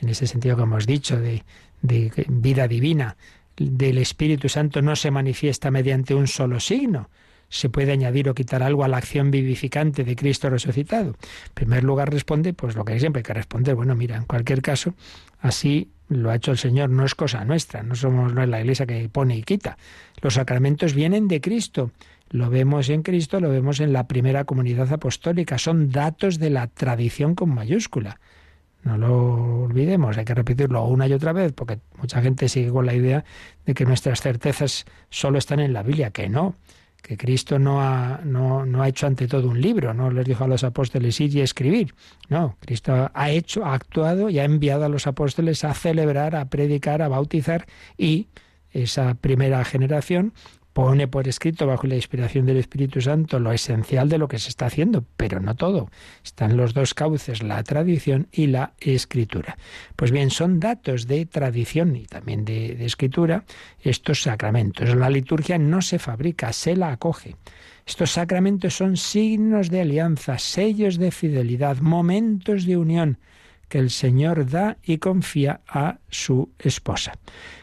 en 0.00 0.08
ese 0.08 0.26
sentido 0.26 0.56
que 0.56 0.62
hemos 0.62 0.86
dicho, 0.86 1.20
de, 1.20 1.44
vida 1.82 2.68
divina 2.68 3.16
del 3.56 3.98
Espíritu 3.98 4.48
Santo 4.48 4.82
no 4.82 4.96
se 4.96 5.10
manifiesta 5.10 5.70
mediante 5.70 6.14
un 6.14 6.26
solo 6.26 6.60
signo? 6.60 7.10
se 7.52 7.68
puede 7.68 7.90
añadir 7.90 8.28
o 8.28 8.34
quitar 8.34 8.62
algo 8.62 8.84
a 8.84 8.88
la 8.88 8.98
acción 8.98 9.32
vivificante 9.32 10.04
de 10.04 10.14
Cristo 10.14 10.48
resucitado? 10.50 11.16
En 11.48 11.54
primer 11.54 11.82
lugar 11.82 12.08
responde, 12.12 12.54
pues 12.54 12.76
lo 12.76 12.84
que 12.84 13.00
siempre 13.00 13.18
hay 13.18 13.24
que 13.24 13.34
responder, 13.34 13.74
bueno, 13.74 13.96
mira, 13.96 14.16
en 14.16 14.24
cualquier 14.24 14.62
caso, 14.62 14.94
así 15.40 15.90
lo 16.08 16.30
ha 16.30 16.36
hecho 16.36 16.52
el 16.52 16.58
Señor, 16.58 16.90
no 16.90 17.04
es 17.04 17.16
cosa 17.16 17.44
nuestra, 17.44 17.82
no 17.82 17.96
somos 17.96 18.32
no 18.32 18.44
es 18.44 18.48
la 18.48 18.60
iglesia 18.60 18.86
que 18.86 19.08
pone 19.08 19.36
y 19.36 19.42
quita. 19.42 19.78
Los 20.22 20.34
sacramentos 20.34 20.94
vienen 20.94 21.26
de 21.26 21.40
Cristo 21.40 21.90
lo 22.30 22.48
vemos 22.48 22.88
en 22.88 23.02
Cristo, 23.02 23.40
lo 23.40 23.50
vemos 23.50 23.80
en 23.80 23.92
la 23.92 24.06
primera 24.06 24.44
comunidad 24.44 24.92
apostólica. 24.92 25.58
Son 25.58 25.90
datos 25.90 26.38
de 26.38 26.50
la 26.50 26.68
tradición 26.68 27.34
con 27.34 27.52
mayúscula. 27.52 28.20
No 28.82 28.96
lo 28.96 29.64
olvidemos, 29.64 30.16
hay 30.16 30.24
que 30.24 30.34
repetirlo 30.34 30.84
una 30.84 31.06
y 31.06 31.12
otra 31.12 31.32
vez, 31.32 31.52
porque 31.52 31.78
mucha 31.98 32.22
gente 32.22 32.48
sigue 32.48 32.70
con 32.70 32.86
la 32.86 32.94
idea 32.94 33.24
de 33.66 33.74
que 33.74 33.84
nuestras 33.84 34.20
certezas 34.22 34.86
solo 35.10 35.38
están 35.38 35.60
en 35.60 35.72
la 35.72 35.82
Biblia, 35.82 36.10
que 36.10 36.28
no, 36.28 36.56
que 37.02 37.16
Cristo 37.16 37.58
no 37.58 37.82
ha, 37.82 38.20
no, 38.24 38.64
no 38.64 38.82
ha 38.82 38.88
hecho 38.88 39.06
ante 39.06 39.26
todo 39.26 39.48
un 39.48 39.60
libro, 39.60 39.92
no 39.94 40.10
les 40.10 40.24
dijo 40.24 40.44
a 40.44 40.48
los 40.48 40.64
apóstoles 40.64 41.20
ir 41.20 41.34
y 41.34 41.40
escribir. 41.40 41.94
No, 42.28 42.56
Cristo 42.60 43.10
ha 43.12 43.30
hecho, 43.30 43.64
ha 43.64 43.74
actuado 43.74 44.30
y 44.30 44.38
ha 44.38 44.44
enviado 44.44 44.84
a 44.84 44.88
los 44.88 45.06
apóstoles 45.06 45.64
a 45.64 45.74
celebrar, 45.74 46.36
a 46.36 46.48
predicar, 46.48 47.02
a 47.02 47.08
bautizar 47.08 47.66
y 47.98 48.28
esa 48.70 49.14
primera 49.14 49.64
generación 49.64 50.32
pone 50.80 51.08
por 51.08 51.28
escrito 51.28 51.66
bajo 51.66 51.86
la 51.86 51.96
inspiración 51.96 52.46
del 52.46 52.56
Espíritu 52.56 53.02
Santo 53.02 53.38
lo 53.38 53.52
esencial 53.52 54.08
de 54.08 54.16
lo 54.16 54.28
que 54.28 54.38
se 54.38 54.48
está 54.48 54.64
haciendo, 54.64 55.04
pero 55.18 55.38
no 55.38 55.54
todo. 55.54 55.90
Están 56.24 56.56
los 56.56 56.72
dos 56.72 56.94
cauces, 56.94 57.42
la 57.42 57.62
tradición 57.64 58.28
y 58.32 58.46
la 58.46 58.72
escritura. 58.80 59.58
Pues 59.94 60.10
bien, 60.10 60.30
son 60.30 60.58
datos 60.58 61.06
de 61.06 61.26
tradición 61.26 61.96
y 61.96 62.06
también 62.06 62.46
de, 62.46 62.82
escritura 62.82 63.44
estos 63.82 64.22
sacramentos. 64.22 64.96
La 64.96 65.10
liturgia 65.10 65.58
no 65.58 65.82
se 65.82 65.98
fabrica, 65.98 66.50
se 66.54 66.74
la 66.76 66.92
acoge. 66.92 67.36
Estos 67.86 68.12
sacramentos 68.12 68.74
son 68.74 68.96
signos 68.96 69.68
de 69.68 69.82
alianza, 69.82 70.38
sellos 70.38 70.96
de 70.96 71.10
fidelidad, 71.10 71.76
momentos 71.80 72.64
de 72.64 72.78
unión 72.78 73.18
que 73.68 73.80
el 73.80 73.90
Señor 73.90 74.48
da 74.48 74.78
y 74.82 74.96
confía 74.96 75.60
a 75.68 75.98
su 76.08 76.54
esposa. 76.58 77.12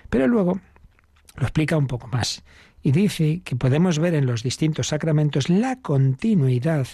Pero 0.07 0.27
luego 0.27 0.61
lo 1.35 1.41
explica 1.41 1.77
un 1.77 1.87
poco 1.87 2.07
más 2.09 2.43
y 2.87 2.93
dice 2.93 3.41
que 3.43 3.57
podemos 3.57 3.99
ver 3.99 4.15
en 4.15 4.25
los 4.25 4.43
distintos 4.43 4.87
sacramentos 4.87 5.49
la 5.49 5.81
continuidad 5.81 6.87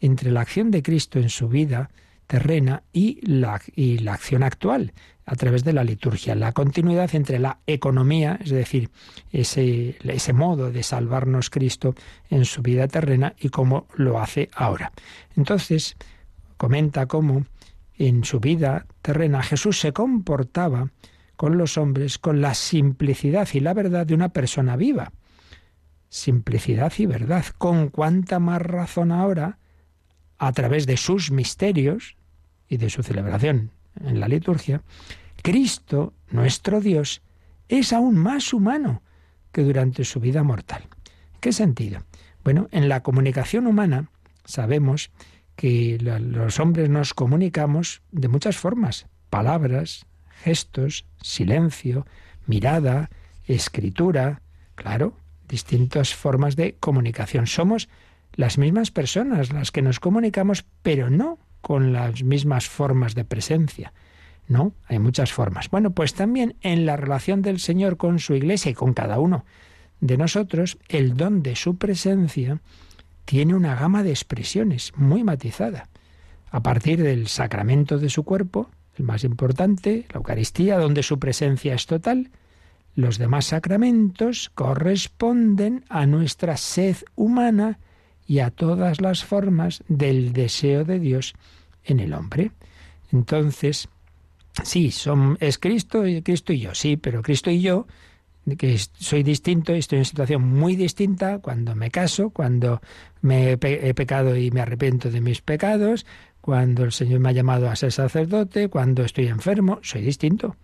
entre 0.00 0.30
la 0.30 0.40
acción 0.40 0.70
de 0.70 0.82
Cristo 0.82 1.18
en 1.18 1.28
su 1.28 1.48
vida 1.48 1.90
terrena 2.26 2.82
y 2.94 3.20
la, 3.30 3.60
y 3.76 3.98
la 3.98 4.14
acción 4.14 4.42
actual 4.42 4.94
a 5.26 5.36
través 5.36 5.62
de 5.62 5.74
la 5.74 5.84
liturgia, 5.84 6.34
la 6.34 6.52
continuidad 6.52 7.14
entre 7.14 7.38
la 7.38 7.58
economía, 7.66 8.38
es 8.42 8.52
decir, 8.52 8.88
ese, 9.32 9.98
ese 10.04 10.32
modo 10.32 10.70
de 10.70 10.82
salvarnos 10.82 11.50
Cristo 11.50 11.94
en 12.30 12.46
su 12.46 12.62
vida 12.62 12.88
terrena 12.88 13.34
y 13.38 13.50
cómo 13.50 13.86
lo 13.96 14.18
hace 14.18 14.48
ahora. 14.54 14.92
Entonces, 15.36 15.96
comenta 16.56 17.04
cómo 17.04 17.44
en 17.98 18.24
su 18.24 18.40
vida 18.40 18.86
terrena 19.02 19.42
Jesús 19.42 19.78
se 19.78 19.92
comportaba 19.92 20.88
con 21.36 21.58
los 21.58 21.76
hombres 21.76 22.16
con 22.16 22.40
la 22.40 22.54
simplicidad 22.54 23.46
y 23.52 23.60
la 23.60 23.74
verdad 23.74 24.06
de 24.06 24.14
una 24.14 24.30
persona 24.30 24.76
viva. 24.76 25.12
Simplicidad 26.14 26.92
y 26.98 27.06
verdad. 27.06 27.44
Con 27.58 27.88
cuánta 27.88 28.38
más 28.38 28.62
razón 28.62 29.10
ahora, 29.10 29.58
a 30.38 30.52
través 30.52 30.86
de 30.86 30.96
sus 30.96 31.32
misterios 31.32 32.14
y 32.68 32.76
de 32.76 32.88
su 32.88 33.02
celebración 33.02 33.72
en 34.00 34.20
la 34.20 34.28
liturgia, 34.28 34.82
Cristo, 35.42 36.14
nuestro 36.30 36.80
Dios, 36.80 37.20
es 37.68 37.92
aún 37.92 38.14
más 38.14 38.52
humano 38.52 39.02
que 39.50 39.62
durante 39.62 40.04
su 40.04 40.20
vida 40.20 40.44
mortal. 40.44 40.84
¿En 41.34 41.40
qué 41.40 41.52
sentido? 41.52 42.04
Bueno, 42.44 42.68
en 42.70 42.88
la 42.88 43.02
comunicación 43.02 43.66
humana 43.66 44.08
sabemos 44.44 45.10
que 45.56 45.98
los 45.98 46.60
hombres 46.60 46.90
nos 46.90 47.12
comunicamos 47.12 48.02
de 48.12 48.28
muchas 48.28 48.56
formas, 48.56 49.08
palabras, 49.30 50.06
gestos, 50.44 51.06
silencio, 51.20 52.06
mirada, 52.46 53.10
escritura, 53.48 54.42
claro, 54.76 55.16
distintas 55.48 56.14
formas 56.14 56.56
de 56.56 56.76
comunicación. 56.80 57.46
Somos 57.46 57.88
las 58.34 58.58
mismas 58.58 58.90
personas 58.90 59.52
las 59.52 59.70
que 59.70 59.82
nos 59.82 60.00
comunicamos, 60.00 60.64
pero 60.82 61.10
no 61.10 61.38
con 61.60 61.92
las 61.92 62.22
mismas 62.22 62.68
formas 62.68 63.14
de 63.14 63.24
presencia. 63.24 63.92
No, 64.46 64.74
hay 64.86 64.98
muchas 64.98 65.32
formas. 65.32 65.70
Bueno, 65.70 65.92
pues 65.92 66.14
también 66.14 66.56
en 66.60 66.84
la 66.84 66.96
relación 66.96 67.40
del 67.40 67.58
Señor 67.58 67.96
con 67.96 68.18
su 68.18 68.34
iglesia 68.34 68.70
y 68.70 68.74
con 68.74 68.92
cada 68.92 69.18
uno 69.18 69.44
de 70.00 70.18
nosotros, 70.18 70.76
el 70.88 71.16
don 71.16 71.42
de 71.42 71.56
su 71.56 71.78
presencia 71.78 72.60
tiene 73.24 73.54
una 73.54 73.74
gama 73.74 74.02
de 74.02 74.10
expresiones 74.10 74.92
muy 74.96 75.24
matizada. 75.24 75.88
A 76.50 76.62
partir 76.62 77.02
del 77.02 77.28
sacramento 77.28 77.98
de 77.98 78.10
su 78.10 78.22
cuerpo, 78.22 78.70
el 78.96 79.04
más 79.04 79.24
importante, 79.24 80.04
la 80.12 80.18
Eucaristía, 80.18 80.78
donde 80.78 81.02
su 81.02 81.18
presencia 81.18 81.74
es 81.74 81.86
total, 81.86 82.30
los 82.94 83.18
demás 83.18 83.46
sacramentos 83.46 84.50
corresponden 84.54 85.84
a 85.88 86.06
nuestra 86.06 86.56
sed 86.56 86.96
humana 87.16 87.78
y 88.26 88.38
a 88.38 88.50
todas 88.50 89.00
las 89.00 89.24
formas 89.24 89.82
del 89.88 90.32
deseo 90.32 90.84
de 90.84 90.98
Dios 90.98 91.34
en 91.84 92.00
el 92.00 92.14
hombre. 92.14 92.52
Entonces, 93.12 93.88
sí, 94.62 94.90
son, 94.90 95.36
es 95.40 95.58
Cristo, 95.58 96.04
Cristo 96.22 96.52
y 96.52 96.60
yo, 96.60 96.74
sí, 96.74 96.96
pero 96.96 97.22
Cristo 97.22 97.50
y 97.50 97.60
yo 97.60 97.86
que 98.58 98.78
soy 98.78 99.22
distinto, 99.22 99.72
estoy 99.72 99.96
en 99.96 100.00
una 100.00 100.04
situación 100.04 100.42
muy 100.42 100.76
distinta 100.76 101.38
cuando 101.38 101.74
me 101.74 101.90
caso, 101.90 102.30
cuando 102.30 102.80
me 103.22 103.52
he, 103.52 103.94
pecado 103.94 104.36
y 104.36 104.50
me 104.50 104.60
arrepiento 104.60 105.10
de 105.10 105.20
mis 105.22 105.40
pecados, 105.40 106.04
cuando 106.40 106.84
el 106.84 106.92
Señor 106.92 107.20
me 107.20 107.30
ha 107.30 107.32
llamado 107.32 107.70
a 107.70 107.76
ser 107.76 107.90
sacerdote, 107.90 108.68
cuando 108.68 109.02
estoy 109.02 109.28
enfermo, 109.28 109.80
soy 109.82 110.02
distinto. 110.02 110.56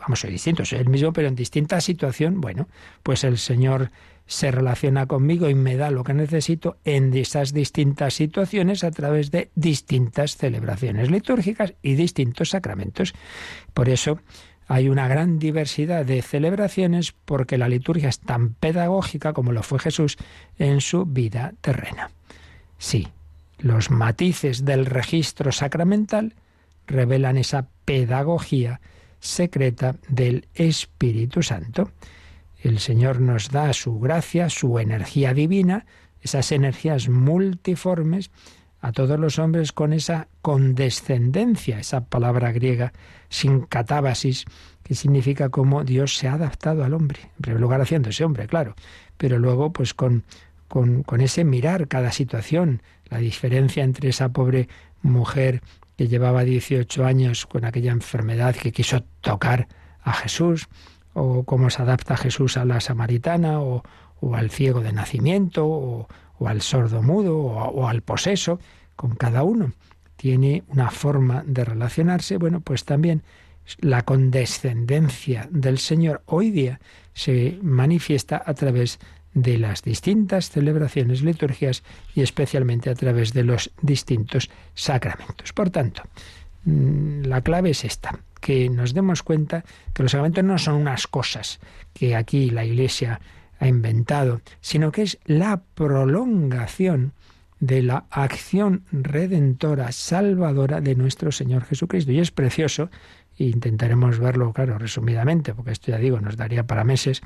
Vamos, 0.00 0.20
soy 0.20 0.30
distinto, 0.30 0.64
soy 0.64 0.80
el 0.80 0.88
mismo, 0.88 1.12
pero 1.12 1.28
en 1.28 1.36
distinta 1.36 1.80
situación. 1.80 2.40
Bueno, 2.40 2.68
pues 3.02 3.22
el 3.24 3.38
Señor 3.38 3.90
se 4.26 4.50
relaciona 4.50 5.06
conmigo 5.06 5.48
y 5.48 5.54
me 5.54 5.76
da 5.76 5.90
lo 5.90 6.02
que 6.02 6.14
necesito 6.14 6.78
en 6.84 7.14
esas 7.14 7.52
distintas 7.52 8.14
situaciones 8.14 8.82
a 8.82 8.90
través 8.90 9.30
de 9.30 9.50
distintas 9.54 10.36
celebraciones 10.36 11.10
litúrgicas 11.10 11.74
y 11.80 11.94
distintos 11.94 12.50
sacramentos. 12.50 13.14
Por 13.72 13.88
eso 13.88 14.18
hay 14.66 14.88
una 14.88 15.06
gran 15.06 15.38
diversidad 15.38 16.04
de 16.04 16.22
celebraciones 16.22 17.12
porque 17.24 17.56
la 17.56 17.68
liturgia 17.68 18.08
es 18.08 18.18
tan 18.18 18.54
pedagógica 18.54 19.32
como 19.32 19.52
lo 19.52 19.62
fue 19.62 19.78
Jesús 19.78 20.16
en 20.58 20.80
su 20.80 21.06
vida 21.06 21.54
terrena. 21.60 22.10
Sí, 22.78 23.08
los 23.58 23.90
matices 23.90 24.64
del 24.64 24.86
registro 24.86 25.52
sacramental 25.52 26.34
revelan 26.88 27.36
esa 27.36 27.68
pedagogía 27.84 28.80
secreta 29.20 29.96
del 30.08 30.48
Espíritu 30.54 31.42
Santo. 31.42 31.90
El 32.60 32.78
Señor 32.78 33.20
nos 33.20 33.50
da 33.50 33.72
su 33.72 33.98
gracia, 33.98 34.50
su 34.50 34.78
energía 34.78 35.34
divina, 35.34 35.86
esas 36.20 36.52
energías 36.52 37.08
multiformes 37.08 38.30
a 38.80 38.92
todos 38.92 39.18
los 39.18 39.38
hombres 39.38 39.72
con 39.72 39.92
esa 39.92 40.28
condescendencia, 40.42 41.78
esa 41.78 42.04
palabra 42.04 42.52
griega 42.52 42.92
sin 43.28 43.62
catábasis, 43.62 44.44
que 44.82 44.94
significa 44.94 45.48
cómo 45.48 45.82
Dios 45.82 46.16
se 46.16 46.28
ha 46.28 46.34
adaptado 46.34 46.84
al 46.84 46.94
hombre, 46.94 47.20
en 47.22 47.42
primer 47.42 47.60
lugar 47.60 47.80
haciéndose 47.80 48.24
hombre, 48.24 48.46
claro, 48.46 48.76
pero 49.16 49.38
luego 49.38 49.72
pues 49.72 49.94
con, 49.94 50.24
con, 50.68 51.02
con 51.02 51.20
ese 51.20 51.44
mirar 51.44 51.88
cada 51.88 52.12
situación, 52.12 52.82
la 53.08 53.18
diferencia 53.18 53.82
entre 53.82 54.10
esa 54.10 54.28
pobre 54.28 54.68
mujer 55.02 55.62
que 55.96 56.08
llevaba 56.08 56.44
18 56.44 57.04
años 57.04 57.46
con 57.46 57.64
aquella 57.64 57.92
enfermedad 57.92 58.54
que 58.54 58.72
quiso 58.72 59.02
tocar 59.20 59.68
a 60.02 60.12
Jesús, 60.12 60.68
o 61.14 61.44
cómo 61.44 61.70
se 61.70 61.82
adapta 61.82 62.16
Jesús 62.16 62.56
a 62.56 62.64
la 62.64 62.80
samaritana, 62.80 63.60
o, 63.60 63.82
o 64.20 64.34
al 64.34 64.50
ciego 64.50 64.80
de 64.80 64.92
nacimiento, 64.92 65.66
o, 65.66 66.08
o 66.38 66.48
al 66.48 66.62
sordo 66.62 67.02
mudo 67.02 67.38
o, 67.38 67.88
al 67.88 68.02
poseso, 68.02 68.60
con 68.94 69.14
cada 69.14 69.42
uno. 69.42 69.72
Tiene 70.16 70.64
una 70.68 70.90
forma 70.90 71.42
de 71.46 71.64
relacionarse, 71.64 72.38
bueno, 72.38 72.60
pues 72.60 72.84
también 72.84 73.22
la 73.78 74.02
condescendencia 74.02 75.48
del 75.50 75.78
Señor 75.78 76.22
hoy 76.26 76.50
día 76.50 76.80
se 77.12 77.58
manifiesta 77.62 78.42
a 78.44 78.54
través 78.54 78.98
de 79.36 79.58
las 79.58 79.82
distintas 79.82 80.48
celebraciones 80.48 81.20
liturgias 81.20 81.82
y 82.14 82.22
especialmente 82.22 82.88
a 82.88 82.94
través 82.94 83.34
de 83.34 83.44
los 83.44 83.70
distintos 83.82 84.50
sacramentos. 84.74 85.52
Por 85.52 85.68
tanto, 85.68 86.02
mm, 86.64 87.26
la 87.26 87.42
clave 87.42 87.70
es 87.70 87.84
esta, 87.84 88.18
que 88.40 88.70
nos 88.70 88.94
demos 88.94 89.22
cuenta 89.22 89.62
que 89.92 90.02
los 90.02 90.12
sacramentos 90.12 90.42
no 90.42 90.56
son 90.56 90.76
unas 90.76 91.06
cosas 91.06 91.60
que 91.92 92.16
aquí 92.16 92.48
la 92.48 92.64
Iglesia 92.64 93.20
ha 93.58 93.68
inventado, 93.68 94.40
sino 94.62 94.90
que 94.90 95.02
es 95.02 95.18
la 95.26 95.62
prolongación 95.74 97.12
de 97.60 97.82
la 97.82 98.06
acción 98.10 98.84
redentora, 98.90 99.92
salvadora 99.92 100.80
de 100.80 100.94
nuestro 100.94 101.30
Señor 101.30 101.64
Jesucristo. 101.64 102.10
Y 102.10 102.20
es 102.20 102.30
precioso, 102.30 102.90
e 103.38 103.44
intentaremos 103.44 104.18
verlo, 104.18 104.54
claro, 104.54 104.78
resumidamente, 104.78 105.54
porque 105.54 105.72
esto 105.72 105.92
ya 105.92 105.98
digo, 105.98 106.20
nos 106.20 106.38
daría 106.38 106.66
para 106.66 106.84
meses, 106.84 107.20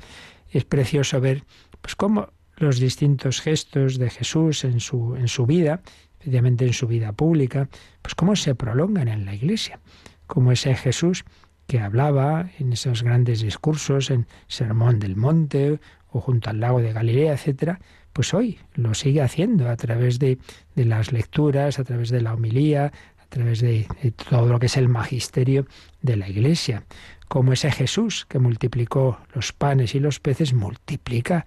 es 0.51 0.65
precioso 0.65 1.21
ver 1.21 1.43
pues 1.81 1.95
cómo 1.95 2.29
los 2.57 2.79
distintos 2.79 3.41
gestos 3.41 3.97
de 3.97 4.09
Jesús 4.09 4.63
en 4.63 4.79
su, 4.79 5.15
en 5.15 5.27
su 5.27 5.45
vida, 5.45 5.81
especialmente 6.19 6.65
en 6.65 6.73
su 6.73 6.87
vida 6.87 7.11
pública, 7.11 7.67
pues 8.01 8.15
cómo 8.15 8.35
se 8.35 8.55
prolongan 8.55 9.07
en 9.07 9.25
la 9.25 9.33
Iglesia, 9.33 9.79
como 10.27 10.51
ese 10.51 10.75
Jesús 10.75 11.25
que 11.67 11.79
hablaba 11.79 12.49
en 12.59 12.73
esos 12.73 13.03
grandes 13.03 13.41
discursos, 13.41 14.11
en 14.11 14.27
Sermón 14.47 14.99
del 14.99 15.15
Monte 15.15 15.79
o 16.09 16.19
junto 16.19 16.49
al 16.49 16.59
lago 16.59 16.81
de 16.81 16.93
Galilea, 16.93 17.33
etcétera, 17.33 17.79
pues 18.13 18.33
hoy 18.33 18.59
lo 18.73 18.93
sigue 18.93 19.21
haciendo 19.21 19.69
a 19.69 19.77
través 19.77 20.19
de, 20.19 20.37
de, 20.75 20.85
las 20.85 21.13
lecturas, 21.13 21.79
a 21.79 21.83
través 21.83 22.09
de 22.09 22.21
la 22.21 22.33
homilía, 22.33 22.91
a 23.17 23.25
través 23.29 23.61
de, 23.61 23.87
de 24.03 24.11
todo 24.11 24.47
lo 24.47 24.59
que 24.59 24.65
es 24.65 24.75
el 24.75 24.89
magisterio 24.89 25.65
de 26.01 26.17
la 26.17 26.27
Iglesia. 26.27 26.83
Como 27.29 27.53
ese 27.53 27.71
Jesús 27.71 28.25
que 28.27 28.39
multiplicó 28.39 29.19
los 29.33 29.53
panes 29.53 29.95
y 29.95 30.01
los 30.01 30.19
peces, 30.19 30.53
multiplica 30.53 31.45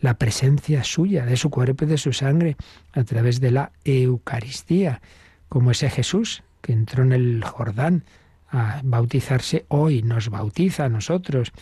la 0.00 0.14
presencia 0.14 0.84
suya, 0.84 1.26
de 1.26 1.36
su 1.36 1.50
cuerpo 1.50 1.84
y 1.84 1.88
de 1.88 1.98
su 1.98 2.12
sangre, 2.12 2.56
a 2.92 3.04
través 3.04 3.40
de 3.40 3.50
la 3.50 3.72
Eucaristía. 3.84 5.00
Como 5.48 5.70
ese 5.70 5.90
Jesús 5.90 6.42
que 6.60 6.72
entró 6.72 7.02
en 7.02 7.12
el 7.12 7.44
Jordán 7.44 8.04
a 8.50 8.80
bautizarse, 8.84 9.64
hoy 9.68 10.02
nos 10.02 10.28
bautiza 10.28 10.84
a 10.84 10.88
nosotros 10.88 11.52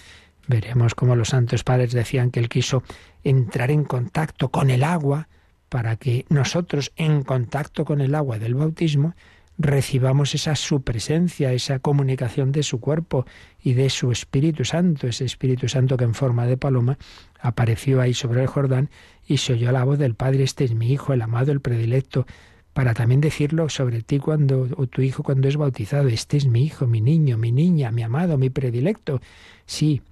Veremos 0.49 0.95
cómo 0.95 1.15
los 1.15 1.29
santos 1.29 1.63
padres 1.63 1.93
decían 1.93 2.31
que 2.31 2.41
él 2.41 2.49
quiso 2.49 2.83
entrar 3.23 3.71
en 3.71 3.85
contacto 3.85 4.49
con 4.49 4.71
el 4.71 4.83
agua 4.83 5.29
para 5.69 5.97
que 5.97 6.25
nosotros, 6.31 6.91
en 6.97 7.23
contacto 7.23 7.85
con 7.85 8.01
el 8.01 8.15
agua 8.15 8.39
del 8.39 8.55
bautismo, 8.55 9.15
recibamos 9.59 10.35
esa 10.35 10.55
su 10.55 10.83
presencia, 10.83 11.53
esa 11.53 11.81
comunicación 11.81 12.53
de 12.53 12.63
su 12.63 12.81
cuerpo 12.81 13.27
y 13.63 13.75
de 13.75 13.91
su 13.91 14.13
Espíritu 14.13 14.65
Santo, 14.65 15.09
ese 15.09 15.25
Espíritu 15.25 15.69
Santo 15.69 15.97
que 15.97 16.05
en 16.05 16.15
forma 16.15 16.47
de 16.47 16.57
paloma 16.57 16.97
apareció 17.41 18.01
ahí 18.01 18.15
sobre 18.15 18.43
el 18.43 18.47
Jordán 18.47 18.89
y 19.27 19.39
se 19.39 19.55
oyó 19.55 19.73
la 19.73 19.85
voz 19.85 19.99
del 19.99 20.15
Padre, 20.15 20.45
este 20.45 20.65
es 20.65 20.75
mi 20.75 20.93
Hijo, 20.93 21.13
el 21.13 21.23
amado, 21.23 21.51
el 21.51 21.61
predilecto, 21.61 22.25
para 22.73 22.95
también 22.95 23.21
decirlo 23.21 23.69
sobre 23.69 24.03
ti 24.03 24.21
cuando, 24.21 24.69
o 24.77 24.87
tu 24.87 25.03
hijo 25.03 25.25
cuando 25.25 25.49
es 25.49 25.57
bautizado, 25.57 26.07
este 26.09 26.37
es 26.37 26.47
mi 26.47 26.63
hijo, 26.63 26.87
mi 26.87 27.01
niño, 27.01 27.37
mi 27.37 27.51
niña, 27.51 27.91
mi 27.91 28.05
amado, 28.05 28.39
mi 28.39 28.51
predilecto. 28.51 29.21
Sí, 29.67 30.03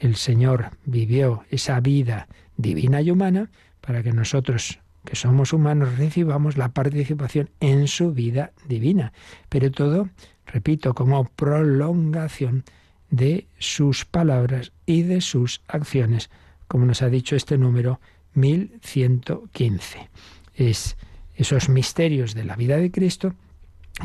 el 0.00 0.16
Señor 0.16 0.70
vivió 0.84 1.44
esa 1.50 1.78
vida 1.78 2.26
divina 2.56 3.00
y 3.02 3.12
humana 3.12 3.50
para 3.80 4.02
que 4.02 4.12
nosotros 4.12 4.80
que 5.04 5.16
somos 5.16 5.52
humanos 5.52 5.96
recibamos 5.96 6.56
la 6.56 6.70
participación 6.70 7.50
en 7.60 7.88
su 7.88 8.12
vida 8.12 8.52
divina. 8.66 9.12
Pero 9.48 9.70
todo, 9.70 10.08
repito, 10.46 10.94
como 10.94 11.24
prolongación 11.24 12.64
de 13.10 13.46
sus 13.58 14.04
palabras 14.04 14.72
y 14.86 15.02
de 15.02 15.20
sus 15.20 15.62
acciones, 15.68 16.30
como 16.66 16.84
nos 16.84 17.02
ha 17.02 17.08
dicho 17.08 17.36
este 17.36 17.56
número 17.56 18.00
1115. 18.34 20.10
Es 20.54 20.96
esos 21.34 21.68
misterios 21.68 22.34
de 22.34 22.44
la 22.44 22.56
vida 22.56 22.76
de 22.76 22.90
Cristo 22.90 23.34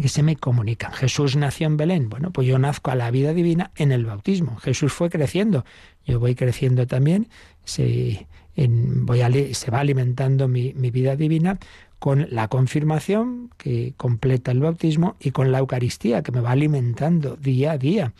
que 0.02 0.10
se 0.10 0.24
me 0.24 0.36
comunican. 0.36 0.92
Jesús 0.94 1.36
nació 1.36 1.68
en 1.68 1.78
Belén. 1.78 2.10
Bueno, 2.10 2.32
pues 2.32 2.48
yo 2.48 2.58
nazco 2.58 2.92
a 2.92 2.96
la 2.96 3.12
vida 3.12 3.34
divina 3.34 3.72
en 3.76 3.92
el 3.92 4.06
bautismo. 4.06 4.58
Jesús 4.58 4.92
fue 4.94 5.10
creciendo. 5.10 5.66
Yo 6.06 6.20
voy 6.20 6.36
creciendo 6.36 6.88
también. 6.88 7.28
Se 7.64 8.28
voy 8.56 9.54
se 9.54 9.72
va 9.72 9.80
alimentando 9.80 10.48
mi, 10.48 10.74
mi 10.74 10.92
vida 10.92 11.16
divina 11.16 11.60
con 12.00 12.28
la 12.30 12.50
confirmación 12.50 13.50
que 13.58 13.94
completa 13.96 14.52
el 14.52 14.60
bautismo 14.60 15.16
y 15.20 15.32
con 15.32 15.52
la 15.52 15.60
Eucaristía 15.60 16.22
que 16.22 16.32
me 16.32 16.42
va 16.42 16.52
alimentando 16.52 17.36
día 17.36 17.72
a 17.72 17.78
día. 17.78 18.14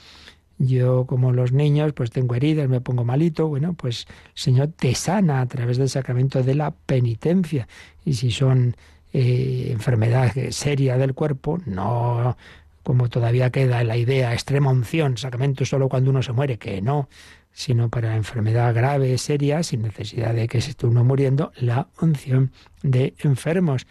Yo, 0.58 1.06
como 1.06 1.34
los 1.34 1.52
niños, 1.52 1.94
pues 1.94 2.10
tengo 2.12 2.36
heridas, 2.36 2.70
me 2.70 2.80
pongo 2.80 3.04
malito, 3.04 3.48
bueno, 3.48 3.74
pues 3.74 4.06
el 4.08 4.42
Señor 4.42 4.68
te 4.70 4.96
sana 4.96 5.42
a 5.42 5.48
través 5.48 5.78
del 5.78 5.90
sacramento 5.90 6.44
de 6.44 6.56
la 6.56 6.72
penitencia. 6.72 7.68
Y 8.06 8.14
si 8.14 8.32
son 8.32 8.76
eh, 9.14 9.68
enfermedad 9.72 10.34
seria 10.50 10.98
del 10.98 11.14
cuerpo, 11.14 11.60
no 11.66 12.36
como 12.84 13.10
todavía 13.10 13.50
queda 13.50 13.84
la 13.84 13.96
idea 13.96 14.34
extrema 14.34 14.70
unción, 14.70 15.18
sacramento 15.18 15.66
solo 15.66 15.88
cuando 15.88 16.10
uno 16.10 16.22
se 16.22 16.34
muere, 16.34 16.58
que 16.58 16.82
no, 16.82 17.08
sino 17.54 17.90
para 17.90 18.16
enfermedad 18.16 18.74
grave, 18.76 19.18
seria, 19.18 19.64
sin 19.64 19.84
necesidad 19.84 20.34
de 20.34 20.48
que 20.48 20.60
se 20.60 20.72
esté 20.72 20.86
uno 20.86 21.04
muriendo, 21.04 21.54
la 21.56 21.88
unción 22.02 22.52
de 22.82 23.14
enfermos. 23.20 23.88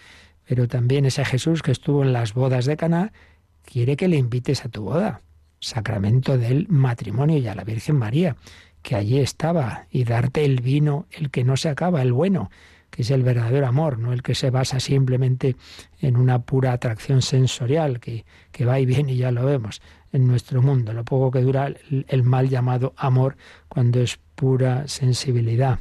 Pero 0.47 0.69
también 0.69 1.07
ese 1.07 1.25
Jesús 1.25 1.63
que 1.63 1.73
estuvo 1.73 2.03
en 2.03 2.13
las 2.13 2.35
bodas 2.35 2.67
de 2.67 2.77
Caná 2.77 3.13
quiere 3.65 3.97
que 3.97 4.09
le 4.09 4.17
invites 4.17 4.65
a 4.65 4.69
tu 4.69 4.83
boda, 4.83 5.23
sacramento 5.59 6.37
del 6.37 6.69
matrimonio 6.69 7.39
y 7.39 7.49
a 7.49 7.55
la 7.55 7.65
Virgen 7.65 7.97
María, 7.97 8.37
que 8.83 8.97
allí 8.97 9.21
estaba, 9.21 9.87
y 9.91 10.05
darte 10.05 10.45
el 10.45 10.61
vino, 10.61 11.07
el 11.13 11.31
que 11.31 11.45
no 11.45 11.57
se 11.57 11.69
acaba, 11.69 12.03
el 12.03 12.13
bueno, 12.13 12.51
que 12.93 13.03
es 13.03 13.11
el 13.11 13.23
verdadero 13.23 13.67
amor, 13.67 13.99
no 13.99 14.13
el 14.13 14.23
que 14.23 14.35
se 14.35 14.51
basa 14.51 14.79
simplemente 14.79 15.57
en 16.01 16.19
una 16.19 16.43
pura 16.43 16.75
atracción 16.75 17.23
sensorial, 17.23 18.01
que, 18.01 18.27
que 18.53 18.67
va 18.67 18.79
y 18.79 18.85
viene 18.85 19.15
y 19.15 19.17
ya 19.17 19.33
lo 19.33 19.47
vemos 19.47 19.81
en 20.13 20.27
nuestro 20.27 20.61
mundo, 20.61 20.93
lo 20.93 21.03
poco 21.03 21.31
que 21.31 21.41
dura 21.41 21.73
el, 22.07 22.23
mal 22.23 22.51
llamado 22.51 22.93
amor 22.99 23.39
cuando 23.69 24.01
es 24.01 24.19
pura 24.35 24.87
sensibilidad. 24.89 25.81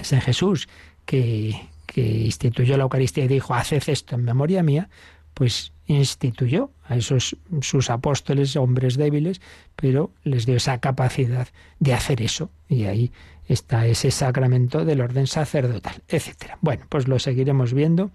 Es 0.00 0.12
en 0.12 0.20
Jesús 0.20 0.68
que, 1.06 1.68
que 1.86 2.02
instituyó 2.02 2.76
la 2.76 2.82
Eucaristía 2.82 3.26
y 3.26 3.28
dijo, 3.28 3.54
haced 3.54 3.84
esto 3.86 4.16
en 4.16 4.24
memoria 4.24 4.64
mía, 4.64 4.88
pues 5.34 5.72
instituyó 5.86 6.70
a 6.84 6.96
esos 6.96 7.36
sus 7.60 7.90
apóstoles, 7.90 8.56
hombres 8.56 8.96
débiles, 8.96 9.40
pero 9.76 10.10
les 10.24 10.46
dio 10.46 10.56
esa 10.56 10.78
capacidad 10.78 11.46
de 11.78 11.94
hacer 11.94 12.22
eso. 12.22 12.50
Y 12.68 12.86
ahí 12.86 13.12
está 13.46 13.86
ese 13.86 14.10
sacramento 14.10 14.84
del 14.84 15.00
orden 15.00 15.26
sacerdotal, 15.26 16.02
etcétera. 16.08 16.58
Bueno, 16.60 16.86
pues 16.88 17.08
lo 17.08 17.18
seguiremos 17.18 17.72
viendo 17.72 18.10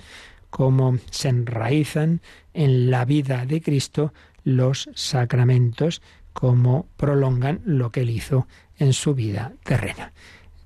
cómo 0.49 0.97
se 1.11 1.29
enraizan 1.29 2.21
en 2.53 2.89
la 2.89 3.05
vida 3.05 3.45
de 3.45 3.61
Cristo 3.61 4.13
los 4.43 4.89
sacramentos, 4.95 6.01
cómo 6.33 6.87
prolongan 6.97 7.61
lo 7.65 7.91
que 7.91 8.01
él 8.01 8.09
hizo 8.09 8.47
en 8.77 8.93
su 8.93 9.13
vida 9.13 9.53
terrena. 9.63 10.13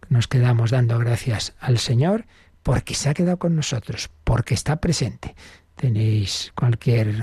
Nos 0.10 0.28
quedamos 0.28 0.72
dando 0.72 1.00
gracias 1.00 1.56
al 1.60 1.80
Señor 1.80 2.26
porque 2.62 2.96
se 2.96 3.10
ha 3.10 3.14
quedado 3.14 3.38
con 3.38 3.56
nosotros, 3.56 4.10
porque 4.24 4.54
está 4.54 4.78
presente. 4.78 5.36
Tenéis 5.76 6.54
cualquier 6.56 7.14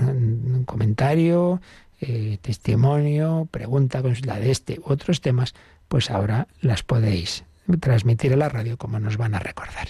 comentario, 0.65 1.61
eh, 1.99 2.37
testimonio, 2.41 3.47
pregunta, 3.49 4.01
la 4.25 4.39
de 4.39 4.51
este 4.51 4.79
u 4.79 4.91
otros 4.91 5.21
temas, 5.21 5.55
pues 5.91 6.09
ahora 6.09 6.47
las 6.61 6.81
podéis 6.83 7.43
transmitir 7.81 8.31
a 8.31 8.37
la 8.37 8.47
radio 8.47 8.77
como 8.77 8.97
nos 9.01 9.17
van 9.17 9.35
a 9.35 9.39
recordar. 9.39 9.89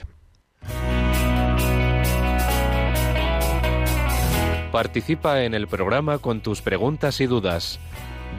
Participa 4.71 5.43
en 5.43 5.53
el 5.53 5.67
programa 5.67 6.17
con 6.17 6.41
tus 6.41 6.63
preguntas 6.63 7.21
y 7.21 7.27
dudas. 7.27 7.79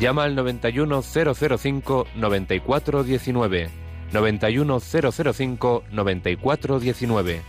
Llama 0.01 0.25
al 0.25 0.35
91005 0.35 2.09
9419. 2.17 3.71
91005 4.13 5.85
9419. 5.93 7.43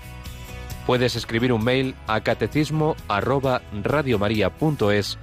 Puedes 0.85 1.15
escribir 1.15 1.51
un 1.51 1.63
mail 1.63 1.95
a 2.05 2.21
catecismo 2.21 2.95
arroba 3.07 3.63
radiomaria.es 3.81 5.17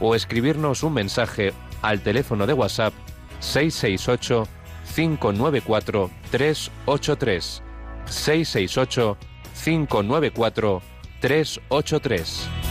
o 0.00 0.14
escribirnos 0.14 0.82
un 0.82 0.94
mensaje 0.94 1.52
al 1.82 2.00
teléfono 2.00 2.46
de 2.46 2.54
WhatsApp 2.54 2.94
668 3.42 4.46
594 4.84 6.10
383 6.30 7.62
668 8.06 9.16
594 9.54 10.82
383 11.20 12.61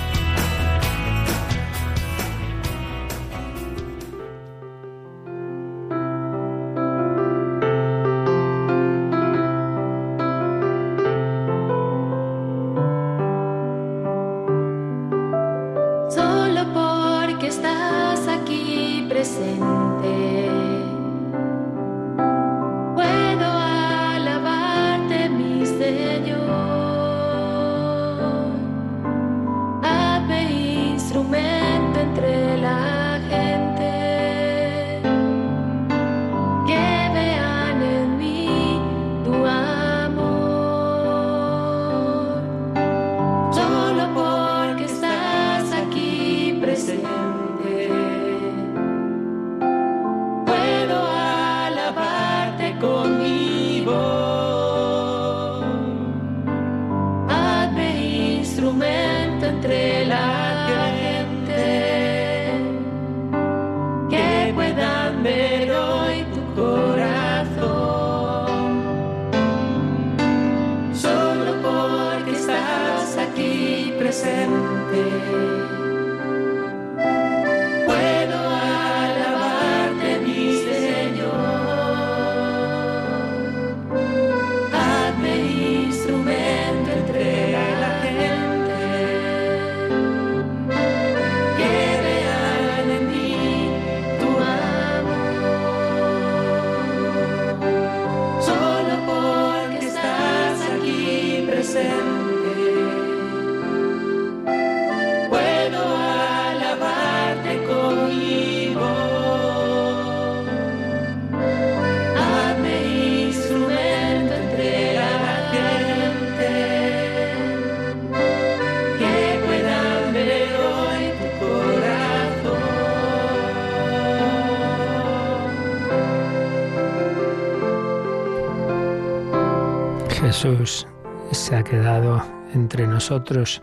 Jesús 130.42 130.88
se 131.34 131.56
ha 131.56 131.64
quedado 131.64 132.26
entre 132.56 132.88
nosotros. 132.88 133.62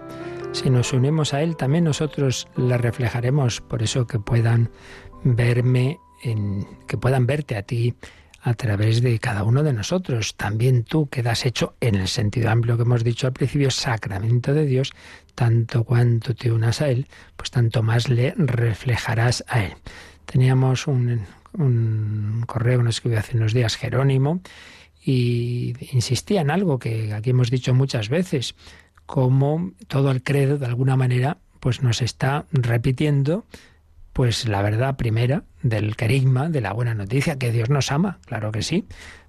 Si 0.52 0.70
nos 0.70 0.92
unimos 0.92 1.34
a 1.34 1.42
Él, 1.42 1.56
también 1.56 1.82
nosotros 1.82 2.46
le 2.54 2.78
reflejaremos. 2.78 3.60
Por 3.60 3.82
eso 3.82 4.06
que 4.06 4.20
puedan 4.20 4.70
verme, 5.24 5.98
en, 6.22 6.64
que 6.86 6.96
puedan 6.96 7.26
verte 7.26 7.56
a 7.56 7.62
ti 7.62 7.96
a 8.42 8.54
través 8.54 9.02
de 9.02 9.18
cada 9.18 9.42
uno 9.42 9.64
de 9.64 9.72
nosotros. 9.72 10.36
También 10.36 10.84
tú 10.84 11.08
quedas 11.08 11.46
hecho, 11.46 11.74
en 11.80 11.96
el 11.96 12.06
sentido 12.06 12.48
amplio 12.48 12.76
que 12.76 12.84
hemos 12.84 13.02
dicho 13.02 13.26
al 13.26 13.32
principio, 13.32 13.72
sacramento 13.72 14.54
de 14.54 14.64
Dios, 14.64 14.92
tanto 15.34 15.82
cuanto 15.82 16.36
te 16.36 16.52
unas 16.52 16.80
a 16.80 16.90
Él, 16.90 17.08
pues 17.36 17.50
tanto 17.50 17.82
más 17.82 18.08
le 18.08 18.34
reflejarás 18.36 19.44
a 19.48 19.64
Él. 19.64 19.72
Teníamos 20.26 20.86
un, 20.86 21.26
un 21.54 22.44
correo, 22.46 22.84
nos 22.84 22.96
escribió 22.96 23.18
hace 23.18 23.36
unos 23.36 23.52
días 23.52 23.74
Jerónimo, 23.74 24.42
y 25.04 25.74
insistía 25.92 26.40
en 26.40 26.50
algo 26.50 26.78
que 26.78 27.12
aquí 27.12 27.30
hemos 27.30 27.50
dicho 27.50 27.74
muchas 27.74 28.08
veces, 28.08 28.54
como 29.06 29.72
todo 29.86 30.10
el 30.10 30.22
credo 30.22 30.58
de 30.58 30.66
alguna 30.66 30.96
manera 30.96 31.38
pues 31.60 31.82
nos 31.82 32.02
está 32.02 32.46
repitiendo 32.52 33.44
pues 34.12 34.48
la 34.48 34.62
verdad 34.62 34.96
primera 34.96 35.44
del 35.62 35.94
querigma, 35.96 36.48
de 36.48 36.60
la 36.60 36.72
buena 36.72 36.94
noticia, 36.94 37.38
que 37.38 37.52
Dios 37.52 37.70
nos 37.70 37.92
ama, 37.92 38.18
claro 38.26 38.50
que 38.50 38.62
sí, 38.62 38.84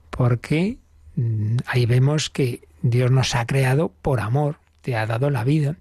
porque 0.10 0.80
mm, 1.16 1.58
ahí 1.68 1.86
vemos 1.86 2.30
que 2.30 2.68
Dios 2.82 3.12
nos 3.12 3.36
ha 3.36 3.46
creado 3.46 3.92
por 4.02 4.20
amor, 4.20 4.58
te 4.82 4.96
ha 4.96 5.06
dado 5.06 5.30
la 5.30 5.44
vida. 5.44 5.76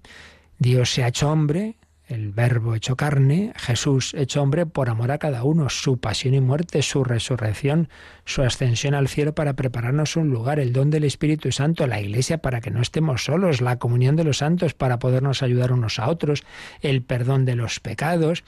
Dios 0.59 0.91
se 0.91 1.03
ha 1.03 1.07
hecho 1.07 1.31
hombre, 1.31 1.75
el 2.09 2.31
verbo 2.31 2.73
hecho 2.73 2.97
carne, 2.97 3.53
Jesús 3.55 4.15
hecho 4.15 4.41
hombre 4.41 4.65
por 4.65 4.89
amor 4.89 5.11
a 5.11 5.19
cada 5.19 5.43
uno, 5.43 5.69
su 5.69 5.99
pasión 5.99 6.33
y 6.33 6.41
muerte, 6.41 6.81
su 6.81 7.03
resurrección, 7.03 7.87
su 8.25 8.41
ascensión 8.41 8.95
al 8.95 9.07
cielo 9.07 9.35
para 9.35 9.53
prepararnos 9.53 10.15
un 10.15 10.29
lugar, 10.29 10.59
el 10.59 10.73
don 10.73 10.89
del 10.89 11.03
Espíritu 11.03 11.51
Santo, 11.51 11.85
la 11.85 12.01
iglesia 12.01 12.39
para 12.39 12.61
que 12.61 12.71
no 12.71 12.81
estemos 12.81 13.23
solos, 13.23 13.61
la 13.61 13.77
comunión 13.77 14.15
de 14.15 14.23
los 14.23 14.39
santos 14.39 14.73
para 14.73 14.97
podernos 14.97 15.43
ayudar 15.43 15.71
unos 15.71 15.99
a 15.99 16.09
otros, 16.09 16.43
el 16.81 17.03
perdón 17.03 17.45
de 17.45 17.55
los 17.55 17.79
pecados, 17.79 18.43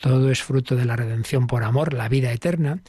todo 0.00 0.30
es 0.30 0.42
fruto 0.42 0.76
de 0.76 0.84
la 0.84 0.94
redención 0.94 1.48
por 1.48 1.64
amor, 1.64 1.92
la 1.92 2.08
vida 2.08 2.32
eterna 2.32 2.80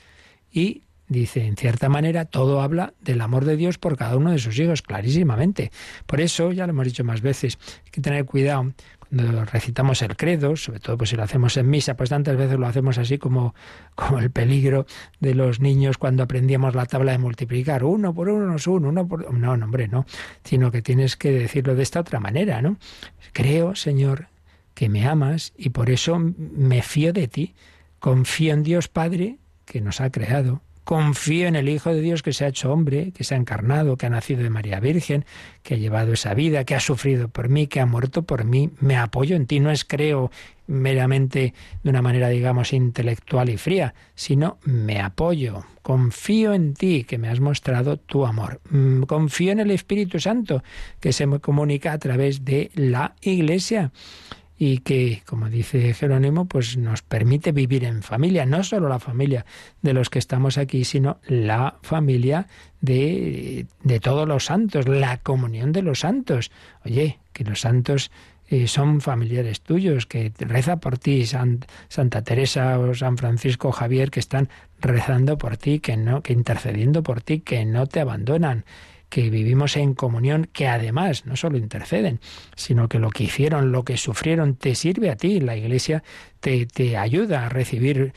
y 0.51 0.83
dice, 1.07 1.45
en 1.45 1.57
cierta 1.57 1.89
manera, 1.89 2.25
todo 2.25 2.61
habla 2.61 2.93
del 3.01 3.21
amor 3.21 3.45
de 3.45 3.57
Dios 3.57 3.79
por 3.79 3.97
cada 3.97 4.15
uno 4.15 4.31
de 4.31 4.37
sus 4.37 4.57
hijos, 4.59 4.83
clarísimamente. 4.83 5.71
Por 6.05 6.21
eso, 6.21 6.51
ya 6.51 6.67
lo 6.67 6.73
hemos 6.73 6.85
dicho 6.85 7.03
más 7.03 7.21
veces, 7.21 7.57
hay 7.85 7.91
que 7.91 8.01
tener 8.01 8.25
cuidado 8.25 8.71
recitamos 9.11 10.01
el 10.01 10.15
credo, 10.15 10.55
sobre 10.55 10.79
todo 10.79 10.97
pues 10.97 11.09
si 11.09 11.15
lo 11.15 11.23
hacemos 11.23 11.57
en 11.57 11.69
misa, 11.69 11.95
pues 11.95 12.09
tantas 12.09 12.37
veces 12.37 12.57
lo 12.57 12.65
hacemos 12.65 12.97
así 12.97 13.17
como, 13.17 13.53
como 13.95 14.19
el 14.19 14.31
peligro 14.31 14.85
de 15.19 15.35
los 15.35 15.59
niños 15.59 15.97
cuando 15.97 16.23
aprendíamos 16.23 16.75
la 16.75 16.85
tabla 16.85 17.11
de 17.11 17.17
multiplicar. 17.17 17.83
Uno 17.83 18.13
por 18.13 18.29
uno 18.29 18.55
es 18.55 18.67
uno, 18.67 18.89
uno 18.89 19.07
por... 19.07 19.33
No, 19.33 19.57
no, 19.57 19.65
hombre, 19.65 19.87
no. 19.87 20.05
Sino 20.43 20.71
que 20.71 20.81
tienes 20.81 21.17
que 21.17 21.31
decirlo 21.31 21.75
de 21.75 21.83
esta 21.83 21.99
otra 21.99 22.19
manera, 22.19 22.61
¿no? 22.61 22.77
Creo, 23.33 23.75
Señor, 23.75 24.27
que 24.73 24.89
me 24.89 25.05
amas 25.05 25.53
y 25.57 25.69
por 25.69 25.89
eso 25.89 26.17
me 26.17 26.81
fío 26.81 27.13
de 27.13 27.27
ti. 27.27 27.53
Confío 27.99 28.53
en 28.53 28.63
Dios 28.63 28.87
Padre, 28.87 29.37
que 29.65 29.81
nos 29.81 30.01
ha 30.01 30.09
creado, 30.09 30.61
Confío 30.83 31.47
en 31.47 31.55
el 31.55 31.69
Hijo 31.69 31.93
de 31.93 32.01
Dios 32.01 32.23
que 32.23 32.33
se 32.33 32.43
ha 32.43 32.47
hecho 32.47 32.71
hombre, 32.71 33.11
que 33.11 33.23
se 33.23 33.35
ha 33.35 33.37
encarnado, 33.37 33.97
que 33.97 34.07
ha 34.07 34.09
nacido 34.09 34.41
de 34.41 34.49
María 34.49 34.79
Virgen, 34.79 35.25
que 35.63 35.75
ha 35.75 35.77
llevado 35.77 36.13
esa 36.13 36.33
vida, 36.33 36.63
que 36.63 36.75
ha 36.75 36.79
sufrido 36.79 37.27
por 37.27 37.49
mí, 37.49 37.67
que 37.67 37.79
ha 37.79 37.85
muerto 37.85 38.23
por 38.23 38.45
mí. 38.45 38.71
Me 38.79 38.97
apoyo 38.97 39.35
en 39.35 39.45
ti, 39.45 39.59
no 39.59 39.69
es 39.71 39.85
creo 39.85 40.31
meramente 40.67 41.53
de 41.83 41.89
una 41.89 42.01
manera, 42.01 42.29
digamos, 42.29 42.73
intelectual 42.73 43.49
y 43.49 43.57
fría, 43.57 43.93
sino 44.15 44.57
me 44.63 45.01
apoyo, 45.01 45.65
confío 45.81 46.53
en 46.53 46.73
ti, 46.73 47.03
que 47.03 47.17
me 47.17 47.29
has 47.29 47.39
mostrado 47.39 47.97
tu 47.97 48.25
amor. 48.25 48.61
Mm, 48.69 49.03
confío 49.03 49.51
en 49.51 49.59
el 49.59 49.71
Espíritu 49.71 50.19
Santo, 50.19 50.63
que 50.99 51.13
se 51.13 51.27
me 51.27 51.39
comunica 51.39 51.93
a 51.93 51.99
través 51.99 52.43
de 52.43 52.71
la 52.73 53.15
Iglesia 53.21 53.91
y 54.63 54.77
que, 54.77 55.23
como 55.25 55.49
dice 55.49 55.91
Jerónimo, 55.95 56.45
pues 56.45 56.77
nos 56.77 57.01
permite 57.01 57.51
vivir 57.51 57.83
en 57.83 58.03
familia, 58.03 58.45
no 58.45 58.63
solo 58.63 58.89
la 58.89 58.99
familia 58.99 59.43
de 59.81 59.91
los 59.91 60.11
que 60.11 60.19
estamos 60.19 60.59
aquí, 60.59 60.83
sino 60.83 61.17
la 61.25 61.79
familia 61.81 62.45
de, 62.79 63.65
de 63.81 63.99
todos 63.99 64.27
los 64.27 64.45
santos, 64.45 64.87
la 64.87 65.17
comunión 65.17 65.71
de 65.71 65.81
los 65.81 66.01
santos. 66.01 66.51
Oye, 66.85 67.17
que 67.33 67.43
los 67.43 67.61
santos 67.61 68.11
eh, 68.49 68.67
son 68.67 69.01
familiares 69.01 69.61
tuyos, 69.61 70.05
que 70.05 70.31
reza 70.37 70.77
por 70.77 70.99
ti 70.99 71.25
Santa 71.25 72.21
Teresa 72.21 72.77
o 72.77 72.93
San 72.93 73.17
Francisco 73.17 73.71
Javier, 73.71 74.11
que 74.11 74.19
están 74.19 74.47
rezando 74.79 75.39
por 75.39 75.57
ti, 75.57 75.79
que 75.79 75.97
no, 75.97 76.21
que 76.21 76.33
intercediendo 76.33 77.01
por 77.01 77.21
ti, 77.21 77.39
que 77.39 77.65
no 77.65 77.87
te 77.87 77.99
abandonan 77.99 78.65
que 79.11 79.29
vivimos 79.29 79.75
en 79.75 79.93
comunión, 79.93 80.47
que 80.53 80.69
además 80.69 81.25
no 81.25 81.35
solo 81.35 81.57
interceden, 81.57 82.21
sino 82.55 82.87
que 82.87 82.97
lo 82.97 83.09
que 83.09 83.25
hicieron, 83.25 83.73
lo 83.73 83.83
que 83.83 83.97
sufrieron, 83.97 84.55
te 84.55 84.73
sirve 84.73 85.11
a 85.11 85.17
ti. 85.17 85.41
La 85.41 85.57
Iglesia 85.57 86.01
te, 86.39 86.65
te 86.65 86.95
ayuda 86.95 87.45
a 87.45 87.49
recibir 87.49 88.13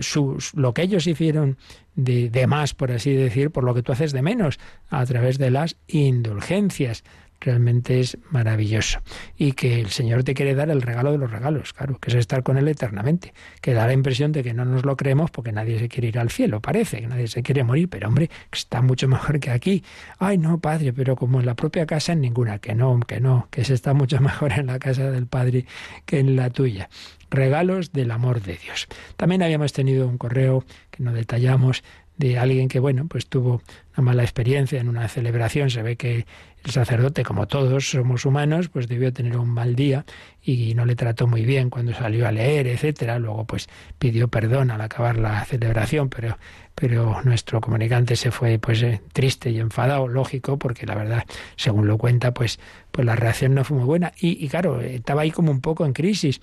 sus, 0.00 0.52
lo 0.54 0.74
que 0.74 0.82
ellos 0.82 1.06
hicieron 1.06 1.58
de, 1.94 2.28
de 2.28 2.48
más, 2.48 2.74
por 2.74 2.90
así 2.90 3.14
decir, 3.14 3.52
por 3.52 3.62
lo 3.62 3.72
que 3.72 3.84
tú 3.84 3.92
haces 3.92 4.10
de 4.10 4.20
menos, 4.20 4.58
a 4.90 5.06
través 5.06 5.38
de 5.38 5.52
las 5.52 5.76
indulgencias 5.86 7.04
realmente 7.42 8.00
es 8.00 8.18
maravilloso. 8.30 9.00
Y 9.36 9.52
que 9.52 9.80
el 9.80 9.88
Señor 9.88 10.24
te 10.24 10.34
quiere 10.34 10.54
dar 10.54 10.70
el 10.70 10.82
regalo 10.82 11.12
de 11.12 11.18
los 11.18 11.30
regalos, 11.30 11.72
claro, 11.72 11.98
que 11.98 12.10
es 12.10 12.16
estar 12.16 12.42
con 12.42 12.56
Él 12.56 12.68
eternamente. 12.68 13.34
Que 13.60 13.74
da 13.74 13.86
la 13.86 13.92
impresión 13.92 14.32
de 14.32 14.42
que 14.42 14.54
no 14.54 14.64
nos 14.64 14.84
lo 14.84 14.96
creemos 14.96 15.30
porque 15.30 15.52
nadie 15.52 15.78
se 15.78 15.88
quiere 15.88 16.08
ir 16.08 16.18
al 16.18 16.30
cielo, 16.30 16.60
parece, 16.60 17.00
que 17.00 17.06
nadie 17.06 17.28
se 17.28 17.42
quiere 17.42 17.64
morir, 17.64 17.88
pero 17.88 18.08
hombre, 18.08 18.30
está 18.50 18.82
mucho 18.82 19.08
mejor 19.08 19.40
que 19.40 19.50
aquí. 19.50 19.84
Ay, 20.18 20.38
no, 20.38 20.58
Padre, 20.58 20.92
pero 20.92 21.16
como 21.16 21.40
en 21.40 21.46
la 21.46 21.54
propia 21.54 21.86
casa, 21.86 22.12
en 22.12 22.20
ninguna, 22.20 22.58
que 22.58 22.74
no, 22.74 22.98
que 23.00 23.20
no, 23.20 23.48
que 23.50 23.64
se 23.64 23.74
está 23.74 23.94
mucho 23.94 24.20
mejor 24.20 24.52
en 24.52 24.66
la 24.66 24.78
casa 24.78 25.10
del 25.10 25.26
Padre 25.26 25.66
que 26.06 26.18
en 26.18 26.36
la 26.36 26.50
tuya 26.50 26.88
regalos 27.32 27.92
del 27.92 28.10
amor 28.10 28.42
de 28.42 28.58
Dios. 28.62 28.86
También 29.16 29.42
habíamos 29.42 29.72
tenido 29.72 30.06
un 30.06 30.18
correo 30.18 30.64
que 30.90 31.02
no 31.02 31.12
detallamos 31.12 31.82
de 32.22 32.38
alguien 32.38 32.68
que, 32.68 32.78
bueno, 32.78 33.06
pues 33.08 33.26
tuvo 33.26 33.62
una 33.96 34.04
mala 34.04 34.22
experiencia 34.22 34.80
en 34.80 34.88
una 34.88 35.08
celebración. 35.08 35.70
Se 35.70 35.82
ve 35.82 35.96
que 35.96 36.24
el 36.64 36.70
sacerdote, 36.70 37.24
como 37.24 37.48
todos 37.48 37.90
somos 37.90 38.24
humanos, 38.24 38.68
pues 38.68 38.86
debió 38.86 39.12
tener 39.12 39.36
un 39.36 39.48
mal 39.48 39.74
día 39.74 40.04
y 40.40 40.74
no 40.74 40.84
le 40.84 40.94
trató 40.94 41.26
muy 41.26 41.44
bien 41.44 41.68
cuando 41.68 41.92
salió 41.92 42.28
a 42.28 42.32
leer, 42.32 42.68
etcétera. 42.68 43.18
Luego, 43.18 43.44
pues 43.44 43.68
pidió 43.98 44.28
perdón 44.28 44.70
al 44.70 44.80
acabar 44.80 45.18
la 45.18 45.44
celebración, 45.44 46.08
pero, 46.10 46.38
pero 46.76 47.20
nuestro 47.24 47.60
comunicante 47.60 48.14
se 48.14 48.30
fue 48.30 48.60
pues 48.60 48.82
eh, 48.82 49.00
triste 49.12 49.50
y 49.50 49.58
enfadado, 49.58 50.06
lógico, 50.06 50.58
porque 50.58 50.86
la 50.86 50.94
verdad, 50.94 51.24
según 51.56 51.88
lo 51.88 51.98
cuenta, 51.98 52.32
pues, 52.32 52.60
pues 52.92 53.04
la 53.04 53.16
reacción 53.16 53.54
no 53.54 53.64
fue 53.64 53.78
muy 53.78 53.86
buena. 53.86 54.12
Y, 54.20 54.48
claro, 54.48 54.80
estaba 54.80 55.22
ahí 55.22 55.32
como 55.32 55.50
un 55.50 55.60
poco 55.60 55.84
en 55.84 55.92
crisis. 55.92 56.40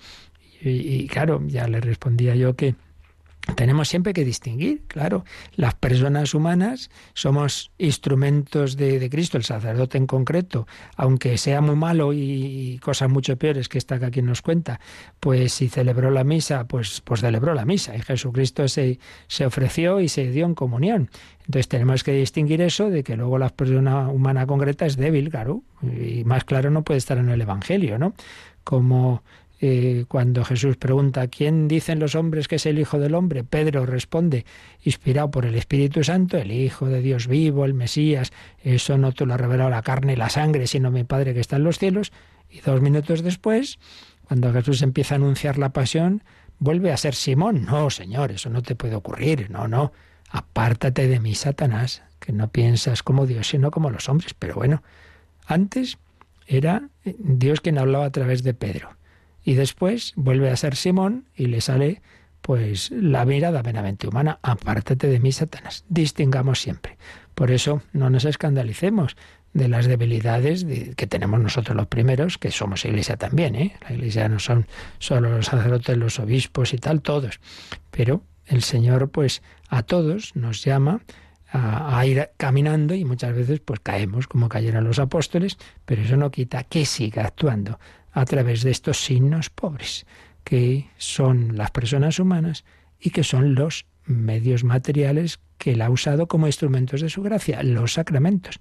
y 0.62 1.06
claro, 1.08 1.40
ya 1.46 1.66
le 1.68 1.80
respondía 1.80 2.34
yo 2.34 2.54
que 2.54 2.74
tenemos 3.54 3.88
siempre 3.88 4.12
que 4.12 4.24
distinguir, 4.24 4.82
claro, 4.86 5.24
las 5.54 5.74
personas 5.74 6.34
humanas 6.34 6.90
somos 7.14 7.70
instrumentos 7.78 8.76
de, 8.76 9.08
Cristo, 9.10 9.38
el 9.38 9.44
sacerdote 9.44 9.98
en 9.98 10.06
concreto, 10.06 10.66
aunque 10.96 11.38
sea 11.38 11.60
muy 11.60 11.76
malo 11.76 12.12
y, 12.12 12.78
cosas 12.82 13.10
mucho 13.10 13.36
peores 13.36 13.68
que 13.68 13.78
esta 13.78 13.98
que 13.98 14.06
aquí 14.06 14.22
nos 14.22 14.42
cuenta, 14.42 14.80
pues 15.18 15.52
si 15.52 15.68
celebró 15.68 16.10
la 16.10 16.24
misa, 16.24 16.64
pues, 16.64 17.00
pues 17.02 17.20
celebró 17.20 17.54
la 17.54 17.64
misa 17.64 17.96
y 17.96 18.02
Jesucristo 18.02 18.68
se, 18.68 18.98
se 19.26 19.46
ofreció 19.46 20.00
y 20.00 20.08
se 20.08 20.30
dio 20.30 20.46
en 20.46 20.54
comunión. 20.54 21.10
Entonces 21.46 21.68
tenemos 21.68 22.04
que 22.04 22.12
distinguir 22.12 22.60
eso 22.62 22.90
de 22.90 23.02
que 23.02 23.16
luego 23.16 23.38
la 23.38 23.48
persona 23.48 24.08
humana 24.08 24.46
concreta 24.46 24.86
es 24.86 24.96
débil, 24.96 25.30
claro, 25.30 25.62
y 25.82 26.24
más 26.24 26.44
claro 26.44 26.70
no 26.70 26.84
puede 26.84 26.98
estar 26.98 27.18
en 27.18 27.28
el 27.28 27.40
Evangelio, 27.40 27.98
¿no? 27.98 28.14
Como 28.62 29.22
eh, 29.62 30.06
cuando 30.08 30.42
Jesús 30.44 30.78
pregunta, 30.78 31.28
¿quién 31.28 31.68
dicen 31.68 31.98
los 31.98 32.14
hombres 32.14 32.48
que 32.48 32.56
es 32.56 32.64
el 32.64 32.78
Hijo 32.78 32.98
del 32.98 33.14
Hombre? 33.14 33.44
Pedro 33.44 33.84
responde, 33.84 34.46
inspirado 34.82 35.30
por 35.30 35.44
el 35.44 35.54
Espíritu 35.54 36.02
Santo, 36.02 36.38
el 36.38 36.50
Hijo 36.50 36.86
de 36.86 37.02
Dios 37.02 37.26
vivo, 37.26 37.66
el 37.66 37.74
Mesías, 37.74 38.32
eso 38.62 38.96
no 38.96 39.12
te 39.12 39.26
lo 39.26 39.34
ha 39.34 39.36
revelado 39.36 39.68
la 39.68 39.82
carne 39.82 40.14
y 40.14 40.16
la 40.16 40.30
sangre, 40.30 40.66
sino 40.66 40.90
mi 40.90 41.04
Padre 41.04 41.34
que 41.34 41.40
está 41.40 41.56
en 41.56 41.64
los 41.64 41.78
cielos. 41.78 42.10
Y 42.48 42.60
dos 42.60 42.80
minutos 42.80 43.22
después, 43.22 43.78
cuando 44.26 44.50
Jesús 44.52 44.80
empieza 44.80 45.14
a 45.14 45.16
anunciar 45.16 45.58
la 45.58 45.74
pasión, 45.74 46.22
vuelve 46.58 46.90
a 46.90 46.96
ser 46.96 47.14
Simón. 47.14 47.66
No, 47.66 47.90
Señor, 47.90 48.32
eso 48.32 48.48
no 48.48 48.62
te 48.62 48.74
puede 48.74 48.94
ocurrir. 48.94 49.50
No, 49.50 49.68
no. 49.68 49.92
Apártate 50.30 51.06
de 51.06 51.20
mí, 51.20 51.34
Satanás, 51.34 52.02
que 52.18 52.32
no 52.32 52.48
piensas 52.48 53.02
como 53.02 53.26
Dios, 53.26 53.48
sino 53.48 53.70
como 53.70 53.90
los 53.90 54.08
hombres. 54.08 54.34
Pero 54.38 54.54
bueno, 54.54 54.82
antes 55.46 55.98
era 56.46 56.88
Dios 57.04 57.60
quien 57.60 57.76
hablaba 57.76 58.06
a 58.06 58.10
través 58.10 58.42
de 58.42 58.54
Pedro. 58.54 58.99
Y 59.44 59.54
después 59.54 60.12
vuelve 60.16 60.50
a 60.50 60.56
ser 60.56 60.76
Simón 60.76 61.26
y 61.34 61.46
le 61.46 61.60
sale 61.60 62.02
pues 62.40 62.90
la 62.90 63.24
mirada 63.24 63.62
meramente 63.62 64.08
humana, 64.08 64.38
apártate 64.42 65.08
de 65.08 65.20
mí, 65.20 65.30
Satanás. 65.32 65.84
Distingamos 65.88 66.60
siempre. 66.60 66.96
Por 67.34 67.50
eso 67.50 67.82
no 67.92 68.10
nos 68.10 68.24
escandalicemos 68.24 69.16
de 69.52 69.68
las 69.68 69.86
debilidades 69.86 70.64
que 70.96 71.06
tenemos 71.06 71.40
nosotros 71.40 71.76
los 71.76 71.86
primeros, 71.86 72.38
que 72.38 72.50
somos 72.50 72.84
iglesia 72.84 73.16
también, 73.16 73.56
¿eh? 73.56 73.76
La 73.82 73.94
iglesia 73.94 74.28
no 74.28 74.38
son 74.38 74.66
solo 74.98 75.36
los 75.36 75.46
sacerdotes, 75.46 75.96
los 75.96 76.18
obispos 76.18 76.72
y 76.72 76.78
tal, 76.78 77.02
todos. 77.02 77.40
Pero 77.90 78.22
el 78.46 78.62
Señor, 78.62 79.10
pues, 79.10 79.42
a 79.68 79.82
todos 79.82 80.36
nos 80.36 80.64
llama 80.64 81.00
a, 81.52 82.06
ir 82.06 82.30
caminando 82.36 82.94
y 82.94 83.04
muchas 83.04 83.34
veces 83.34 83.60
pues 83.60 83.80
caemos 83.80 84.28
como 84.28 84.48
cayeron 84.48 84.84
los 84.84 84.98
apóstoles, 84.98 85.58
pero 85.84 86.02
eso 86.02 86.16
no 86.16 86.30
quita 86.30 86.64
que 86.64 86.86
siga 86.86 87.24
actuando 87.24 87.78
a 88.12 88.24
través 88.24 88.62
de 88.62 88.70
estos 88.70 89.04
signos 89.04 89.50
pobres, 89.50 90.06
que 90.44 90.88
son 90.96 91.56
las 91.56 91.70
personas 91.70 92.18
humanas 92.18 92.64
y 92.98 93.10
que 93.10 93.24
son 93.24 93.54
los 93.54 93.86
medios 94.04 94.64
materiales 94.64 95.40
que 95.58 95.72
él 95.72 95.82
ha 95.82 95.90
usado 95.90 96.26
como 96.26 96.46
instrumentos 96.46 97.00
de 97.00 97.10
su 97.10 97.22
gracia, 97.22 97.62
los 97.62 97.94
sacramentos. 97.94 98.58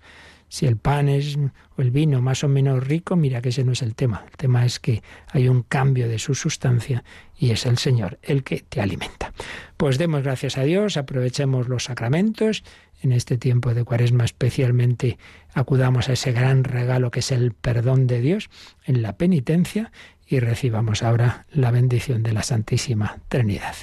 Si 0.49 0.65
el 0.65 0.77
pan 0.77 1.09
es 1.09 1.37
o 1.77 1.81
el 1.81 1.91
vino 1.91 2.21
más 2.21 2.43
o 2.43 2.47
menos 2.47 2.85
rico, 2.85 3.15
mira 3.15 3.39
que 3.39 3.49
ese 3.49 3.63
no 3.63 3.71
es 3.71 3.83
el 3.83 3.93
tema. 3.93 4.25
El 4.31 4.35
tema 4.35 4.65
es 4.65 4.79
que 4.79 5.03
hay 5.27 5.47
un 5.47 5.61
cambio 5.61 6.09
de 6.09 6.17
su 6.17 6.33
sustancia 6.33 7.03
y 7.37 7.51
es 7.51 7.67
el 7.67 7.77
Señor 7.77 8.17
el 8.23 8.43
que 8.43 8.65
te 8.67 8.81
alimenta. 8.81 9.31
Pues 9.77 9.99
demos 9.99 10.23
gracias 10.23 10.57
a 10.57 10.63
Dios, 10.63 10.97
aprovechemos 10.97 11.69
los 11.69 11.85
sacramentos. 11.85 12.63
En 13.01 13.11
este 13.11 13.37
tiempo 13.37 13.73
de 13.73 13.83
cuaresma 13.83 14.25
especialmente 14.25 15.17
acudamos 15.53 16.09
a 16.09 16.13
ese 16.13 16.31
gran 16.31 16.63
regalo 16.63 17.11
que 17.11 17.19
es 17.19 17.31
el 17.31 17.53
perdón 17.53 18.07
de 18.07 18.21
Dios 18.21 18.49
en 18.85 19.01
la 19.01 19.17
penitencia 19.17 19.91
y 20.27 20.39
recibamos 20.39 21.01
ahora 21.01 21.45
la 21.51 21.71
bendición 21.71 22.23
de 22.23 22.33
la 22.33 22.43
Santísima 22.43 23.19
Trinidad. 23.29 23.75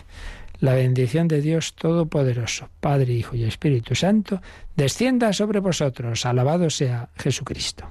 La 0.61 0.75
bendición 0.75 1.29
de 1.29 1.43
Dios 1.43 1.75
Todopoderoso, 1.75 2.71
Padre, 2.81 3.13
Hijo 3.13 3.37
y 3.37 3.45
Espíritu 3.45 3.95
Santo, 3.95 4.41
descienda 4.75 5.33
sobre 5.33 5.61
vosotros. 5.61 6.25
Alabado 6.25 6.71
sea 6.71 7.11
Jesucristo. 7.17 7.91